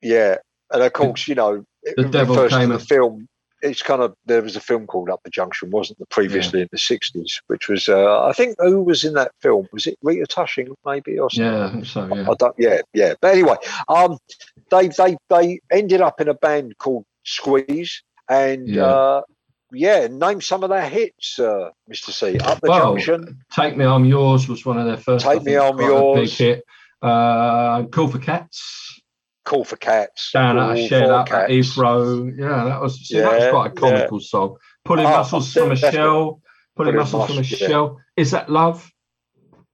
[0.02, 0.36] Yeah,
[0.72, 3.28] and of course, you know, it the devil to came the up- film.
[3.62, 6.08] It's kind of there was a film called Up the Junction, wasn't there?
[6.10, 9.68] Previously in the sixties, which was uh, I think who was in that film?
[9.74, 11.54] Was it Rita Tushing maybe or something?
[11.54, 12.16] Yeah, I think so.
[12.16, 12.30] Yeah.
[12.30, 12.56] I don't.
[12.58, 13.14] Yeah, yeah.
[13.22, 13.56] But anyway,
[13.88, 14.18] um,
[14.72, 18.84] they they they ended up in a band called Squeeze, and Yeah.
[18.86, 19.22] uh,
[19.72, 22.40] yeah, name some of their hits, uh, Mister C.
[22.40, 23.40] Up the Well, Junction.
[23.54, 25.26] Take Me I'm Yours was one of their first.
[25.26, 26.38] Take Me I'm a Big Yours.
[26.38, 26.64] hit.
[27.02, 28.89] Uh, Cool for Cats.
[29.50, 30.30] Cool for Cats.
[30.32, 32.32] Down at a shed up at Heathrow.
[32.38, 34.58] Yeah, that was see, that was quite a comical song.
[34.86, 36.40] Pulling Oh, mussels from a shell.
[36.76, 37.68] Pulling mussels from a yeah.
[37.68, 37.98] shell.
[38.16, 38.92] Is that love?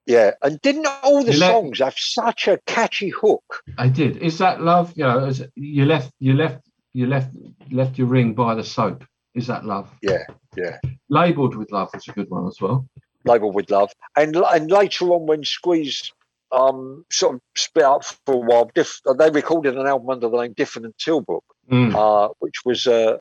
[0.06, 3.44] Yeah, and didn't all the You songs have such a catchy hook?
[3.78, 4.16] I did.
[4.16, 4.94] Is that love?
[4.96, 7.36] You know, is it- you left, you left, you left,
[7.70, 9.04] left your ring by the soap.
[9.34, 9.92] Is that love?
[10.02, 10.24] Yeah,
[10.56, 10.78] yeah.
[11.10, 12.88] Labeled with love was a good one as well.
[13.26, 16.14] Labeled with love, and and later on when Squeeze
[16.52, 20.42] um sort of split up for a while, diff, they recorded an album under the
[20.42, 21.42] name Difford and Tilbrook,
[21.72, 21.96] Mm.
[21.96, 23.18] uh, which was uh,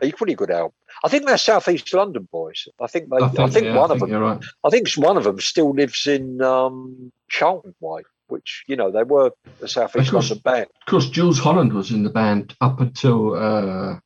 [0.00, 0.72] a equally good album.
[1.04, 2.68] I think they're Southeast London boys.
[2.80, 3.16] I think they.
[3.16, 4.10] I think, yeah, one I of them.
[4.12, 4.40] Right.
[4.64, 9.02] I think one of them still lives in um, Charlton Way, which you know they
[9.02, 10.30] were the Southeast course.
[10.30, 10.66] London band.
[10.82, 13.98] Of course, Jools Holland was in the band up until uh,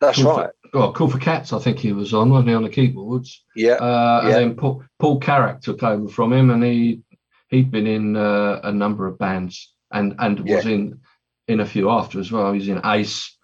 [0.00, 0.50] That's Cool right.
[0.70, 1.52] For, well, Cool for Cats.
[1.54, 3.42] I think he was on, wasn't he, on the keyboards?
[3.54, 4.26] Yeah, Uh, Yeah.
[4.26, 7.00] And then Paul, Paul Carrack took over from him, and he
[7.48, 11.00] he'd been in uh, a number of bands, and and was in
[11.48, 12.52] in a few after as well.
[12.52, 13.36] He was in Ace.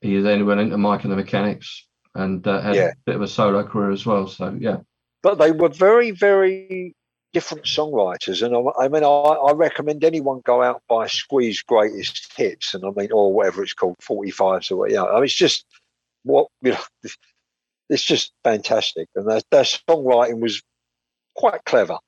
[0.00, 2.88] He then went into Mike and the Mechanics, and uh, had Yeah.
[2.88, 4.26] a bit of a solo career as well.
[4.26, 4.78] So yeah,
[5.22, 6.94] but they were very, very
[7.32, 8.42] different songwriters.
[8.42, 12.84] And I, I mean, I, I recommend anyone go out buy Squeeze Greatest Hits, and
[12.84, 14.90] I mean, or whatever it's called, 45s or what.
[14.90, 15.64] Yeah, I mean, it's just
[16.22, 16.78] what you know.
[17.90, 20.62] It's just fantastic, and their, their songwriting was
[21.34, 21.98] quite clever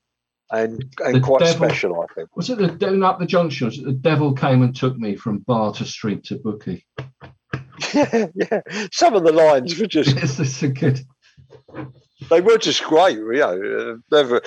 [0.51, 2.01] and and The quite devil- special.
[2.01, 2.37] I think.
[2.37, 3.67] was it the down up the junction?
[3.67, 6.87] Was it the devil came and took me from bar to street to bookie?
[7.95, 8.61] yeah, yeah.
[8.93, 11.01] Some of the lines were just Yes, this is good.
[12.31, 14.43] they were just great, you know, they were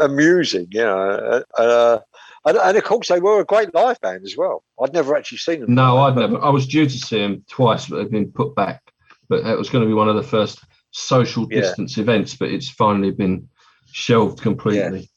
[0.00, 1.98] amusing, you know, uh,
[2.44, 4.62] and, and of course they were a great live band as well.
[4.82, 5.74] I'd never actually seen them.
[5.74, 6.42] No, I'd never.
[6.42, 8.82] I was due to see them twice, but they've been put back.
[9.28, 10.60] But it was going to be one of the first
[10.92, 11.60] social Yeah.
[11.60, 13.48] distance events, but it's finally been
[13.92, 15.08] shelved completely.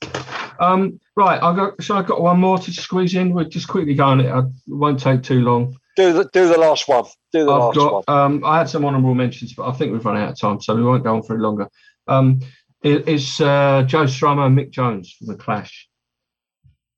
[0.60, 1.82] Um, right, I got.
[1.84, 3.34] So I got one more to squeeze in.
[3.34, 4.30] We'll just quickly go on it.
[4.32, 5.76] I won't take too long.
[5.96, 7.06] Do the do the last one.
[7.32, 8.04] Do the I've last one.
[8.08, 8.10] got.
[8.10, 10.76] Um, I had some honourable mentions, but I think we've run out of time, so
[10.76, 11.68] we won't go on for longer.
[12.08, 12.40] Um,
[12.84, 15.88] it, it's uh, Joe Strummer and Mick Jones from the Clash.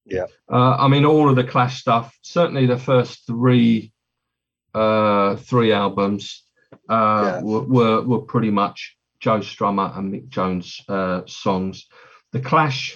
[0.06, 0.26] Yeah.
[0.52, 2.15] Uh, I mean, all of the Clash stuff.
[2.22, 3.91] Certainly, the first three,
[4.73, 6.43] uh, three albums
[6.89, 7.41] uh, Yeah.
[7.41, 8.95] were, were were pretty much
[9.26, 11.88] Joe Strummer and Mick Jones uh, songs.
[12.31, 12.95] The Clash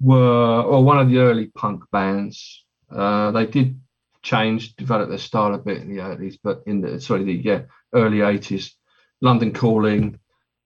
[0.00, 2.64] were, or one of the early punk bands.
[2.88, 3.80] Uh, they did
[4.22, 7.62] change, develop their style a bit in the 80s, but in the sorry, the yeah,
[7.92, 8.70] early 80s.
[9.20, 10.20] London Calling,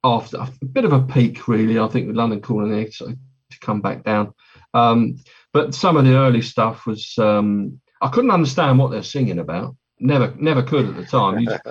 [0.04, 1.78] after a bit of a peak, really.
[1.78, 3.18] I think with London Calling, they started
[3.50, 4.34] to come back down.
[4.74, 5.16] Um,
[5.54, 9.74] but some of the early stuff was um, I couldn't understand what they're singing about.
[10.00, 11.44] Never, never could at the time.
[11.44, 11.62] Just,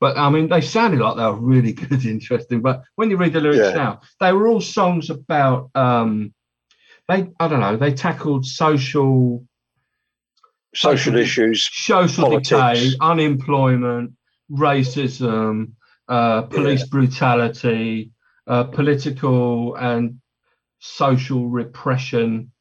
[0.00, 2.60] but I mean, they sounded like they were really good, interesting.
[2.60, 3.72] But when you read the lyrics yeah.
[3.72, 5.70] now, they were all songs about.
[5.74, 6.34] Um,
[7.08, 9.46] they, I don't know, they tackled social,
[10.74, 12.48] social, social issues, social politics.
[12.48, 14.12] decay, unemployment,
[14.50, 15.72] racism,
[16.08, 16.86] uh, police yeah.
[16.90, 18.10] brutality,
[18.46, 20.20] uh, political and
[20.78, 22.52] social repression,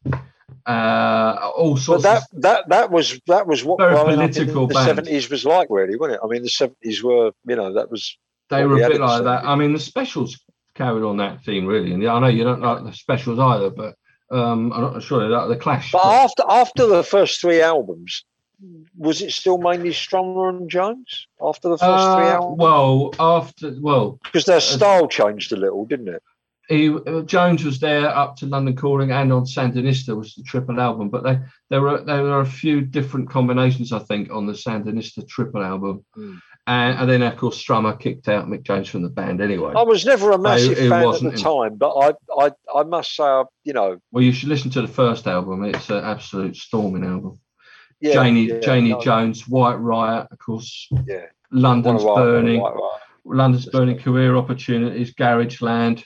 [0.66, 2.04] uh, all sorts.
[2.04, 5.68] But that of, that that was that was what very political the seventies was like,
[5.70, 6.22] really, wasn't it?
[6.24, 8.18] I mean, the seventies were, you know, that was.
[8.50, 9.44] They were a bit like that.
[9.44, 10.40] I mean, the specials
[10.76, 11.94] carried on that theme, really.
[11.94, 13.96] And I know you don't like the specials either, but
[14.30, 15.92] um, I'm not sure that the Clash.
[15.92, 18.24] But after after the first three albums,
[18.98, 22.60] was it still mainly Strummer and Jones after the first uh, three albums?
[22.60, 26.24] Well, after well, because their style uh, changed a little, didn't it?
[26.68, 30.80] He, uh, Jones was there up to London Calling and on Sandinista was the triple
[30.80, 31.40] album, but they,
[31.70, 36.04] there were there were a few different combinations I think on the Sandinista triple album,
[36.18, 36.40] mm.
[36.66, 39.74] and, and, then of course Strummer kicked out Mick Jones from the band anyway.
[39.76, 43.16] I was never a massive it fan at the time, but I, I I must
[43.16, 44.00] say you know.
[44.12, 47.40] Well, you should listen to the first album; it's an absolute storming album
[48.00, 50.90] yeah, Janie yeah, Janie no, Jones, White Riot, of course.
[51.06, 51.26] Yeah.
[51.52, 52.66] London's Burning,
[53.24, 56.04] London's Burning, Career Opportunities, Garage Land.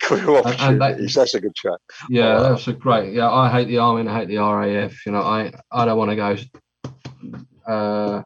[0.00, 1.80] Career Opportunities, that, that's a good track.
[2.08, 2.42] Yeah, right.
[2.42, 3.12] that's a great.
[3.12, 5.06] Yeah, I hate the army and I hate the RAF.
[5.06, 6.36] You know, I I don't want to go.
[7.66, 8.22] Uh,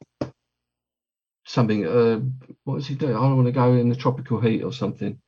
[1.45, 1.87] something.
[1.87, 2.21] Uh,
[2.65, 3.09] what does he do?
[3.09, 5.19] I don't want to go in the tropical heat or something.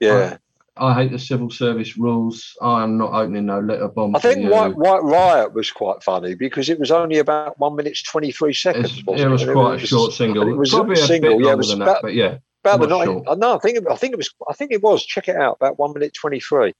[0.00, 0.36] Yeah.
[0.76, 2.56] I hate the civil service rules.
[2.62, 4.16] I'm not opening no letter bomb.
[4.16, 7.98] I think White, White Riot was quite funny because it was only about one minute
[8.06, 8.98] twenty three seconds.
[8.98, 10.48] it, was quite it a short single.
[10.48, 11.42] It was Probably a single.
[11.42, 13.04] yeah, it was about, that, but yeah, about the night.
[13.04, 13.36] Sure.
[13.36, 14.34] No, I think I think it was.
[14.48, 15.04] I think it was.
[15.04, 15.56] Check it out.
[15.60, 16.74] About one minute twenty three.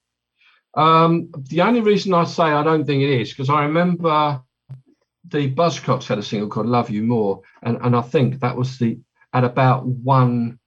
[0.74, 4.40] Um, the only reason I say I don't think it is because I remember
[5.28, 8.78] the Buzzcocks had a single called "Love You More," and and I think that was
[8.78, 8.98] the
[9.34, 10.58] at about one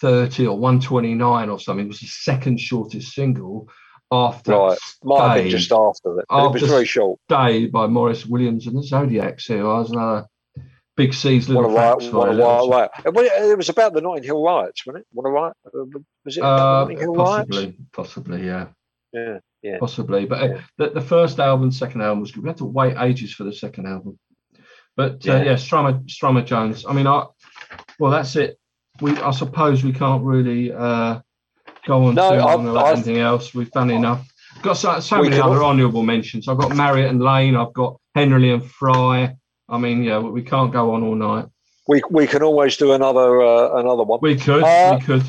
[0.00, 1.86] 130 or 129 or something.
[1.86, 3.68] It was the second shortest single
[4.12, 4.78] after right.
[5.02, 6.26] Might have been just after it.
[6.30, 7.18] After it was very short.
[7.28, 9.46] Day by Maurice Williams and the Zodiacs.
[9.46, 10.26] Here I was another
[10.96, 14.42] Big C's little what a riot, what a riot, It was about the Notting Hill
[14.42, 15.06] riots, wasn't it?
[15.12, 15.56] What a riot
[16.24, 16.42] was it?
[16.42, 17.78] Uh, Notting Hill possibly, riots?
[17.92, 18.66] possibly, yeah.
[19.12, 19.78] Yeah, yeah.
[19.78, 20.60] Possibly, but uh, yeah.
[20.78, 22.42] the, the first album, second album was good.
[22.42, 24.18] We had to wait ages for the second album.
[24.96, 26.84] But uh, yeah, yeah Strummer, Strummer Jones.
[26.86, 27.26] I mean, I
[27.98, 28.58] well, that's it
[29.00, 31.20] we I suppose we can't really uh,
[31.86, 33.54] go on no, to on anything else.
[33.54, 34.26] We've done enough.
[34.62, 36.48] got so, so many other honourable mentions.
[36.48, 37.56] I've got Marriott and Lane.
[37.56, 39.36] I've got Henley and Frey.
[39.68, 41.46] I mean, yeah, we can't go on all night.
[41.88, 44.18] We we can always do another uh, another one.
[44.22, 44.62] We could.
[44.62, 45.22] Uh, we could.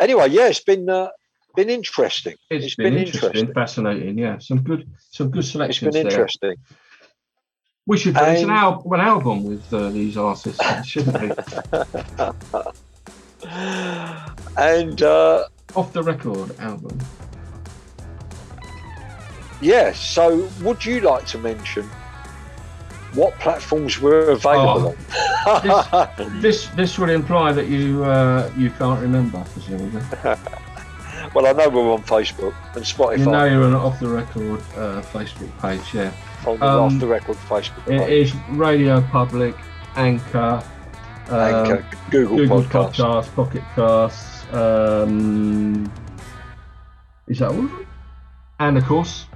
[0.00, 1.08] Anyway, yeah, it's been uh,
[1.56, 2.34] been interesting.
[2.50, 4.18] it's, it's been, been interesting, interesting, fascinating.
[4.18, 5.88] Yeah, some good some good selections.
[5.88, 6.12] It's been there.
[6.12, 6.56] interesting.
[7.86, 11.30] We should release an, al- an album with uh, these artists, shouldn't we?
[14.56, 15.44] and uh,
[15.74, 16.98] off the record album.
[19.60, 19.62] Yes.
[19.62, 21.88] Yeah, so, would you like to mention
[23.14, 24.96] what platforms were available
[25.46, 30.02] oh, this, this, this would imply that you uh, you can't remember, presumably.
[31.34, 33.18] well, I know we're on Facebook and Spotify.
[33.18, 36.12] You know you're on off the record uh, Facebook page, yeah
[36.46, 38.00] on um, Off the Record Facebook page.
[38.00, 39.54] It is Radio Public,
[39.96, 40.62] Anchor,
[41.28, 44.52] Anchor, uh, Google, Google Podcasts, Podcast, Pocket Casts.
[44.52, 45.92] Um,
[47.28, 47.68] is that all?
[48.58, 49.26] And of course,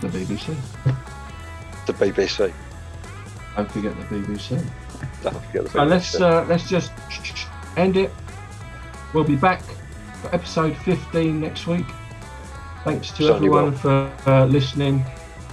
[0.00, 0.56] the BBC.
[1.86, 2.52] The BBC.
[3.54, 4.64] Don't forget the BBC.
[5.22, 5.72] Don't forget the BBC.
[5.72, 6.92] So let's uh, let's just
[7.76, 8.10] end it.
[9.14, 9.62] We'll be back
[10.20, 11.86] for episode 15 next week.
[12.84, 13.78] Thanks to Certainly everyone will.
[13.78, 15.04] for uh, listening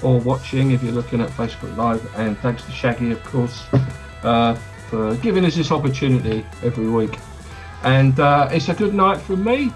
[0.01, 2.03] or watching if you're looking at Facebook Live.
[2.15, 3.65] And thanks to Shaggy, of course,
[4.23, 4.55] uh,
[4.89, 7.17] for giving us this opportunity every week.
[7.83, 9.71] And uh, it's a good night from me.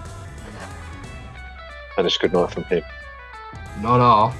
[1.96, 2.82] And it's a good night from him.
[3.80, 4.36] Not off.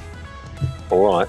[0.91, 1.29] All right.